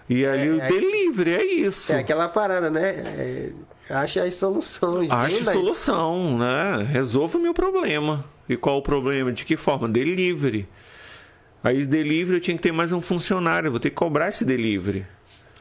[0.10, 1.94] E ali É, o é- delivery é isso.
[1.94, 2.90] É aquela parada, né?
[2.90, 3.52] É,
[3.90, 5.10] acha as soluções.
[5.10, 6.84] Ache venda- solução, né?
[6.92, 8.26] Resolva o meu problema.
[8.48, 9.32] E qual o problema?
[9.32, 9.88] De que forma?
[9.90, 10.68] Delivery.
[11.66, 15.05] Aí delivery eu tinha que ter mais um funcionário, vou ter que cobrar esse delivery.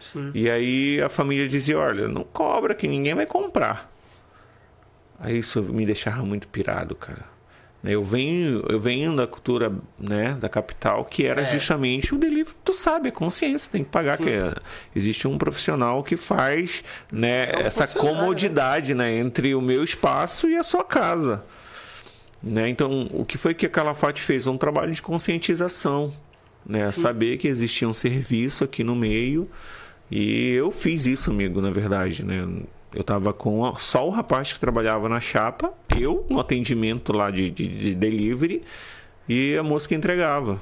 [0.00, 0.30] Sim.
[0.34, 3.90] E aí a família dizia, olha, não cobra que ninguém vai comprar.
[5.18, 7.32] Aí isso me deixava muito pirado, cara.
[7.82, 11.44] Eu venho, eu venho da cultura, né, da capital, que era É.
[11.44, 12.56] justamente o delivery.
[12.64, 14.16] Tu sabe, a consciência tem que pagar.
[14.18, 14.54] Que é-
[14.96, 16.82] existe um profissional que faz,
[17.12, 17.92] né, É um essa né?
[17.94, 21.44] comodidade, né, entre o meu espaço e a sua casa.
[22.44, 22.68] Né?
[22.68, 24.46] Então, o que foi que a Calafate fez?
[24.46, 26.12] Um trabalho de conscientização.
[26.66, 26.90] Né?
[26.92, 29.48] Saber que existia um serviço aqui no meio.
[30.10, 32.24] E eu fiz isso, amigo, na verdade.
[32.24, 32.46] Né?
[32.94, 37.50] Eu estava com só o rapaz que trabalhava na chapa, eu no atendimento lá de,
[37.50, 38.62] de, de delivery
[39.28, 40.60] e a moça que entregava.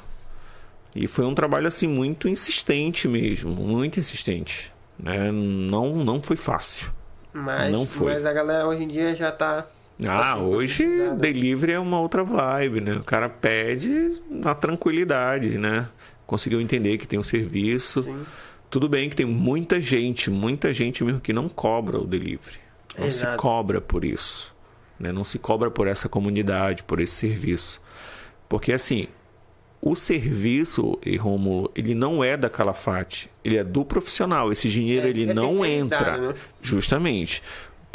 [0.95, 4.73] E foi um trabalho assim muito insistente mesmo, muito insistente.
[4.99, 5.33] Né?
[5.33, 6.93] Não, não foi fácil.
[7.33, 8.13] Mas, Não foi.
[8.13, 9.67] mas a galera hoje em dia já tá.
[10.05, 10.87] Ah, assim, hoje
[11.19, 12.95] delivery é uma outra vibe, né?
[12.95, 15.89] O cara pede na tranquilidade, né?
[16.27, 18.03] Conseguiu entender que tem um serviço.
[18.03, 18.25] Sim.
[18.71, 22.57] Tudo bem que tem muita gente, muita gente mesmo que não cobra o delivery.
[22.99, 23.37] Não se Exato.
[23.39, 24.55] cobra por isso.
[24.99, 25.13] Né?
[25.13, 27.81] Não se cobra por essa comunidade, por esse serviço.
[28.49, 29.09] Porque assim,
[29.81, 34.51] o serviço, e Romulo, ele não é da Calafate, ele é do profissional.
[34.53, 36.17] Esse dinheiro É, ele é não entra.
[36.19, 36.35] né?
[36.63, 37.43] Justamente.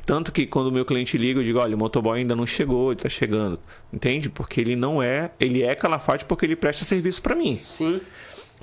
[0.07, 2.91] Tanto que quando o meu cliente liga, eu digo, olha, o motoboy ainda não chegou,
[2.93, 3.59] ele tá chegando.
[3.91, 4.29] Entende?
[4.29, 7.59] Porque ele não é, ele é Calafate porque ele presta serviço para mim.
[7.65, 7.99] Sim.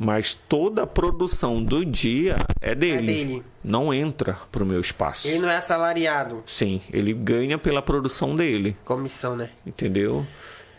[0.01, 3.07] Mas toda a produção do dia é dele.
[3.07, 3.43] dele.
[3.63, 5.29] Não entra pro meu espaço.
[5.29, 6.43] Ele não é assalariado.
[6.47, 9.51] Sim, ele ganha pela produção dele, Comissão, né?
[9.67, 10.27] entendeu?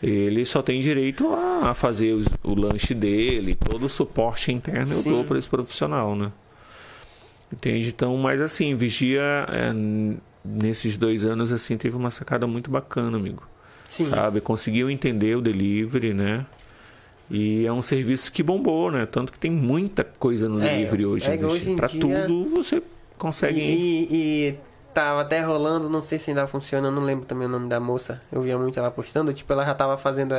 [0.02, 5.00] Ele só tem direito a fazer os- o lanche dele, todo o suporte interno eu
[5.00, 5.10] Sim.
[5.10, 6.30] dou para esse profissional, né?
[7.52, 7.88] Entende?
[7.88, 9.72] Então, mas assim, Vigia, é,
[10.46, 13.42] nesses dois anos, assim, teve uma sacada muito bacana, amigo.
[13.88, 14.06] Sim.
[14.06, 14.40] Sabe?
[14.40, 16.44] Conseguiu entender o delivery, né?
[17.30, 19.04] E é um serviço que bombou, né?
[19.06, 21.26] Tanto que tem muita coisa no É, delivery hoje.
[21.30, 22.82] é hoje Para dia- tudo você
[23.18, 23.60] consegue.
[23.60, 24.08] E, e,
[24.50, 24.54] e
[24.94, 28.22] tava até rolando, não sei se ainda funciona, não lembro também o nome da moça.
[28.30, 30.34] Eu via muito ela postando, tipo, ela já tava fazendo.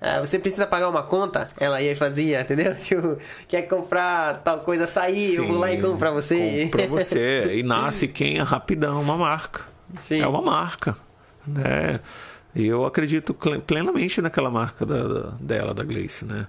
[0.00, 1.46] Ah, você precisa pagar uma conta?
[1.58, 2.74] Ela ia fazia, entendeu?
[2.78, 3.16] Tipo,
[3.48, 6.64] quer comprar tal coisa, sair, eu vou lá e compro pra você.
[6.64, 7.54] compro pra você.
[7.56, 9.62] E nasce quem é rapidão, uma marca.
[10.00, 10.20] Sim.
[10.20, 10.96] É uma marca.
[11.46, 12.00] Né?
[12.54, 13.34] E eu acredito
[13.66, 16.46] plenamente naquela marca da, da- dela, da Gleice, né?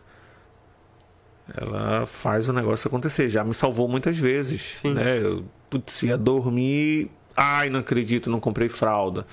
[1.56, 3.30] Ela faz o negócio acontecer.
[3.30, 4.80] Já me salvou muitas vezes.
[4.82, 4.94] Sim.
[4.94, 5.20] Né?
[5.22, 7.12] Eu putz, ia dormir.
[7.38, 9.26] Ai, não acredito, não comprei fralda.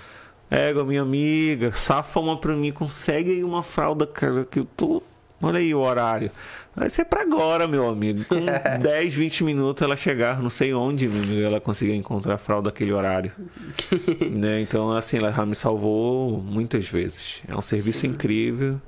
[0.53, 5.03] Égua, minha amiga, safa uma pra mim, consegue aí uma fralda, cara, que eu tô.
[5.43, 6.31] Olha aí o horário.
[6.77, 8.23] Vai ser pra agora, meu amigo.
[8.27, 8.45] Com
[8.83, 12.69] 10, 20 minutos ela chegar, não sei onde, meu amigo, ela conseguir encontrar a fralda
[12.69, 13.33] daquele horário.
[14.31, 14.61] né?
[14.61, 17.43] Então, assim, ela já me salvou muitas vezes.
[17.49, 18.79] É um serviço incrível.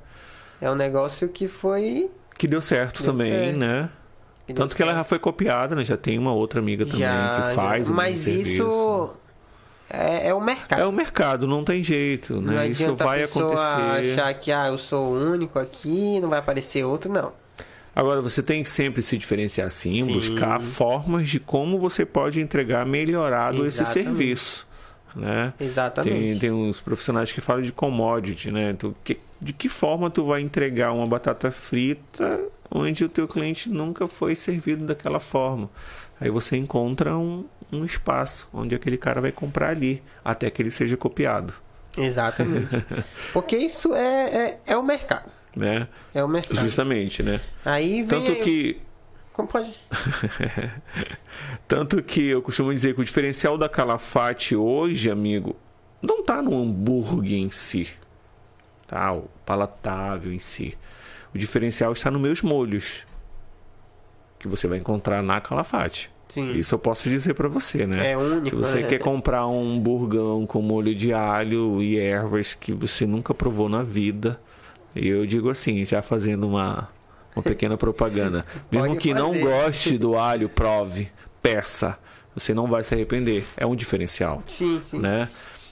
[0.61, 2.11] É um negócio que foi.
[2.37, 3.57] Que deu certo Deu também, certo.
[3.57, 3.89] né?
[4.45, 5.09] que Tanto que ela já certo.
[5.09, 5.83] foi copiada, né?
[5.83, 7.93] Já tem uma outra amiga também Já, que faz já.
[7.93, 9.09] Mas serviço.
[9.87, 10.81] Isso é, é o mercado.
[10.81, 12.67] É o mercado, não tem jeito, Não né?
[12.67, 14.19] Isso adianta vai a pessoa acontecer.
[14.19, 17.31] achar que ah, eu sou o único aqui, não vai aparecer outro, não.
[17.95, 20.13] Agora, você tem que sempre se diferenciar assim, Sim.
[20.13, 24.09] buscar formas de como você pode entregar melhorado esse Exatamente.
[24.09, 24.67] serviço,
[25.15, 25.53] né?
[25.59, 26.13] Exatamente.
[26.31, 28.73] Tem, tem uns profissionais que falam de commodity, né?
[28.77, 33.69] Tu, que, de que forma tu vai entregar uma batata frita onde o teu cliente
[33.69, 35.69] nunca foi servido daquela forma?
[36.19, 40.71] Aí você encontra um, um espaço onde aquele cara vai comprar ali, até que ele
[40.71, 41.53] seja copiado,
[41.97, 42.67] Exatamente.
[43.31, 45.31] Porque isso é, é, é o mercado.
[45.55, 45.87] né?
[46.13, 46.59] É o mercado.
[46.59, 47.39] Justamente, né?
[47.63, 48.19] Aí vem.
[48.19, 48.81] Tanto aí- que
[49.31, 49.73] Como pode?
[51.67, 55.55] Tanto que eu costumo dizer que o diferencial da Calafate hoje, amigo,
[56.01, 57.89] não tá no hambúrguer em si.
[58.87, 59.13] Tá?
[59.13, 60.77] O palatável em si.
[61.33, 63.03] O diferencial está nos meus molhos.
[64.37, 66.11] Que você vai encontrar na Calafate.
[66.27, 66.53] Sim.
[66.53, 68.11] Isso eu posso dizer pra você, né?
[68.11, 68.49] É único.
[68.49, 68.87] Se você né?
[68.87, 73.83] quer comprar um burgão com molho de alho e ervas que você nunca provou na
[73.83, 74.39] vida,
[74.95, 76.89] e eu digo assim, já fazendo uma,
[77.35, 78.45] uma pequena propaganda.
[78.71, 79.43] Mesmo Pode que não fazer.
[79.43, 81.09] goste do alho, prove,
[81.41, 81.97] peça.
[82.33, 83.45] Você não vai se arrepender.
[83.55, 84.99] É um diferencial, Sim, sim.
[84.99, 85.29] né?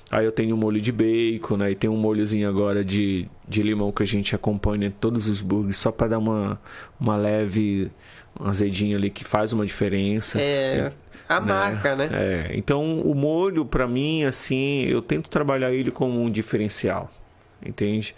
[0.10, 1.72] Aí eu tenho um molho de bacon, né?
[1.72, 5.42] E tem um molhozinho agora de, de limão que a gente acompanha em todos os
[5.42, 6.62] burgers, só para dar uma,
[7.00, 7.92] uma leve
[8.40, 10.40] um azedinho ali que faz uma diferença.
[10.42, 10.92] É
[11.28, 11.54] a né?
[11.54, 12.10] marca, né?
[12.12, 17.10] É, então o molho para mim assim, eu tento trabalhar ele como um diferencial.
[17.66, 18.16] Entende?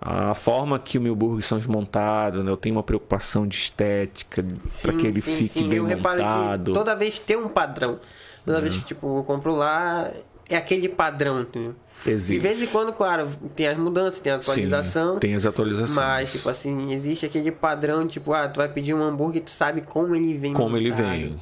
[0.00, 2.50] A forma que o meu burger são montados, né?
[2.50, 4.44] eu tenho uma preocupação de estética
[4.80, 5.68] para que ele sim, fique sim.
[5.68, 6.72] bem Eu montado.
[6.72, 8.00] que toda vez tem um padrão.
[8.44, 10.10] Toda vez que tipo, eu compro lá,
[10.48, 11.74] é aquele padrão, entendeu?
[12.04, 12.38] De Existe.
[12.40, 15.14] vez em quando, claro, tem as mudanças, tem a atualização.
[15.14, 15.96] Sim, tem as atualizações.
[15.96, 19.82] Mas, tipo assim, existe aquele padrão, tipo, ah, tu vai pedir um hambúrguer, tu sabe
[19.82, 21.36] como ele vem como ele vem.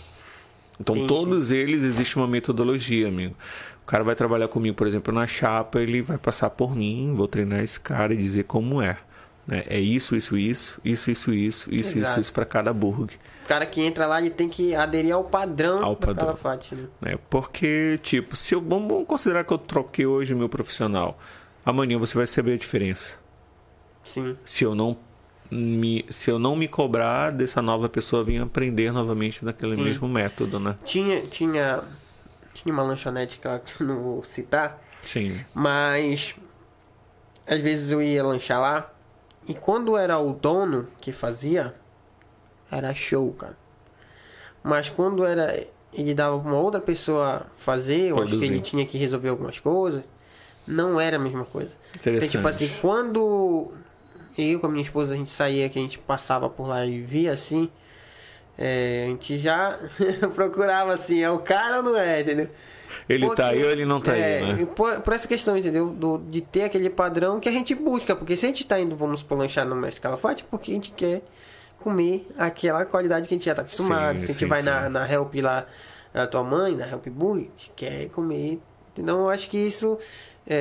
[0.81, 1.09] Então, Entendi.
[1.09, 3.35] todos eles existe uma metodologia, amigo.
[3.83, 7.27] O cara vai trabalhar comigo, por exemplo, na chapa, ele vai passar por mim, vou
[7.27, 8.99] treinar esse cara e dizer como é.
[9.47, 9.65] Né?
[9.67, 12.13] É isso, isso, isso, isso, isso, isso, isso, Exato.
[12.13, 13.17] isso, isso para cada burger.
[13.49, 16.27] O cara que entra lá, ele tem que aderir ao padrão Ao da padrão.
[16.27, 16.87] Calafate, né?
[17.01, 17.19] né?
[17.31, 21.19] Porque, tipo, se eu vamos vamos considerar que eu troquei hoje meu profissional.
[21.65, 23.17] amanhã você vai saber a diferença.
[24.05, 24.37] Sim.
[24.45, 24.99] Se eu não
[25.51, 29.83] me, se eu não me cobrar dessa nova pessoa vir aprender novamente daquele Sim.
[29.85, 30.77] mesmo método, né?
[30.85, 31.83] Tinha, tinha,
[32.53, 35.41] tinha uma lanchonete que eu não vou citar, Sim.
[35.55, 36.37] mas
[37.47, 38.93] às vezes eu ia lanchar lá
[39.49, 41.75] e quando era o dono que fazia,
[42.71, 43.57] era show, cara.
[44.63, 48.85] Mas quando era ele dava pra uma outra pessoa fazer, eu acho que ele tinha
[48.85, 50.03] que resolver algumas coisas,
[50.67, 51.75] não era a mesma coisa.
[51.91, 52.31] Então, Interessante.
[52.33, 53.73] tipo assim, quando
[54.37, 57.01] eu com a minha esposa a gente saía, que a gente passava por lá e
[57.01, 57.71] via assim,
[58.57, 59.79] é, a gente já
[60.35, 62.49] procurava assim, é o cara ou não é, entendeu?
[63.09, 64.67] Ele Porque- tá aí ou ele não tá é, aí, né?
[64.67, 65.89] Por, por essa questão, entendeu?
[65.89, 68.15] Do, de ter aquele padrão que a gente busca.
[68.17, 70.91] Porque se a gente tá indo, vamos por lanchar no Mestre Calafate, porque a gente
[70.93, 71.23] quer
[71.89, 74.17] comer aquela qualidade que a gente já tá acostumado.
[74.17, 74.69] Sim, se a gente sim, vai sim.
[74.69, 75.67] na, na Help lá,
[76.13, 78.61] da tua mãe, na Help Burger, a gente quer comer.
[78.97, 79.99] Então eu acho que isso.
[80.47, 80.57] é,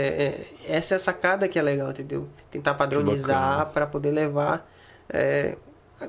[0.68, 2.28] é, essa é a sacada que é legal, entendeu?
[2.50, 4.66] Tentar padronizar para poder levar.
[5.10, 5.58] é,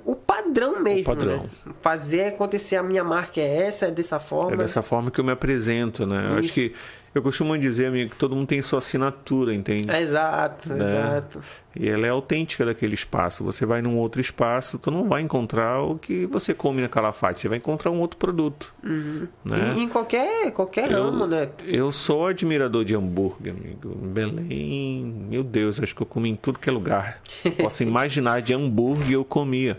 [0.05, 1.45] o padrão mesmo, padrão.
[1.45, 1.51] né?
[1.81, 4.53] Fazer acontecer a minha marca é essa, é dessa forma.
[4.53, 6.27] É dessa forma que eu me apresento, né?
[6.29, 6.75] Eu acho que
[7.15, 9.91] eu costumo dizer, amigo, que todo mundo tem sua assinatura, entende?
[9.91, 10.85] É, Exato, Né?
[10.85, 11.43] exato.
[11.75, 13.45] E ela é autêntica daquele espaço.
[13.45, 17.41] Você vai num outro espaço, tu não vai encontrar o que você come na Calafate,
[17.41, 18.75] você vai encontrar um outro produto.
[18.83, 19.75] Né?
[19.77, 21.49] E em qualquer, qualquer Eu, ramo, né?
[21.65, 23.95] eu sou admirador de hambúrguer, amigo.
[23.95, 27.21] Belém, meu Deus, acho que eu comi em tudo que é lugar.
[27.63, 29.79] Posso imaginar de hambúrguer eu comia.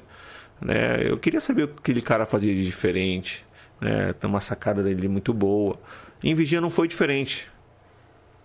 [0.61, 1.09] Né?
[1.09, 3.45] Eu queria saber o que aquele cara fazia de diferente.
[3.81, 4.13] Né?
[4.13, 5.77] Tem uma sacada dele muito boa.
[6.23, 7.49] Em Vigia não foi diferente.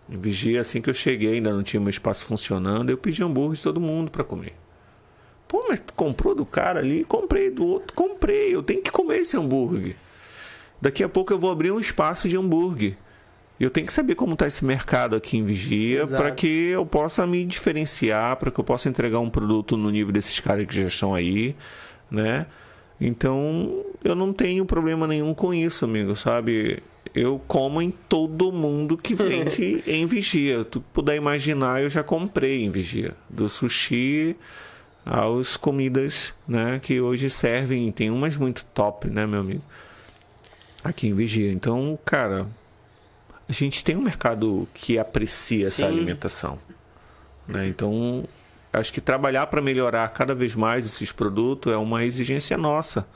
[0.09, 3.57] Em Vigia, assim que eu cheguei, ainda não tinha meu espaço funcionando, eu pedi hambúrguer
[3.57, 4.55] de todo mundo para comer.
[5.49, 7.05] Pô, mas comprou do cara ali?
[7.05, 8.55] Comprei do outro, comprei.
[8.55, 9.97] Eu tenho que comer esse hambúrguer.
[10.81, 12.97] Daqui a pouco eu vou abrir um espaço de hambúrguer.
[13.59, 17.25] Eu tenho que saber como está esse mercado aqui em Vigia para que eu possa
[17.27, 20.89] me diferenciar, para que eu possa entregar um produto no nível desses caras que já
[20.89, 21.55] estão aí,
[22.11, 22.47] né?
[23.01, 26.83] Então, eu não tenho problema nenhum com isso, amigo, sabe?
[27.15, 30.65] Eu como em todo mundo que vende em Vigia.
[30.65, 33.15] Tu puder imaginar, eu já comprei em Vigia.
[33.29, 34.37] Do sushi
[35.07, 39.63] aos comidas, né, que hoje servem, tem umas muito top, né, meu amigo?
[40.83, 41.53] Aqui em Vigia.
[41.53, 42.49] Então, cara,
[43.49, 45.85] a gente tem um mercado que aprecia essa Sim.
[45.85, 46.59] alimentação.
[47.47, 47.69] Né?
[47.69, 48.27] Então,
[48.73, 53.07] acho que trabalhar para melhorar cada vez mais esses produtos é uma exigência nossa,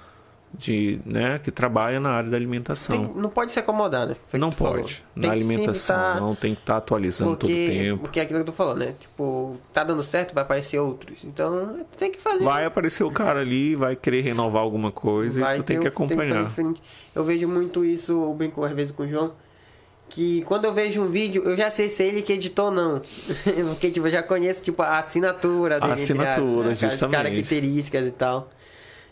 [0.52, 2.96] de, né, que trabalha na área da alimentação.
[3.06, 4.16] Tem- não pode se acomodar, né?
[4.28, 5.04] Foi não que pode.
[5.14, 7.98] Na que alimentação, tá- não tem que estar atualizando todo o porque, tempo.
[8.02, 8.94] porque é aquilo que tu falou, né?
[8.98, 11.22] Tipo, tá dando certo, vai aparecer outros.
[11.24, 12.42] Então, tem que fazer.
[12.44, 15.86] Vai aparecer o cara ali, vai querer renovar alguma coisa Vai e tu tem que
[15.86, 16.44] acompanhar.
[16.46, 16.82] diferente.
[17.14, 19.32] Eu vejo muito isso, eu brinco às vezes com o João,
[20.08, 22.70] que quando eu vejo um vídeo, eu já sei se é ele que editou ou
[22.70, 23.02] não.
[23.68, 25.92] Porque, tipo, eu já conheço, tipo, a assinatura dele.
[25.92, 27.22] A assinatura, entre as- as justamente.
[27.22, 28.48] características e tal.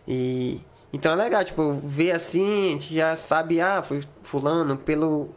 [0.09, 0.61] E...
[0.93, 5.29] Então é legal, tipo, ver assim, a gente já sabe, ah, foi fulano, pelo...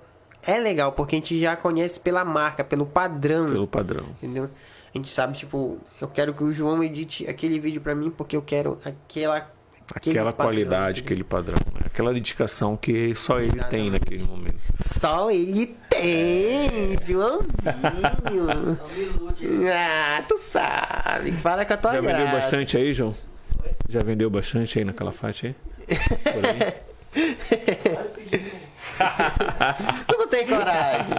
[0.42, 3.48] É legal, porque a gente já conhece pela marca, pelo padrão.
[3.48, 4.06] Pelo padrão.
[4.22, 4.46] Entendeu?
[4.94, 8.36] A gente sabe, tipo, eu quero que o João edite aquele vídeo pra mim porque
[8.38, 9.52] eu quero aquela.
[9.94, 11.06] aquele Aquela padrão, qualidade, entendeu?
[11.06, 11.58] aquele padrão.
[11.76, 11.82] né?
[11.86, 13.92] Aquela dedicação que só ele tem Exatamente.
[13.92, 14.58] naquele momento.
[14.82, 18.78] Só ele tem, Joãozinho.
[19.74, 21.32] ah, tu sabe.
[21.34, 22.38] Fala com a tua Já vendeu graça.
[22.40, 23.14] bastante aí, João?
[23.88, 25.56] Já vendeu bastante aí na Calafate aí?
[26.34, 26.74] Por aí?
[30.08, 31.16] Tu não tem coragem.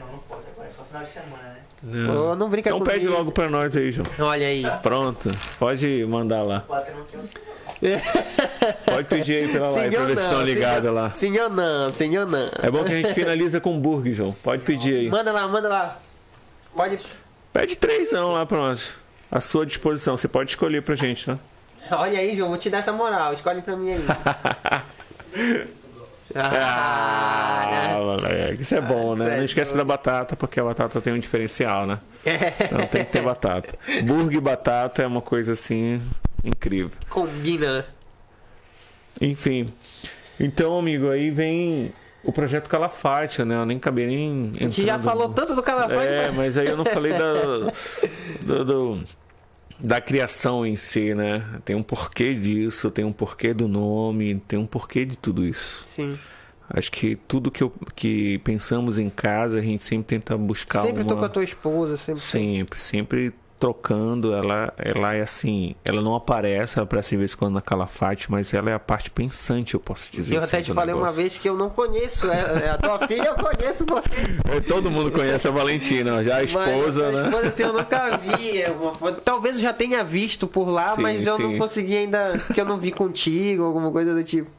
[0.00, 1.56] Não, não pode agora, é só final de semana, né?
[1.82, 2.32] Não.
[2.32, 2.94] Ô, não brinca então comigo.
[2.94, 4.06] pede logo pra nós aí, João.
[4.20, 4.64] Olha aí.
[4.82, 5.30] Pronto.
[5.58, 6.64] Pode mandar lá.
[7.82, 7.98] É.
[8.90, 11.12] Pode pedir aí pela live pra ver se estão ligados lá.
[11.12, 12.50] Senhor não, senhor não.
[12.62, 14.32] É bom que a gente finaliza com burger, João.
[14.32, 15.08] Pode pedir aí.
[15.08, 16.00] Manda lá, manda lá.
[16.74, 16.98] Pode.
[17.52, 18.90] Pede três não lá pra nós.
[19.30, 20.16] À sua disposição.
[20.16, 21.38] Você pode escolher pra gente, tá?
[21.96, 23.32] Olha aí, João, vou te dar essa moral.
[23.34, 24.04] Escolhe pra mim aí.
[26.34, 27.96] Ah, né?
[27.96, 28.62] moleque.
[28.62, 29.36] Isso é bom, é né?
[29.38, 31.98] Não esquece da batata, porque a batata tem um diferencial, né?
[32.24, 32.52] É.
[32.64, 33.74] Então tem que ter batata.
[34.04, 36.02] Burger e batata é uma coisa assim
[36.44, 36.90] incrível.
[37.08, 37.86] Combina?
[39.20, 39.72] Enfim.
[40.38, 41.92] Então, amigo, aí vem
[42.22, 43.56] o projeto Calafate, né?
[43.56, 44.52] Eu nem acabei nem.
[44.56, 46.36] A gente já falou tanto do Calafate, É, mas...
[46.36, 47.32] mas aí eu não falei da,
[48.42, 49.04] do- do-
[49.78, 51.44] da criação em si, né?
[51.64, 55.86] Tem um porquê disso, tem um porquê do nome, tem um porquê de tudo isso.
[55.88, 56.18] Sim.
[56.70, 61.02] Acho que tudo que, eu, que pensamos em casa, a gente sempre tenta buscar Sempre
[61.02, 61.08] uma...
[61.08, 62.20] tô com a tua esposa, sempre.
[62.20, 67.36] Sempre, sempre trocando, ela, ela é assim, ela não aparece, ela aparece de vez em
[67.36, 70.34] quando na Calafate, mas ela é a parte pensante, eu posso dizer.
[70.36, 71.22] Eu até assim, te do falei uma negócio.
[71.22, 72.30] vez que eu não conheço.
[72.30, 74.08] É, é a tua filha eu conheço porque.
[74.48, 77.28] É, Todo mundo conhece a Valentina, já a esposa, mas, a né?
[77.28, 78.62] esposa, assim, eu nunca vi.
[78.62, 81.58] é uma foto- Talvez eu já tenha visto por lá, Sim, mas eu não sim.
[81.58, 82.40] consegui ainda.
[82.46, 84.50] Porque eu não vi contigo, alguma coisa do tipo.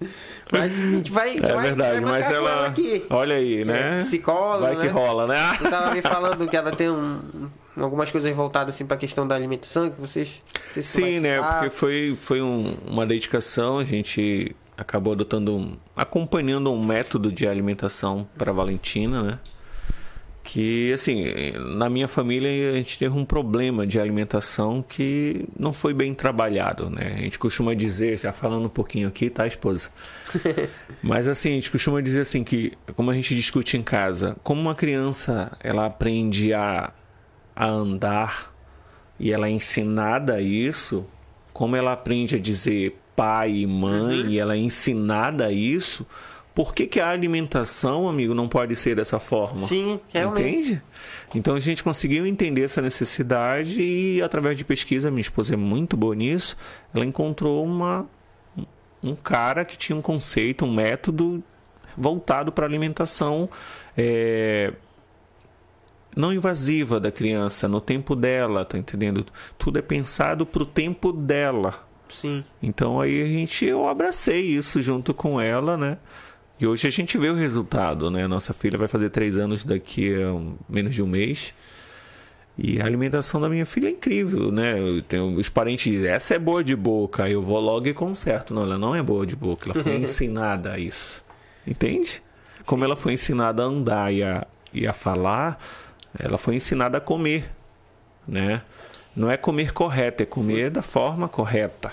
[0.52, 1.38] Mas a gente vai.
[1.38, 2.66] É vai- verdade, vai mas com ela.
[2.68, 3.06] aqui.
[3.10, 3.98] Olha aí, Que é né?
[4.00, 4.90] psicóloga, Vai que né?
[4.92, 5.58] rola, né?
[5.60, 9.36] Você tava me falando que ela tem um- algumas coisas voltadas assim pra questão da
[9.36, 10.42] alimentação, que vocês.
[10.74, 11.42] vai Sim, né?
[11.42, 17.48] Porque foi, foi um- uma dedicação, a gente acabou adotando, um, acompanhando um método de
[17.48, 19.40] alimentação para Valentina, né?
[20.42, 21.26] Que, assim,
[21.78, 26.90] na minha família a gente teve um problema de alimentação que não foi bem trabalhado,
[26.90, 27.14] né?
[27.18, 29.92] A gente costuma dizer, já falando um pouquinho aqui, tá, esposa?
[31.04, 34.60] Mas, assim, a gente costuma dizer assim que, como a gente discute em casa, como
[34.60, 36.92] uma criança, ela aprende a,
[37.60, 38.54] a andar
[39.20, 41.06] e ela é ensinada a isso,
[41.52, 44.30] como ela aprende a dizer pai e mãe Uhum.
[44.30, 46.08] e ela é ensinada a isso,
[46.56, 49.62] por que, que a alimentação, amigo, não pode ser dessa forma?
[49.68, 50.50] Sim, realmente.
[50.50, 50.82] Entende?
[51.36, 55.98] Então a gente conseguiu entender essa necessidade e através de pesquisa, minha esposa é muito
[55.98, 56.56] boa nisso,
[56.94, 58.08] ela encontrou uma,
[59.04, 61.44] um cara que tinha um conceito, um método
[61.98, 63.50] voltado para alimentação
[63.98, 64.74] é,
[66.16, 69.26] não invasiva da criança, no tempo dela, tá entendendo?
[69.58, 71.88] Tudo é pensado pro tempo dela.
[72.10, 72.44] Sim.
[72.62, 75.98] Então aí a gente eu abracei isso junto com ela, né?
[76.60, 78.28] E hoje a gente vê o resultado, né?
[78.28, 80.34] Nossa filha vai fazer três anos daqui a
[80.68, 81.54] menos de um mês.
[82.58, 84.78] E a alimentação da minha filha é incrível, né?
[84.78, 87.24] Eu tenho, os parentes dizem, essa é boa de boca.
[87.24, 88.54] Aí eu vou logo e conserto.
[88.54, 89.72] Não, ela não é boa de boca.
[89.72, 91.24] Ela foi ensinada a isso.
[91.66, 92.22] Entende?
[92.66, 95.58] Como ela foi ensinada a andar e a, e a falar,
[96.18, 97.50] ela foi ensinada a comer,
[98.28, 98.62] né?
[99.16, 101.92] Não é comer correto, é comer da forma correta.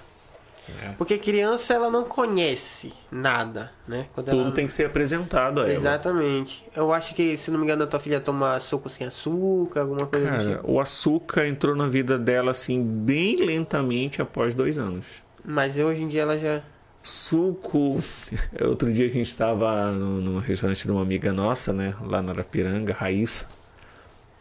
[0.99, 4.07] Porque criança ela não conhece nada, né?
[4.15, 4.53] Quando Tudo ela...
[4.53, 5.73] tem que ser apresentado a ela.
[5.73, 6.67] Exatamente.
[6.75, 10.07] Eu acho que, se não me engano, a tua filha toma suco sem açúcar, alguma
[10.07, 10.73] coisa Cara, tipo.
[10.73, 15.07] o açúcar entrou na vida dela assim bem lentamente após dois anos.
[15.45, 16.63] Mas hoje em dia ela já.
[17.03, 18.03] Suco.
[18.61, 21.95] Outro dia a gente estava no, no restaurante de uma amiga nossa, né?
[22.03, 23.47] Lá na Arapiranga, Raíssa,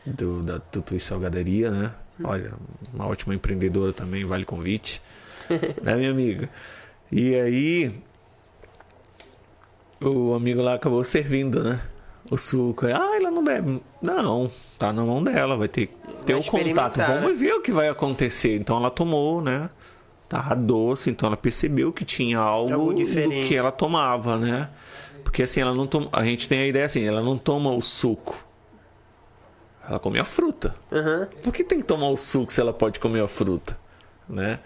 [0.06, 1.92] do, da Tutu e Salgadaria, né?
[2.24, 2.54] Olha,
[2.94, 5.02] uma ótima empreendedora também, vale convite.
[5.82, 6.50] né, minha amiga?
[7.12, 8.00] E aí,
[10.02, 11.82] o amigo lá acabou servindo, né?
[12.30, 12.88] O suco.
[12.88, 13.82] Ah, ela não bebe.
[14.02, 14.50] Não,
[14.80, 15.88] tá na mão dela, vai ter,
[16.26, 16.46] ter Vai o contato.
[16.46, 17.22] experimentar, né?
[17.22, 18.56] Vamos ver o que vai acontecer.
[18.56, 19.70] Então ela tomou, né?
[20.28, 24.70] Tava doce, então ela percebeu que tinha algo, Algo do que ela tomava, né?
[25.24, 26.10] Porque assim, ela não toma.
[26.12, 28.45] A gente tem a ideia assim, ela não toma o suco.
[29.88, 30.76] Ela come a fruta.
[30.92, 31.28] Aham.
[31.44, 33.78] Por que tem que tomar o suco se ela pode comer a fruta?
[34.28, 34.60] Né?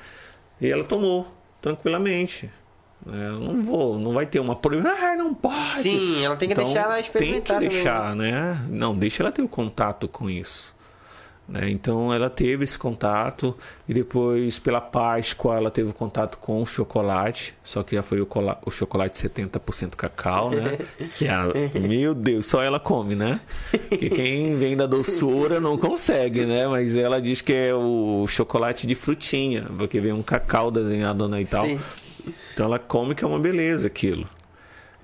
[0.61, 1.27] E ela tomou,
[1.61, 2.49] tranquilamente.
[3.05, 3.29] né?
[3.31, 4.95] Não vou, não vai ter uma proibição.
[4.97, 5.81] Ah, não pode.
[5.81, 8.65] Sim, ela tem que deixar ela experimentar Tem que deixar, né?
[8.69, 10.73] Não, deixa ela ter o contato com isso.
[11.49, 11.69] Né?
[11.69, 13.55] Então ela teve esse contato
[13.87, 18.27] e depois pela Páscoa ela teve contato com o chocolate, só que já foi o,
[18.65, 20.77] o chocolate 70% cacau, né?
[21.17, 21.47] Que a,
[21.87, 23.39] meu Deus, só ela come, né?
[23.89, 26.67] Porque quem vem da doçura não consegue, né?
[26.67, 31.41] Mas ela diz que é o chocolate de frutinha, porque vem um cacau desenhado na
[31.41, 31.65] e tal.
[31.65, 31.79] Sim.
[32.53, 34.27] Então ela come que é uma beleza aquilo.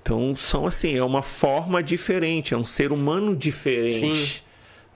[0.00, 4.44] Então são assim, é uma forma diferente, é um ser humano diferente,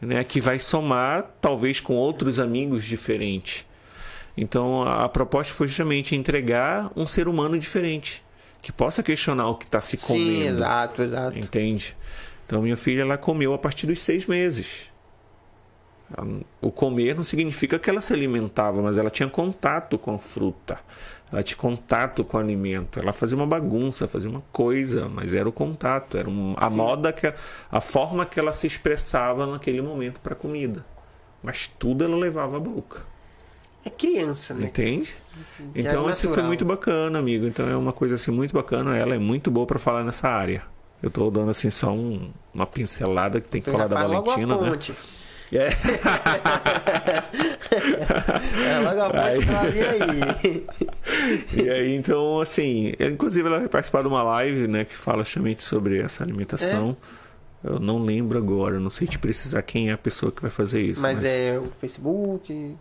[0.00, 3.66] né, que vai somar talvez com outros amigos diferentes.
[4.36, 8.24] Então a, proposta foi justamente entregar um ser humano diferente,
[8.62, 10.24] que possa questionar o que está se comendo.
[10.24, 11.38] Sim, exato, exato.
[11.38, 11.96] Entende?
[12.46, 14.90] Então minha filha ela comeu a partir dos seis meses.
[16.60, 20.80] O comer não significa que ela se alimentava, mas ela tinha contato com a fruta.
[21.32, 22.98] Ela tinha contato com o alimento.
[22.98, 27.12] Ela fazia uma bagunça, fazia uma coisa, mas era o contato, era um- a moda
[27.12, 27.32] que
[27.70, 30.84] a forma que ela se expressava naquele momento para a comida.
[31.42, 33.02] Mas tudo ela levava à boca.
[33.84, 34.66] É criança, né?
[34.66, 35.14] Entende?
[35.74, 37.46] Então é isso foi muito bacana, amigo.
[37.46, 38.96] Então é uma coisa assim muito bacana.
[38.96, 40.62] Ela é muito boa para falar nessa área.
[41.02, 44.54] Eu tô dando assim só um- uma pincelada que tem que Então falar da Valentina,
[44.54, 44.78] a né?
[45.52, 45.70] É.
[47.80, 50.66] É, logo Aí.
[51.54, 55.62] E aí, então, assim, inclusive ela vai participar de uma live, né, que fala justamente
[55.62, 56.96] sobre essa alimentação.
[57.62, 60.80] Eu não lembro agora, não sei te precisar quem é a pessoa que vai fazer
[60.80, 61.02] isso.
[61.02, 62.74] Mas é o Facebook.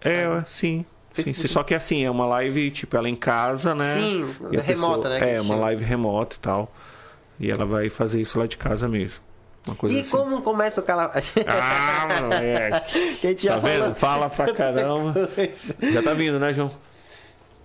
[0.00, 0.84] É, sim.
[1.12, 1.48] Sim, Facebook.
[1.48, 3.94] só que assim, é uma live, tipo, ela em casa, né?
[3.94, 5.60] Sim, E remota, né, que É, uma chamam.
[5.62, 6.72] live remota e tal.
[7.40, 9.18] E ela vai fazer isso lá de casa mesmo.
[9.70, 10.10] Uma coisa E assim.
[10.10, 11.32] como começa o calafate?
[11.46, 13.16] Ah, moleque.
[13.20, 13.94] que a gente Tá já vendo?
[13.94, 15.30] Fala pra caramba.
[15.92, 16.72] Já tá vindo, né, João?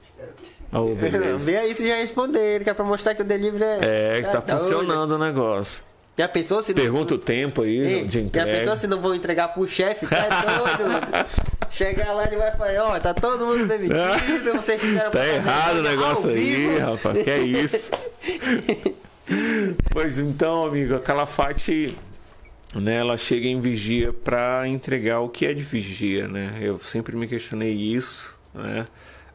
[0.03, 0.63] Espero que sim.
[0.71, 1.37] Oh, beleza.
[1.51, 4.17] Vê aí se já responder, que é pra mostrar que o delivery é.
[4.17, 4.59] É, que tá doido.
[4.59, 5.83] funcionando o negócio.
[6.17, 8.51] Já pensou se não- Pergunta o tempo aí Ei, de Já entrega.
[8.59, 10.05] pensou se não vão entregar pro chefe?
[10.07, 11.27] Tá doido?
[11.71, 15.81] Chegar lá ele vai falar, ó, tá todo mundo demitido, vocês fizeram Tá errado o
[15.81, 17.23] negócio aí, vivo." rapaz.
[17.23, 17.91] Que é isso?
[19.91, 21.95] Pois então, amigo, a Calafate,
[22.73, 26.57] né, ela chega em vigia para entregar o que é de vigia, né?
[26.61, 28.85] Eu sempre me questionei isso, né?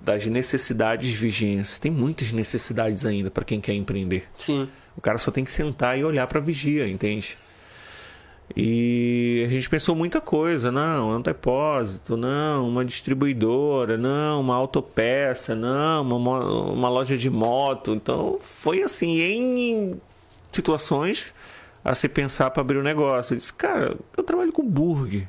[0.00, 1.80] Das necessidades de vigência.
[1.80, 4.24] Tem muitas necessidades ainda para quem quer empreender.
[4.38, 4.68] Sim.
[4.96, 7.36] O cara só tem que sentar e olhar para vigia, entende?
[8.56, 14.56] E a gente pensou muita coisa, não, é um depósito, não, uma distribuidora, não, uma
[14.56, 16.40] autopeça, não, uma,
[16.72, 17.94] uma loja de moto.
[17.94, 20.00] Então foi assim, em
[20.50, 21.32] situações
[21.84, 23.34] a se pensar para abrir o um negócio.
[23.34, 25.28] Eu disse, cara, eu trabalho com burger.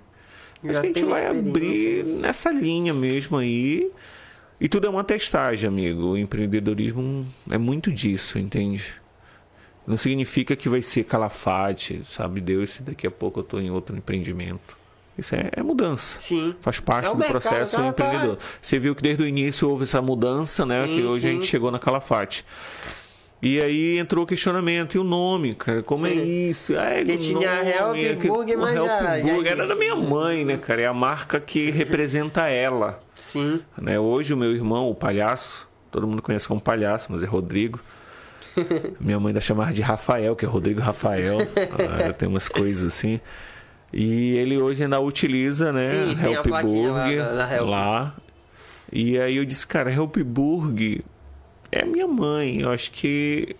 [0.63, 3.89] Acho Já que a gente vai abrir nessa linha mesmo aí.
[4.59, 6.09] E tudo é uma testagem, amigo.
[6.09, 9.00] O empreendedorismo é muito disso, entende?
[9.85, 13.71] Não significa que vai ser calafate, sabe Deus, se daqui a pouco eu estou em
[13.71, 14.77] outro empreendimento.
[15.17, 16.19] Isso é, é mudança.
[16.21, 16.55] Sim.
[16.61, 18.37] Faz parte É do mercado, processo o cara tá- empreendedor.
[18.61, 20.85] Você viu que desde o início houve essa mudança, né?
[20.87, 21.37] Sim, que hoje a sim.
[21.37, 22.45] gente chegou na Calafate.
[23.41, 25.81] E aí entrou o questionamento, e o nome, cara?
[25.81, 26.49] Como é Sim.
[26.49, 26.75] isso?
[26.75, 30.57] É, Que tinha nome, Help que- Burger, mas já Burger era da minha mãe, né,
[30.57, 30.81] cara?
[30.83, 33.01] É a marca que representa ela.
[33.15, 33.59] Sim.
[33.79, 33.99] Né?
[33.99, 37.79] Hoje o meu irmão, o palhaço, todo mundo conhece como palhaço, mas é Rodrigo.
[38.99, 41.39] Minha mãe ainda chamava de Rafael, que é Rodrigo Rafael.
[42.09, 43.19] Ah, tem umas coisas assim.
[43.93, 45.91] E ele hoje ainda utiliza, né?
[45.91, 47.69] Sim, a Help lá Burger Help.
[47.69, 48.15] lá.
[48.91, 51.01] E aí eu disse, cara, Help Burger
[51.71, 52.61] é minha mãe.
[52.61, 53.55] Eu acho que.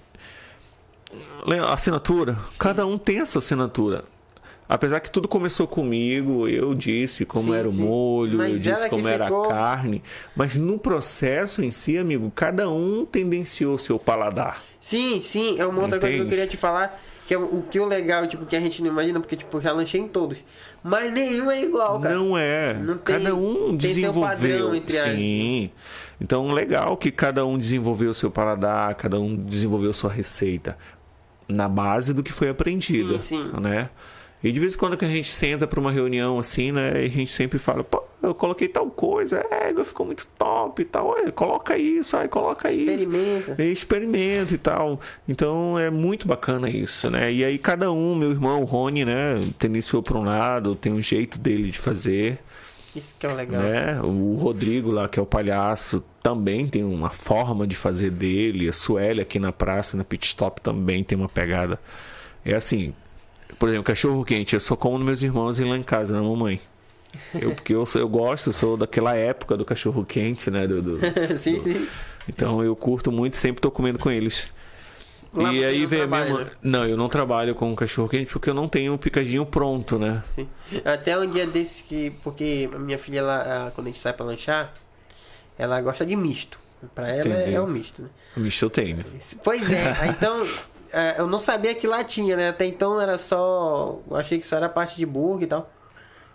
[1.70, 2.38] Assinatura?
[2.58, 4.06] Cada um tem a sua assinatura.
[4.74, 7.82] Apesar que tudo começou comigo, eu disse como Sim, era o sim.
[7.82, 10.02] molho, Mas eu disse como era ficou- a carne.
[10.34, 14.62] Mas no processo em si, amigo, cada um tendenciou seu paladar.
[14.80, 16.30] Sim, sim, é uma outra coisa que eu Entende?
[16.30, 16.98] queria te falar.
[17.28, 19.62] Que é o que o legal, tipo, que a gente não imagina, porque, tipo, eu
[19.62, 20.38] já lanchei em todos.
[20.82, 22.16] Mas nenhum é igual, cara.
[22.16, 22.74] Não é.
[22.74, 24.30] Não tem- cada um tem seu desenvolveu.
[24.30, 25.70] padrão entre as- Sim.
[26.20, 30.78] Então, legal que cada um desenvolveu seu paladar, cada um desenvolveu sua receita
[31.48, 33.62] na base do que foi aprendido, Sim, sim.
[33.62, 33.90] né?
[34.44, 37.08] E de vez em quando que a gente senta para uma reunião assim, né, a
[37.08, 41.32] gente sempre fala, pô, eu coloquei tal coisa, é, ficou muito top e tal, olha,
[41.32, 42.92] coloca isso, aí coloca isso.
[42.92, 43.56] Experimenta.
[43.64, 45.00] E experimento e tal.
[45.28, 47.32] Então é muito bacana isso, né?
[47.32, 51.02] E aí cada um, meu irmão, o Rony, né, tendenciou para um lado, tem um
[51.02, 52.40] jeito dele de fazer,
[52.96, 53.62] Isso que é o legal.
[53.62, 54.02] né?
[54.02, 58.68] O Rodrigo lá, que é o palhaço, também tem uma forma de fazer dele.
[58.70, 61.80] A Sueli aqui na praça, na pit stop, também tem uma pegada.
[62.44, 62.94] É assim,
[63.62, 66.24] por exemplo, cachorro quente, eu só como nos meus irmãos e lá em casa, na
[66.24, 66.60] mamãe.
[67.36, 70.66] Eu, porque eu, sou- eu gosto, sou daquela época do cachorro quente, né?
[70.66, 71.00] do- do,
[71.38, 71.88] sim, sim.
[72.28, 74.52] então eu curto muito, sempre tô comendo com eles.
[75.32, 76.34] Lá e aí vem a minha mãe.
[76.44, 76.52] né?
[76.64, 80.24] Não, eu não trabalho com cachorro quente porque eu não tenho o picadinho pronto, né?
[80.34, 80.48] Sim.
[80.84, 82.10] Até um dia desse que.
[82.24, 84.74] Porque a minha filha, ela, quando a gente sai pra lanchar,
[85.56, 86.58] ela gosta de misto.
[86.96, 87.56] Pra ela é, Entendi.
[87.56, 88.10] é o misto, né?
[88.36, 89.06] Bicho, eu tenho.
[89.44, 90.46] Pois é, então.
[90.94, 92.50] É, eu não sabia que lá tinha, né?
[92.50, 94.00] Até então era só.
[94.10, 95.70] Eu achei que só era parte de burger e tal.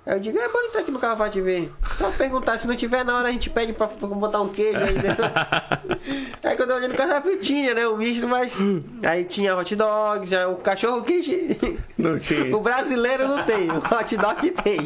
[0.06, 1.72] Aí eu digo, é bom entrar aqui no Calafate ver.
[1.96, 5.16] Então perguntar, se não tiver na hora a gente pede pra, botar um queijo ainda.
[6.44, 7.88] aí quando eu olhei no cardápio tinha, né?
[7.88, 8.56] O misto, mas.
[9.02, 11.58] Aí tinha hot dog, já o cachorro quente.
[11.98, 12.46] Não tinha.
[12.56, 14.78] O brasileiro não tem, o hot dog tem.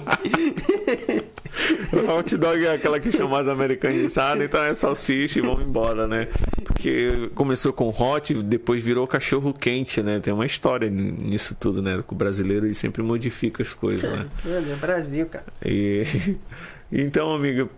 [2.09, 6.29] Hot dog é aquela que chama as americanizadas, então é salsicha e vamos embora, né?
[6.65, 10.21] Porque começou com hot, depois virou cachorro quente, né?
[10.21, 12.03] Tem uma história nisso tudo, né?
[12.07, 14.27] O brasileiro ele sempre modifica as coisas, né?
[14.77, 15.45] Brasil, cara.
[15.65, 16.07] E
[16.91, 17.69] então, amiga,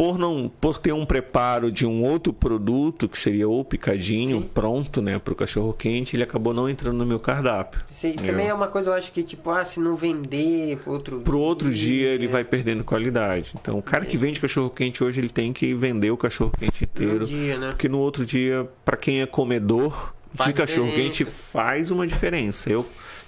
[0.00, 4.48] por não por ter um preparo de um outro produto que seria o picadinho Sim.
[4.54, 7.82] pronto, né, para o cachorro quente, ele acabou não entrando no meu cardápio.
[7.90, 10.92] Isso aí também é uma coisa, eu acho que, tipo, ah, se não vender pro
[10.92, 12.28] outro Pro outro dia ele é.
[12.28, 13.52] vai perdendo qualidade.
[13.60, 16.84] Então, o cara que vende cachorro quente hoje ele tem que vender o cachorro quente
[16.84, 17.68] inteiro, Um dia, né?
[17.68, 22.70] porque no outro dia, para quem é comedor Faz de cachorro quente faz uma diferença.
[22.70, 22.86] Eu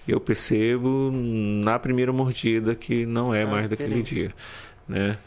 [0.08, 4.32] eu percebo na primeira mordida que não é Faz mais daquele dia,
[4.88, 5.18] né?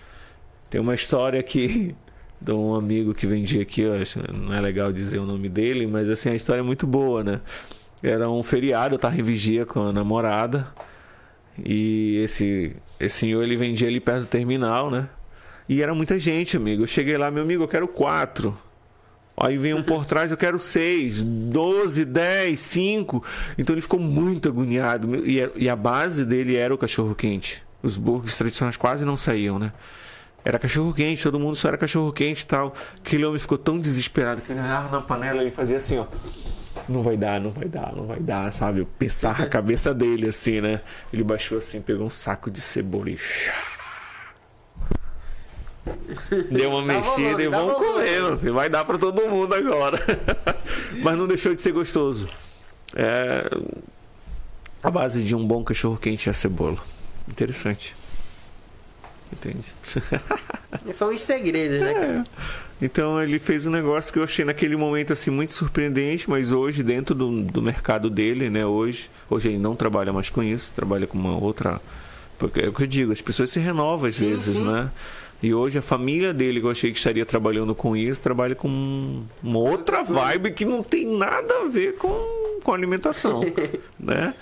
[0.76, 1.95] Tem uma história aqui
[2.41, 5.88] de um amigo que vendia aqui, eu acho, não é legal dizer o nome dele,
[5.88, 7.39] mas assim, a história é muito boa, né?
[8.03, 10.68] Era um feriado, eu tava em vigia com a namorada.
[11.64, 15.07] E esse, esse senhor ele vendia ali perto do terminal, né?
[15.69, 16.84] E era muita gente, amigo.
[16.84, 18.53] Eu cheguei lá, meu amigo, eu quero quatro.
[19.38, 23.23] Aí vem um por trás, eu quero seis, doze, dez, cinco.
[23.57, 25.26] Então ele ficou muito agoniado.
[25.26, 27.64] E a, base dele era o cachorro-quente.
[27.81, 29.72] Os burgers tradicionais quase não saíam, né?
[30.46, 32.74] Era cachorro-quente, todo mundo só era cachorro-quente e tal.
[33.04, 36.06] Aquele homem ficou tão desesperado que ele agarrava na panela e fazia assim, ó.
[36.88, 38.82] Não vai dar, não vai dar, não vai dar, sabe?
[38.82, 40.82] Eu pensar a cabeça dele assim, né?
[41.12, 43.18] Ele baixou assim, pegou um saco de cebola e.
[46.52, 50.00] Deu uma mexida e vamos comer, vai dar para todo mundo agora.
[51.02, 52.30] Mas não deixou de ser gostoso.
[52.96, 53.50] É
[54.86, 56.78] a base de um bom cachorro quente é a cebola.
[57.28, 57.96] Interessante.
[59.36, 59.74] Entende?
[60.94, 61.91] São os segredos, né?
[61.91, 62.86] É.
[62.86, 66.84] Então ele fez um negócio que eu achei naquele momento assim muito surpreendente, mas hoje
[66.84, 68.66] dentro do, do mercado dele, né?
[68.66, 71.82] Hoje, hoje ele não trabalha mais com isso, trabalha com uma outra.
[72.38, 74.64] Porque é o que eu digo, as pessoas se renovam às sim, vezes, sim.
[74.64, 74.91] né?
[75.41, 79.24] E hoje a família dele, que eu achei que estaria trabalhando com isso, trabalha com
[79.44, 83.41] uma outra vibe que não tem nada a ver com, com alimentação,
[83.99, 84.34] né?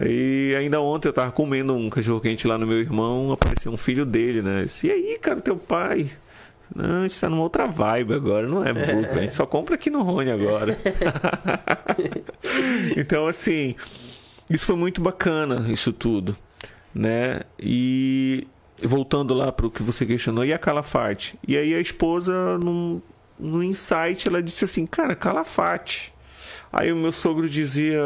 [0.00, 3.76] E ainda ontem eu tava comendo um cachorro quente lá no meu irmão, apareceu um
[3.76, 4.64] filho dele, né?
[4.64, 6.10] Disse, e aí, cara, teu pai?
[6.74, 9.74] Não, a gente tá numa outra vibe agora, não é book, a gente só compra
[9.74, 10.78] aqui no Rony agora.
[12.96, 13.74] então, assim,
[14.48, 16.36] isso foi muito bacana, isso tudo,
[16.94, 17.40] né?
[17.58, 18.46] E
[18.82, 21.36] voltando lá para o que você questionou, e a Calafate?
[21.46, 23.02] E aí a esposa, num,
[23.38, 26.12] num insight, ela disse assim, cara, Calafate.
[26.72, 28.00] Aí o meu sogro dizia,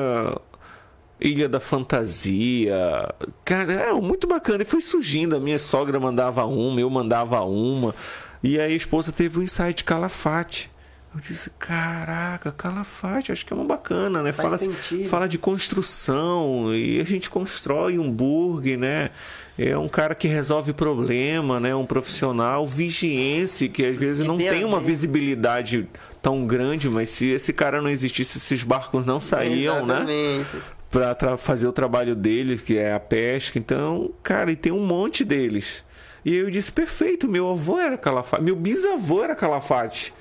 [1.25, 3.09] Ilha da Fantasia.
[3.45, 4.63] Cara, é muito bacana.
[4.63, 5.35] E foi surgindo.
[5.35, 7.95] A minha sogra mandava uma, eu mandava uma.
[8.43, 10.71] E aí a esposa teve um insight Calafate.
[11.15, 14.33] Eu disse, caraca, Calafate, acho que é uma bacana, né?
[14.33, 15.09] Faz fala, sentido.
[15.09, 19.11] fala de construção e a gente constrói um burger, né?
[19.57, 21.73] É um cara que resolve problema, né?
[21.73, 25.89] Um profissional vigiense que às vezes não tem uma visibilidade
[26.21, 30.55] tão grande, mas se esse cara não existisse, esses barcos não saíam, Exatamente.
[30.57, 30.63] né?
[30.95, 33.59] Para fazer o trabalho deles, que é a pesca.
[33.59, 35.85] Então, cara, e tem um monte deles.
[36.25, 40.15] E eu disse, perfeito, meu avô era Calafate, meu bisavô era Calafate.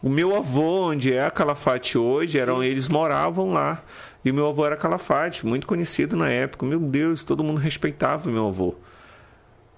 [0.00, 3.82] O meu avô, onde é a Calafate hoje, eram, eles moravam lá.
[4.24, 6.64] E o meu avô era Calafate, muito conhecido na época.
[6.64, 8.76] Meu Deus, todo mundo respeitava o meu avô.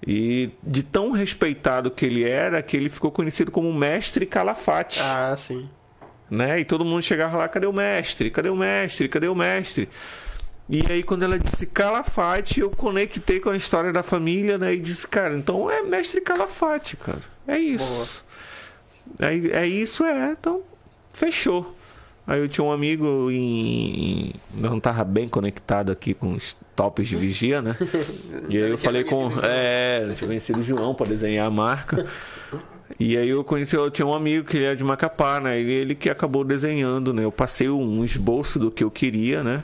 [0.05, 4.99] E de tão respeitado que ele era, que ele ficou conhecido como Mestre Calafate.
[5.01, 5.67] Ah, sim.
[6.31, 6.61] Né?
[6.61, 8.31] E todo mundo chegava lá, cadê o mestre?
[8.31, 9.09] Cadê o mestre?
[9.09, 9.89] Cadê o mestre?
[10.69, 14.73] E aí quando ela disse Calafate, eu conectei com a história da família, né?
[14.73, 17.19] E disse, cara, então é Mestre Calafate, cara.
[17.45, 18.23] É isso.
[19.19, 20.31] É, é isso, é.
[20.31, 20.61] Então,
[21.11, 21.75] fechou.
[22.25, 24.33] Aí eu tinha um amigo em.
[24.53, 27.75] Não tava bem conectado aqui com os tops de vigia, né?
[28.47, 29.29] E aí eu falei com.
[29.43, 32.07] É, eu tinha conhecido o João para desenhar a marca.
[32.99, 35.59] E aí eu conheci, eu tinha um amigo que ele era de Macapá, né?
[35.59, 37.23] E ele que acabou desenhando, né?
[37.23, 39.63] Eu passei um esboço do que eu queria, né?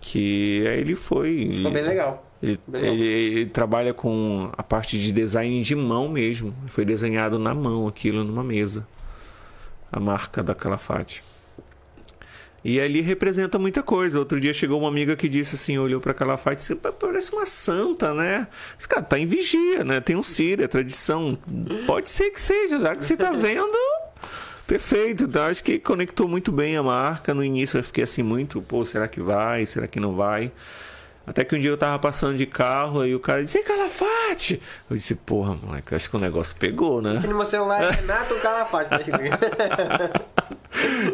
[0.00, 1.50] Que aí ele foi.
[1.52, 2.26] Ficou bem legal.
[2.42, 6.52] Ele, ele, ele, trabalha com a parte de design de mão mesmo.
[6.66, 8.86] Foi desenhado na mão aquilo numa mesa.
[9.90, 11.22] A marca da Calafate.
[12.64, 14.18] E ali representa muita coisa.
[14.18, 17.44] Outro dia chegou uma amiga que disse assim, olhou para Calafate e disse, parece uma
[17.44, 18.46] santa, né?
[18.78, 20.00] Esse cara tá em vigia, né?
[20.00, 21.36] Tem um Sírio, é tradição.
[21.86, 23.76] Pode ser que seja, já que você tá vendo.
[24.66, 27.34] Perfeito, então acho que conectou muito bem a marca.
[27.34, 29.66] No início eu fiquei assim muito, pô, será que vai?
[29.66, 30.52] Será que não vai?
[31.26, 34.60] Até que um dia eu tava passando de carro e o cara disse, Calafate!
[34.90, 37.22] Eu disse, porra, moleque, acho que o negócio pegou, né?
[37.24, 38.98] No meu celular é Renato Calafate, tá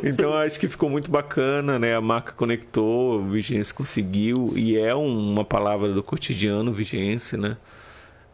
[0.02, 1.94] então acho que ficou muito bacana, né?
[1.94, 7.56] A marca conectou, Vigência conseguiu, e é uma palavra do cotidiano, Vigência, né?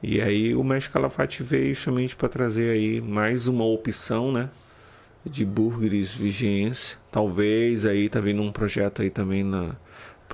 [0.01, 4.49] E aí o Mestre Calafate veio justamente para trazer aí mais uma opção, né?
[5.25, 6.99] De burgers Vigência.
[7.11, 9.75] Talvez aí tá vindo um projeto aí também na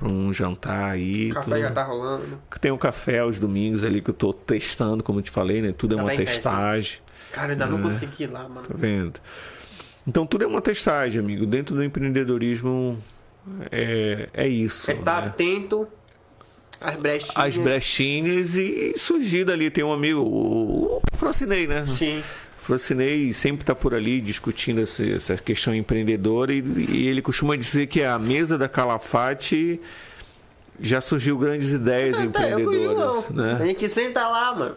[0.01, 1.29] para um jantar aí.
[1.29, 1.61] O café tudo.
[1.61, 2.41] já tá rolando.
[2.59, 5.71] Tem um café aos domingos ali que eu tô testando, como eu te falei, né?
[5.77, 6.97] Tudo é Tá uma testagem.
[7.31, 7.81] Cara, ainda não É.
[7.83, 8.67] consegui ir lá, mano.
[8.67, 9.19] Tá vendo?
[10.07, 11.45] Então tudo é uma testagem, amigo.
[11.45, 12.97] Dentro do empreendedorismo
[13.71, 14.89] é, é isso.
[14.89, 15.27] É tá né?
[15.27, 15.87] atento
[16.81, 17.35] às brechinhas.
[17.35, 19.69] As brechinhas e surgir dali.
[19.69, 21.85] Tem um amigo, o o Francinei, né?
[21.85, 22.23] Sim.
[22.71, 27.87] Francinei sempre está por ali discutindo essa, essa questão empreendedora e, e ele costuma dizer
[27.87, 29.77] que a mesa da Calafate
[30.79, 33.43] já surgiu grandes ideias Tá, eu comigo empreendedoras, não.
[33.43, 33.65] A né?
[33.65, 34.75] gente senta lá, mano.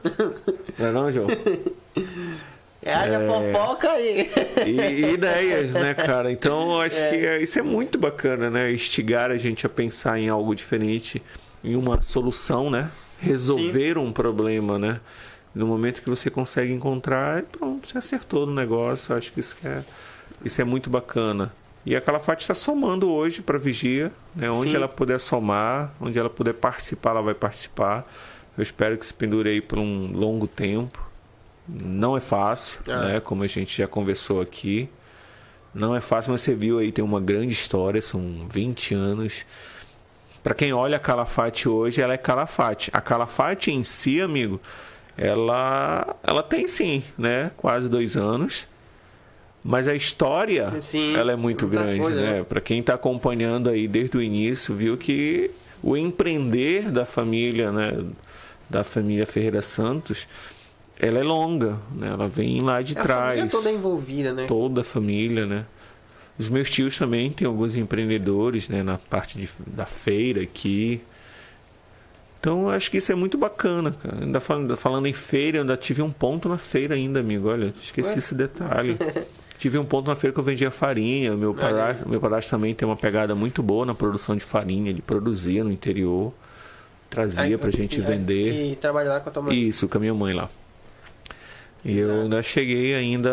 [0.76, 1.28] Não é não, João?
[2.86, 4.30] É, haja fofoca aí.
[4.66, 6.30] E, e ideias, né, cara?
[6.30, 8.70] Então, eu acho que é- isso é muito bacana, né?
[8.70, 11.22] Instigar a gente a pensar em algo diferente,
[11.64, 12.90] em uma solução, né?
[13.18, 15.00] Resolver um problema, né?
[15.54, 19.14] No momento que você consegue encontrar, pronto, você acertou no negócio.
[19.14, 19.82] Acho que isso é,
[20.44, 21.52] Isso é muito bacana.
[21.86, 24.50] E a Calafate está somando hoje para Vigia, né?
[24.50, 24.76] onde Sim.
[24.76, 28.10] ela puder somar, onde ela puder participar, ela vai participar.
[28.56, 31.02] Eu espero que se pendure aí por um longo tempo.
[31.68, 33.00] Não é fácil, Ah.
[33.04, 33.20] né?
[33.20, 34.88] como a gente já conversou aqui.
[35.74, 39.44] Não é fácil, mas você viu aí, tem uma grande história, são 20 anos.
[40.42, 42.90] Para quem olha a Calafate hoje, ela é Calafate.
[42.92, 44.60] A Calafate em si, amigo,
[45.16, 47.50] ela, ela tem sim, né?
[47.56, 48.66] Quase dois anos.
[49.62, 52.32] Mas a história, Sim, ela é muito grande, coisa, né?
[52.34, 52.44] né?
[52.44, 55.50] Para quem está acompanhando aí desde o início, viu que
[55.82, 58.04] o empreender da família, né?
[58.68, 60.26] Da família Ferreira Santos,
[60.98, 62.08] ela é longa, né?
[62.08, 64.44] Ela vem lá de A trás família toda envolvida, né?
[64.46, 65.64] toda a família, né?
[66.38, 71.00] Os meus tios também têm alguns empreendedores, né, na parte de, da feira aqui.
[72.44, 74.22] Então, acho que isso é muito bacana, cara.
[74.22, 77.48] Ainda falando, falando em feira, ainda tive um ponto na feira ainda, amigo.
[77.48, 78.18] Olha, esqueci Ué?
[78.18, 78.98] esse detalhe.
[79.58, 81.34] tive um ponto na feira que eu vendia farinha.
[81.38, 84.90] Meu padrasto, meu padrasto também tem uma pegada muito boa na produção de farinha.
[84.90, 86.34] Ele produzia no interior,
[87.08, 88.52] trazia Aí, pra gente é, vender.
[88.52, 89.58] Que trabalha lá com a tua mãe.
[89.58, 90.50] Isso, com a minha mãe lá.
[91.84, 93.30] E eu ainda cheguei ainda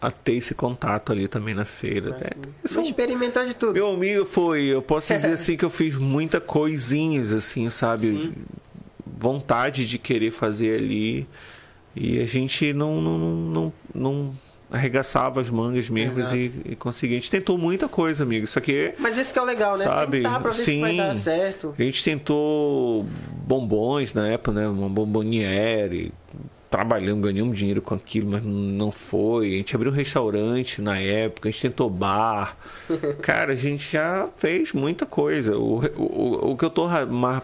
[0.00, 2.16] a, a ter esse contato ali também na feira.
[2.20, 2.30] É,
[2.62, 3.72] Você experimentou de tudo.
[3.72, 8.06] meu amigo foi, eu posso dizer assim que eu fiz muita coisinhas assim, sabe?
[8.06, 8.34] Sim.
[9.04, 11.26] Vontade de querer fazer ali.
[11.94, 14.34] E a gente não, não, não, não,
[14.70, 17.16] arregaçava as mangas mesmo e, e conseguia.
[17.18, 18.44] A gente tentou muita coisa, amigo.
[18.44, 19.84] Isso aqui Mas esse que é o legal, né?
[19.84, 20.18] Sabe?
[20.18, 20.96] Tentar pra ver se vai Sim.
[20.96, 21.74] dar certo.
[21.76, 23.04] a gente tentou
[23.44, 24.68] bombons na época, né?
[24.68, 26.12] Uma bomboniere.
[26.72, 29.48] Trabalhamos, ganhamos dinheiro com aquilo, mas não foi.
[29.48, 32.56] A gente abriu um restaurante na época, a gente tentou bar.
[33.20, 35.54] Cara, a gente já fez muita coisa.
[35.58, 36.88] O, o, o que eu tô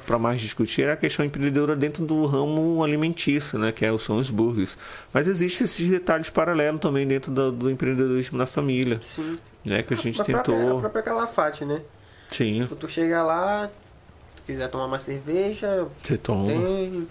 [0.06, 3.70] para mais discutir é a questão empreendedora dentro do ramo alimentício, né?
[3.70, 4.78] Que é, são os burgers.
[5.12, 9.38] Mas existem esses detalhes paralelos também dentro do, do empreendedorismo na família, Sim.
[9.62, 9.82] né?
[9.82, 10.78] Que a gente a própria, tentou.
[10.78, 11.82] a própria Calafate, né?
[12.30, 13.68] Sim, Quando tu chega lá,
[14.46, 16.46] quiser tomar uma cerveja, você toma.
[16.46, 17.06] tem.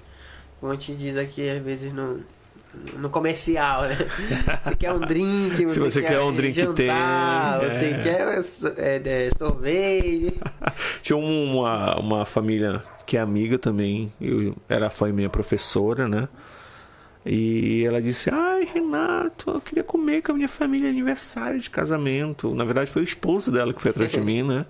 [0.59, 2.21] Como a gente diz aqui, às vezes no,
[2.97, 3.97] no comercial, né?
[4.63, 8.01] Você quer um drink, você, Se você quer um drink, jantar, tem, Você é.
[8.01, 10.39] quer é, é, sorvete.
[11.01, 16.27] Tinha uma, uma família que é amiga também, eu, ela foi minha professora, né?
[17.25, 22.55] E ela disse: Ai, Renato, eu queria comer com a minha família aniversário de casamento.
[22.55, 24.65] Na verdade, foi o esposo dela que foi atrás de mim, né?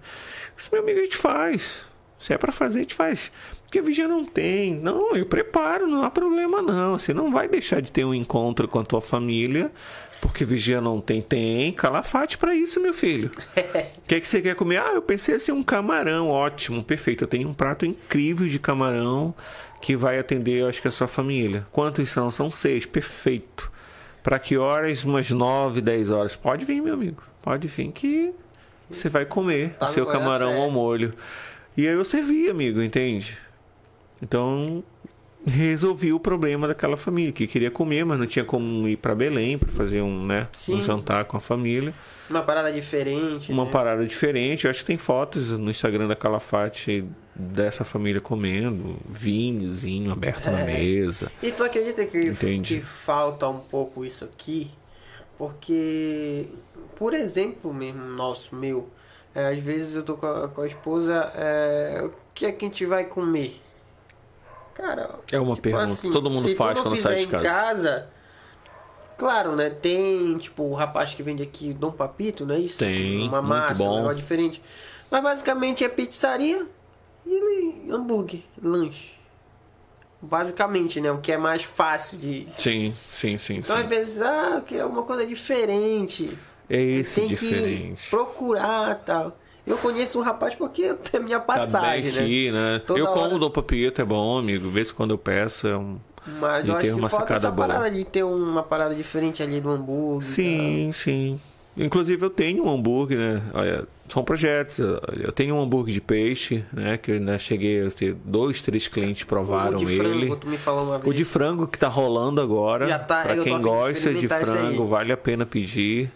[0.56, 1.86] Disse: Meu amigo, a gente faz.
[2.20, 3.32] Se é pra fazer, a gente faz.
[3.68, 4.74] Porque vigia não tem.
[4.76, 6.98] Não, eu preparo, não há problema não.
[6.98, 9.70] Você não vai deixar de ter um encontro com a tua família.
[10.22, 11.22] Porque vigia não tem.
[11.22, 13.30] Tem calafate pra isso, meu filho.
[13.98, 14.78] O que, é que você quer comer?
[14.82, 16.30] Ah, eu pensei assim, um camarão.
[16.30, 17.26] Ótimo, perfeito.
[17.26, 19.36] Eu tenho um prato incrível de camarão
[19.82, 21.68] que vai atender, eu acho que a sua família.
[21.72, 22.32] Quantos são?
[22.32, 22.86] São seis.
[22.86, 23.70] Perfeito.
[24.24, 25.04] Para que horas?
[25.04, 26.38] Umas nove, dez horas.
[26.38, 27.22] Pode vir, meu amigo.
[27.42, 28.32] Pode vir que
[28.90, 30.62] você vai comer Tá seu camarão certo.
[30.62, 31.14] ao molho.
[31.76, 33.38] E aí eu servi, amigo, entende?
[34.22, 34.84] Então
[35.46, 39.58] resolvi o problema daquela família que queria comer, mas não tinha como ir para Belém
[39.58, 41.94] para fazer um, né, um jantar com a família.
[42.30, 43.50] Uma parada diferente.
[43.52, 43.72] Uma né?
[43.72, 44.66] parada diferente.
[44.66, 50.60] Eu acho que tem fotos no Instagram da Calafate dessa família comendo, vinhozinho aberto na
[50.62, 50.66] É.
[50.66, 51.32] mesa.
[51.42, 52.80] E tu acredita que, Entendi.
[52.80, 54.70] que falta um pouco isso aqui?
[55.38, 56.48] Porque,
[56.98, 58.90] por exemplo, mesmo, nosso, meu,
[59.34, 62.66] é, às vezes eu tô com a, com a esposa, é, o que é que
[62.66, 63.62] a gente vai comer?
[64.78, 65.92] Cara, É uma tipo pergunta.
[65.92, 68.08] assim, Todo mundo faz quando sai de em casa.
[69.18, 69.72] Claro, né?
[69.72, 72.78] Tem, tipo, o rapaz que vende aqui, Dom Papito, não é isso?
[72.78, 73.94] Tem, Uma muito massa, bom.
[73.94, 74.62] um negócio diferente.
[75.10, 76.68] Mas basicamente é pizzaria
[77.26, 79.14] e hambúrguer, lanche.
[80.22, 81.12] Basicamente, né?
[81.12, 82.48] O que é mais fácil de.
[82.56, 83.88] Sim, sim, sim, Então, às sim.
[83.88, 86.38] vezes, ah, eu queria alguma coisa diferente.
[86.70, 88.10] É esse Tem que diferente.
[88.12, 89.36] procurar tal.
[89.68, 92.20] Eu conheço um rapaz porque a minha Tá passagem, né?
[92.22, 92.82] aqui, né?
[92.88, 93.14] Toda eu hora.
[93.20, 94.70] como Dom Papito, é bom, amigo.
[94.70, 95.98] Vê se quando eu peço é um.
[96.40, 97.68] Mas E eu acho tem que uma falta essa boa.
[97.68, 100.24] parada de ter uma parada diferente ali do hambúrguer.
[100.28, 101.40] Sim, sim.
[101.76, 103.42] Inclusive eu tenho um hambúrguer, né?
[103.54, 104.80] Olha, são projetos.
[104.80, 106.98] Eu- tenho um hambúrguer de peixe, né?
[106.98, 109.98] Que eu ainda cheguei a ter dois, três clientes provaram o de ele.
[110.28, 111.14] frango, tu me falou uma vez.
[111.14, 112.88] O de frango que tá rolando agora.
[112.88, 116.10] Já tá, pra quem gosta de frango, vale a pena pedir.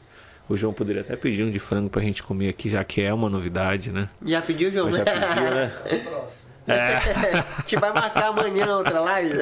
[0.52, 3.14] O João poderia até pedir um de frango pra gente comer aqui, já que é
[3.14, 4.10] uma novidade, né?
[4.26, 4.88] Já pediu, João?
[4.92, 5.72] Mas já pediu, né?
[6.04, 6.52] Próximo.
[6.68, 9.34] A gente vai marcar amanhã outra live.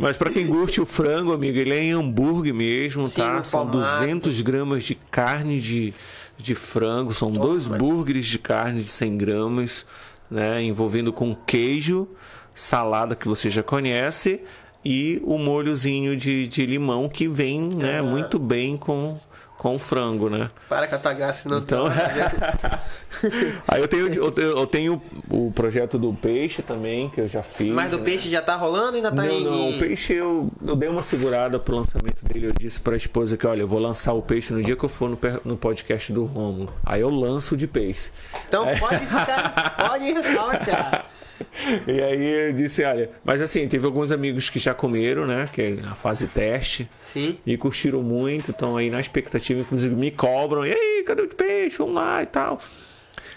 [0.00, 3.44] Mas pra quem curte o frango, amigo, ele é em hambúrguer mesmo, Sim, tá?
[3.44, 3.98] São formato.
[4.00, 5.92] 200 gramas de carne de,
[6.38, 9.86] de frango, são dois mas- burgers de carne de 100 gramas,
[10.30, 10.62] né?
[10.62, 12.08] Envolvendo com queijo,
[12.54, 14.40] salada que você já conhece
[14.84, 18.00] e o molhozinho de, de limão que vem, né?
[18.00, 18.02] Ah.
[18.02, 19.18] Muito bem com,
[19.64, 20.50] com frango, né?
[20.68, 21.92] Para com a tua graça, Então- tu...
[23.66, 27.42] Aí eu tenho, eu tenho, eu tenho o projeto do peixe também, que eu já
[27.42, 27.72] fiz.
[27.72, 28.04] Mas o né?
[28.04, 29.42] peixe já tá rolando ainda tá Não, em...
[29.42, 32.48] não, o peixe eu, eu dei uma segurada pro lançamento dele.
[32.48, 34.88] Eu disse pra esposa que, olha, eu vou lançar o peixe no dia que eu
[34.90, 36.70] for no, no podcast do Romulo.
[36.84, 38.10] Aí eu lanço de peixe.
[38.46, 39.76] Então pode ficar...
[39.78, 41.06] pode ressaltar.
[41.86, 45.48] E aí eu disse, olha, mas assim, teve alguns amigos que já comeram, né?
[45.52, 46.88] Que é a fase teste.
[47.12, 47.38] Sim.
[47.44, 51.78] E curtiram muito, estão aí na expectativa, inclusive me cobram, e aí, cadê o peixe?
[51.78, 52.60] Vamos lá e tal.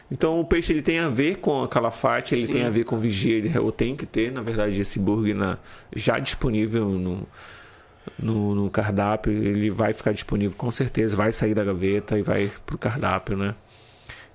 [0.10, 2.54] Então o peixe ele tem a ver com a calafate, ele Sim.
[2.54, 5.58] tem a ver com vigia, ele eu tenho que ter, na verdade, esse burger na,
[5.94, 7.28] já disponível no,
[8.18, 12.50] no, no cardápio, ele vai ficar disponível com certeza, vai sair da gaveta e vai
[12.66, 13.54] pro cardápio, né?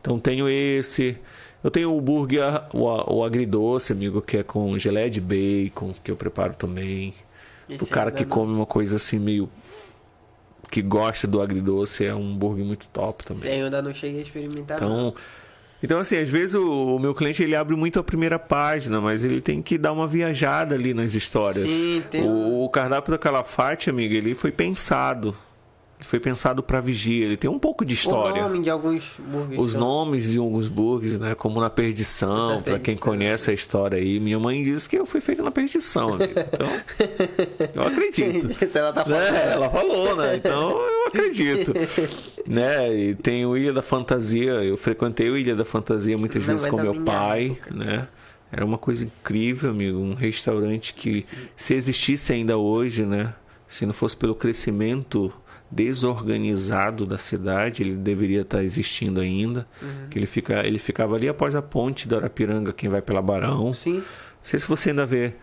[0.01, 1.17] Então tenho esse,
[1.63, 6.11] eu tenho o burger, o, o agridoce, amigo, que é com gelé de bacon, que
[6.11, 7.15] eu preparo também.
[7.69, 8.31] Esse O cara ainda que não.
[8.31, 9.49] come uma coisa assim meio
[10.71, 13.53] que gosta do agridoce é um hambúrguer muito top também.
[13.53, 14.81] aí eu ainda não cheguei a experimentar.
[14.81, 15.09] não.
[15.09, 15.15] Então,
[15.83, 19.25] então assim, às vezes o, o meu cliente ele abre muito a primeira página, mas
[19.25, 21.69] ele tem que dar uma viajada ali nas histórias.
[21.69, 25.37] Sim, tem o, o cardápio da Calafate, amigo, ele foi pensado.
[26.05, 28.43] Foi pensado para vigia, ele tem um pouco de história.
[28.45, 29.61] O nome de alguns burgers.
[29.61, 31.35] Os são- nomes de alguns burgers, né?
[31.35, 34.19] Como na perdição, Na pra quem conhece a história aí.
[34.21, 36.33] Minha mãe disse que eu fui feito na perdição, amigo.
[36.39, 36.69] Então,
[37.75, 38.67] eu acredito.
[38.69, 39.23] Se ela tá falando.
[39.23, 40.37] É, ela falou, né?
[40.37, 41.73] Então eu acredito.
[42.49, 42.95] né?
[42.95, 44.53] E tem o Ilha da Fantasia.
[44.65, 47.75] Eu frequentei o Ilha da Fantasia muitas Não vezes com meu pai, época.
[47.75, 48.09] né?
[48.51, 49.99] Era uma coisa incrível, amigo.
[49.99, 51.25] Um restaurante que,
[51.57, 53.33] se existisse ainda hoje, né?
[53.67, 55.33] Se não fosse pelo crescimento
[55.73, 59.67] desorganizado da cidade, ele deveria estar existindo ainda.
[59.81, 60.09] Uhum.
[60.11, 63.73] Que ele, fica, ele ficava ali após a ponte da Arapiranga, quem vai pela Barão.
[63.73, 63.95] Sim.
[63.97, 64.03] Não
[64.43, 65.35] sei se você ainda vê.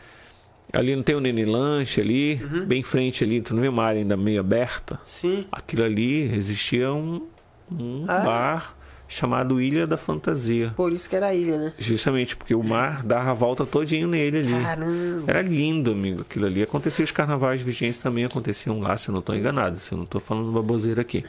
[0.71, 2.65] Ali não tem o Nene Lanche ali, Uhum.
[2.65, 4.99] bem em frente ali, tu não vê uma área ainda meio aberta?
[5.05, 5.45] Sim.
[5.51, 7.25] Aquilo ali existia um,
[7.71, 8.19] um Ah.
[8.19, 8.75] bar
[9.09, 10.71] chamado Ilha da Fantasia.
[10.77, 11.73] Por isso que era ilha, né?
[11.79, 14.63] Justamente porque o mar dava a volta todinho nele ali.
[14.63, 15.23] Caramba.
[15.25, 16.61] Era lindo, amigo, aquilo ali.
[16.61, 20.05] Acontecia os carnavais vigentes também aconteciam lá, se eu não estou enganado, se eu não
[20.05, 21.25] estou falando baboseira aqui.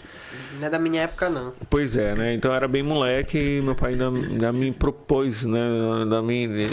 [0.61, 1.55] Não é da minha época, não.
[1.71, 2.35] Pois é, né?
[2.35, 5.61] Então eu era bem moleque e meu pai ainda, ainda me propôs, né?
[6.03, 6.69] Ainda me,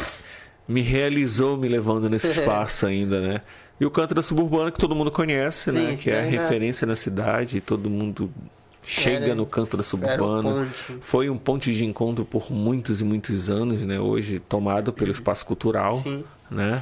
[0.68, 3.42] me realizou me levando nesse espaço ainda, né?
[3.80, 5.92] E o canto da suburbana que todo mundo conhece, né?
[5.92, 8.30] Sim, Que é a referência na cidade, todo mundo
[8.88, 10.68] chega Era- no canto da suburbana.
[11.02, 14.00] Foi um ponto de encontro por muitos e muitos anos, né?
[14.00, 16.24] Hoje tomado pelo espaço cultural, Sim.
[16.50, 16.82] né?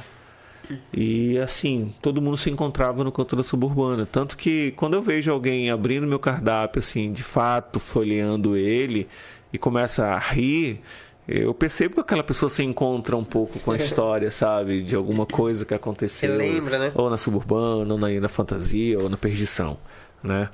[0.92, 4.06] E assim, todo mundo se encontrava no canto da suburbana.
[4.10, 9.06] Tanto que quando eu vejo alguém abrindo meu cardápio, assim, de fato, folheando ele
[9.52, 10.80] e começa a rir,
[11.28, 14.82] eu percebo que aquela pessoa se encontra um pouco com a história, sabe?
[14.82, 16.30] De alguma coisa que aconteceu.
[16.32, 16.92] Você lembra, né?
[16.94, 19.76] Ou na suburbana, ou na, na fantasia, ou na perdição,
[20.22, 20.48] né?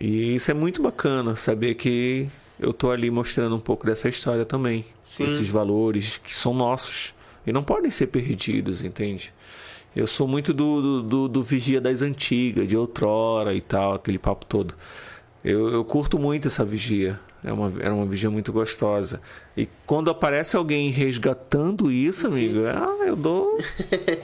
[0.00, 2.26] E isso é muito bacana, saber que
[2.58, 4.84] eu tô ali mostrando um pouco dessa história também.
[5.04, 5.24] Sim.
[5.24, 7.14] Esses valores que são nossos
[7.46, 9.32] e não podem ser perdidos, entende?
[9.94, 14.18] Eu sou muito do, do, do, do vigia das antigas, de outrora e tal, aquele
[14.18, 14.74] papo todo.
[15.44, 17.20] Eu, eu curto muito essa vigia.
[17.44, 19.20] É uma, era uma vigia muito gostosa.
[19.54, 23.58] E quando aparece alguém resgatando isso, amigo, ah, eu dou.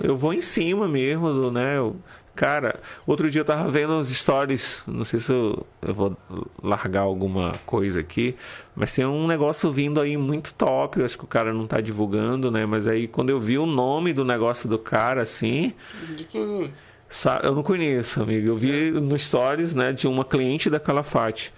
[0.03, 1.77] Eu vou em cima mesmo, né?
[1.77, 1.97] Eu-
[2.41, 4.83] cara, outro dia eu tava vendo uns stories.
[4.87, 6.17] Não sei se eu, eu vou
[6.63, 8.35] largar alguma coisa aqui.
[8.75, 10.99] Mas tem um negócio vindo aí muito top.
[11.01, 12.65] Eu acho que o cara não tá divulgando, né?
[12.65, 15.75] Mas aí quando eu vi o nome do negócio do cara, assim.
[16.17, 16.73] De quem?
[17.11, 18.47] Sa- Eu não conheço, amigo.
[18.49, 21.53] Eu vi no stories, né, de uma cliente da Calafate.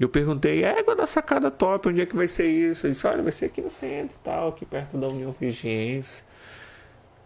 [0.00, 2.84] Eu perguntei, égua da sacada top, onde é que vai ser isso?
[2.86, 6.24] Ele disse, olha, vai ser aqui no centro, tal, aqui perto da União Vigiense.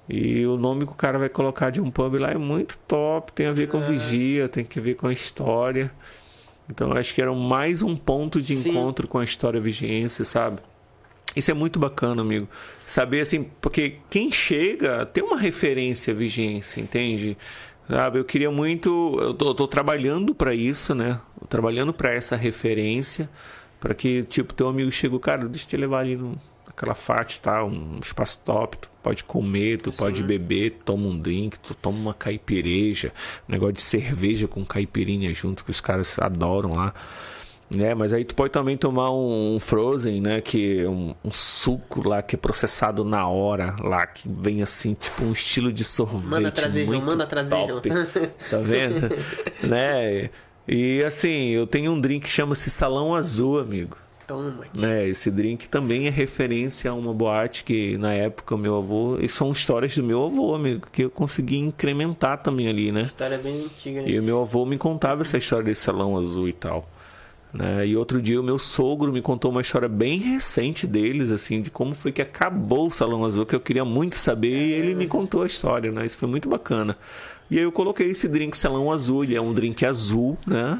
[0.08, 3.32] E o nome que o cara vai colocar de um pub lá é muito top,
[3.32, 3.80] tem a ver com Ah.
[3.80, 5.90] vigia, tem a ver com a história.
[6.70, 8.70] Então acho que era mais um ponto de Sim.
[8.70, 10.60] encontro com a história vigiense, sabe?
[11.36, 12.48] Isso é muito bacana, amigo.
[12.86, 17.36] Saber assim, porque quem chega tem uma referência vigência, entende?
[17.86, 21.20] Sabe, eu queria muito, eu tô, eu tô trabalhando para isso, né?
[21.48, 23.28] Trabalhando para essa referência,
[23.80, 26.36] para que tipo teu amigo chega, cara, deixa eu te levar ali no
[26.78, 31.18] aquela fat, tá, um espaço top, tu pode comer, tu pode beber, tu toma um
[31.18, 33.12] drink, tu toma uma caipireja,
[33.48, 36.94] um negócio de cerveja com caipirinha junto que os caras adoram lá
[37.70, 37.94] né?
[37.94, 40.40] Mas aí tu pode também tomar um, um frozen, né?
[40.40, 44.94] Que é um, um suco lá que é processado na hora lá, que vem assim,
[44.94, 46.28] tipo um estilo de sorvete.
[46.28, 47.88] Manda trazer, muito manda trazer, top,
[48.50, 49.10] Tá vendo?
[49.62, 50.30] né?
[50.66, 53.96] E assim, eu tenho um drink que chama-se Salão Azul, amigo.
[54.28, 54.66] Toma.
[54.74, 55.08] né?
[55.08, 59.50] Esse drink também é referência a uma boate que na época meu avô, e são
[59.50, 63.04] histórias do meu avô, amigo, que eu consegui incrementar também ali, né?
[63.04, 64.10] História bem antiga, né?
[64.10, 66.86] E o meu avô me contava essa história desse salão azul e tal.
[67.54, 67.86] Né?
[67.86, 71.70] E outro dia o meu sogro me contou uma história bem recente deles, assim, de
[71.70, 75.06] como foi que acabou o Salão Azul, que eu queria muito saber, e ele me
[75.06, 76.04] contou a história, né?
[76.04, 76.98] Isso foi muito bacana.
[77.50, 80.78] E aí eu coloquei esse drink Salão Azul, ele é um drink azul, né?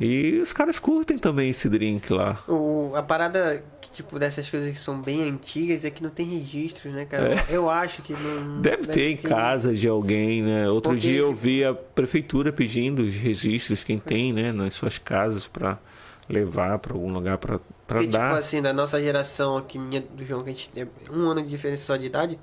[0.00, 2.38] E os caras curtem também esse drink lá.
[2.48, 6.26] O, a parada, que, tipo, dessas coisas que são bem antigas é que não tem
[6.26, 7.34] registro, né, cara?
[7.34, 7.44] É.
[7.48, 8.60] Eu acho que não.
[8.60, 10.68] Deve ter em casa de alguém, né?
[10.68, 14.98] Outro Porque- dia eu vi a prefeitura pedindo os registros, quem tem, né, nas suas
[14.98, 15.78] casas, para
[16.28, 18.28] levar para algum lugar para Porque, dar.
[18.28, 21.42] tipo assim, da nossa geração aqui, minha do João, que a gente tem um ano
[21.42, 22.38] de diferença só de idade.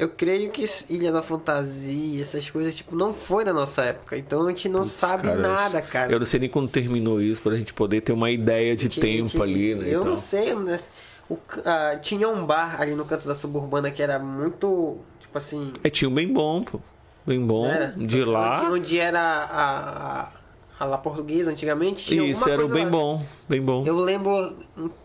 [0.00, 4.16] Eu creio que Ilha da Fantasia, essas coisas, tipo, não foi da nossa época.
[4.16, 6.10] Então a gente não Putz, sabe cara, nada, cara.
[6.10, 9.42] Eu não sei nem quando terminou isso, pra gente poder ter uma ideia de tempo
[9.42, 9.84] ali, né?
[9.88, 10.12] Eu então.
[10.12, 10.90] não sei, mas
[11.28, 11.36] o,
[11.66, 15.70] ah, tinha um bar ali no canto da suburbana que era muito, tipo assim.
[15.84, 16.80] É, tinha um bem bom, pô.
[17.26, 17.66] Bem bom.
[17.66, 18.62] era, de lá.
[18.62, 20.32] Onde, onde era a, a,
[20.80, 22.06] a La Portuguesa antigamente.
[22.06, 22.90] Tinha Isso, era bem lá.
[22.90, 23.22] bom.
[23.46, 23.84] Bem bom.
[23.86, 24.56] Eu lembro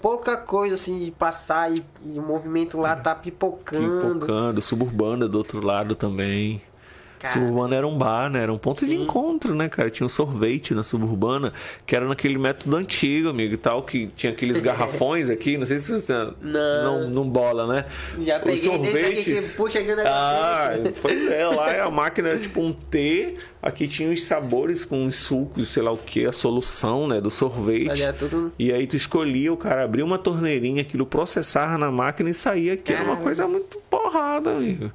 [0.02, 4.14] pouca coisa assim de passar e, e o movimento lá tá pipocando.
[4.14, 6.62] Pipocando, suburbana do outro lado também.
[7.26, 7.34] Cara.
[7.34, 8.44] Suburbana era um bar, né?
[8.44, 9.04] Era um ponto de Sim.
[9.04, 9.90] encontro, né, cara?
[9.90, 11.52] Tinha um sorvete na suburbana,
[11.86, 15.80] que era naquele método antigo, amigo, e tal, que tinha aqueles garrafões aqui, não sei
[15.80, 17.02] se você Não.
[17.02, 17.86] não, não bola, né?
[18.24, 20.18] Já Os peguei desse aqui que puxa aqui o negócio.
[20.18, 20.72] Ah,
[21.02, 25.16] pois é, lá a máquina era tipo um T, aqui tinha os sabores com os
[25.16, 27.90] sucos, sei lá o que, a solução, né, do sorvete.
[27.90, 28.52] Olha, tudo.
[28.58, 32.78] E aí tu escolhia, o cara abria uma torneirinha, aquilo processava na máquina e saía,
[32.78, 34.92] que era uma coisa muito porrada, amigo.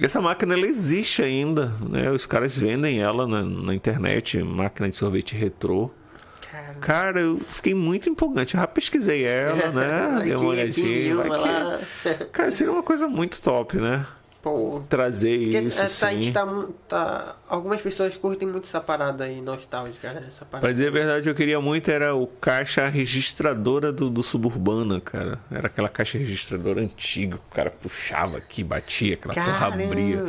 [0.00, 2.10] Essa máquina ela existe ainda, né?
[2.10, 5.90] Os caras vendem ela na, na internet, máquina de sorvete retrô.
[6.50, 8.54] Cara, Cara, eu fiquei muito empolgante.
[8.54, 10.20] Eu já pesquisei ela, né?
[10.24, 11.16] Dei uma olhadinha.
[12.32, 14.06] Cara, seria uma coisa muito top, né?
[14.40, 14.82] Pô.
[14.88, 16.20] Trazer isso, essa, a sim.
[16.20, 16.46] gente tá,
[16.86, 17.36] tá.
[17.48, 20.24] Algumas pessoas curtem muito essa parada aí nostálgica, né?
[20.28, 20.60] Essa parada.
[20.60, 25.40] Pra dizer a verdade, eu queria muito era o caixa registradora do, do Suburbana, cara.
[25.50, 29.84] Era aquela caixa registradora antiga, que o cara puxava aqui, batia, aquela Caramba.
[29.84, 30.24] abria.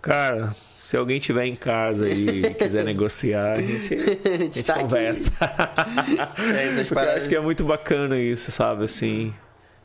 [0.00, 0.54] Cara,
[0.90, 5.30] se alguém tiver em casa e quiser negociar, a gente, a gente tá conversa.
[5.40, 8.84] É, Porque eu acho que é muito bacana isso, sabe?
[8.84, 9.34] Assim,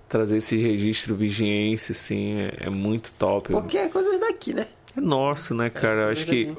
[0.07, 3.52] trazer esse registro vigência, assim, é, é muito top.
[3.52, 4.68] Porque é coisa daqui, né?
[4.95, 6.03] É nosso, né, cara?
[6.03, 6.56] Eu acho que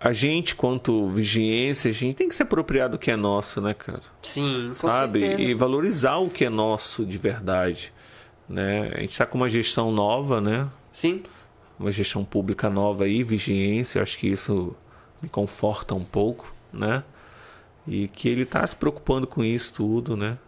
[0.00, 3.74] a gente, quanto vigência, a gente tem que se apropriar do que é nosso, né,
[3.74, 4.00] cara?
[4.22, 5.22] Sim, Sabe?
[5.22, 7.92] E valorizar o que é nosso de verdade.
[8.48, 8.90] Né?
[8.94, 10.68] A gente está com uma gestão nova, né?
[10.90, 11.22] Sim.
[11.78, 13.98] Uma gestão pública nova aí, vigência.
[13.98, 14.74] Eu acho que isso
[15.20, 17.04] me conforta um pouco, né?
[17.86, 20.38] E que ele está se preocupando com isso tudo, né?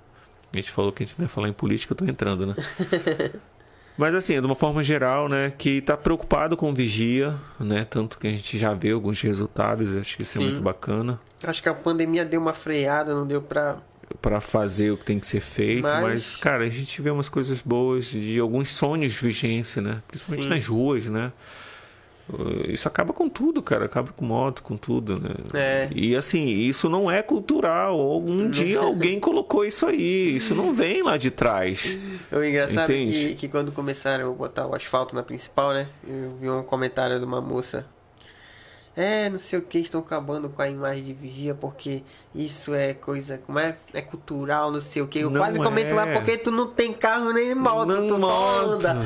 [0.52, 2.54] A gente falou que a gente não ia falar em política, eu tô entrando, né?
[3.96, 8.26] Mas assim, de uma forma geral, né, que está preocupado com vigia, né, tanto que
[8.26, 10.44] a gente já vê alguns resultados, acho que isso Sim.
[10.44, 13.78] é muito bacana Acho que a pandemia deu uma freada, não deu pra.
[14.20, 16.02] para fazer o que tem que ser feito, mas...
[16.02, 20.44] Mas- cara, a gente vê umas coisas boas de alguns sonhos de vigência, né, principalmente
[20.44, 20.48] Sim.
[20.50, 21.32] nas ruas, né.
[22.28, 23.86] Uh, Isso acaba com tudo, cara.
[23.86, 25.34] Acaba com moto, com tudo, né?
[25.54, 25.88] É.
[25.94, 28.20] E assim, isso não é cultural.
[28.22, 30.36] Um dia alguém colocou isso aí.
[30.36, 31.98] Isso não vem lá de trás.
[32.30, 35.88] O engraçado é que, que quando começaram a botar o asfalto na principal, né?
[36.06, 37.86] Eu vi um comentário de uma moça.
[38.94, 42.02] É, não sei o que, estão acabando com a imagem de vigia porque
[42.35, 43.74] isso é coisa, como é?
[43.94, 45.20] É cultural, não sei o que.
[45.20, 46.12] Eu Não quase comento lá é.
[46.12, 48.70] porque tu não tem carro nem moto, Não tu só moto.
[48.74, 48.97] anda.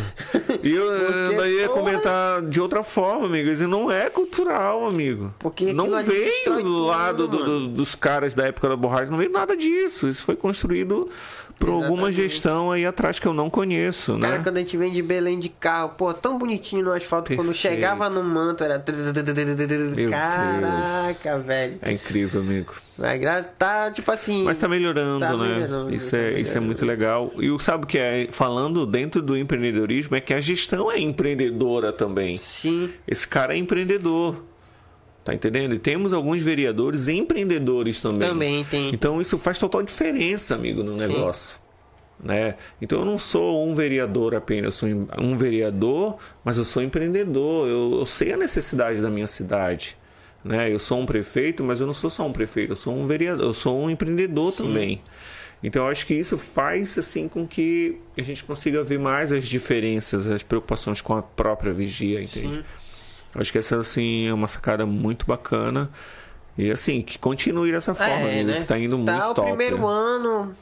[0.61, 3.49] E eu Porque, ainda ia comentar de outra forma, amigo.
[3.49, 5.33] Isso não é cultural, amigo.
[5.39, 9.09] Porque não veio do lado do- do- dos caras da época da borracha.
[9.11, 10.09] Não veio nada disso.
[10.09, 11.09] Isso foi construído
[11.59, 14.43] por alguma gestão aí atrás que eu não conheço, Cara, né?
[14.45, 17.75] quando a gente vem de Belém de carro, pô, tão bonitinho no asfalto, quando Perfeito.
[17.75, 18.83] chegava no manto era.
[19.97, 21.79] Meu Caraca, velho.
[21.83, 22.75] É incrível, amigo.
[22.99, 24.45] Mas tá tipo assim.
[24.45, 25.49] Mas tá melhorando, Tá né?
[25.55, 26.67] melhorando, isso, tá é, isso é melhorando.
[26.67, 27.33] muito legal.
[27.39, 28.29] E o sabe o que é?
[28.31, 32.37] Falando dentro do empreendedorismo, é que a gestão é empreendedora também.
[32.37, 34.37] Sim, Esse cara é empreendedor.
[35.27, 35.75] Tá entendendo?
[35.75, 38.29] E temos alguns vereadores empreendedores também.
[38.29, 38.91] também tem.
[38.95, 41.59] Então isso faz total diferença, amigo, no negócio.
[42.23, 42.55] Né?
[42.81, 47.67] Então eu não sou um vereador apenas, eu sou um- vereador, mas eu sou empreendedor.
[47.69, 49.97] Eu, eu sei a necessidade da minha cidade.
[50.45, 50.73] Né?
[50.73, 53.47] Eu sou um prefeito, mas eu não sou só um prefeito, eu sou um vereador,
[53.47, 55.03] eu sou um empreendedor também.
[55.61, 59.45] Então eu acho que isso faz assim com que a gente consiga ver mais as
[59.49, 62.55] diferenças, as preocupações com a própria vigia, entende?
[62.55, 62.65] Sim.
[63.39, 65.91] Acho que essa assim é uma sacada muito bacana.
[66.59, 68.61] E assim, que continue dessa forma, É, né?
[68.61, 69.49] que tá indo Tá muito o top.
[69.49, 69.85] primeiro né?
[69.87, 70.57] ano.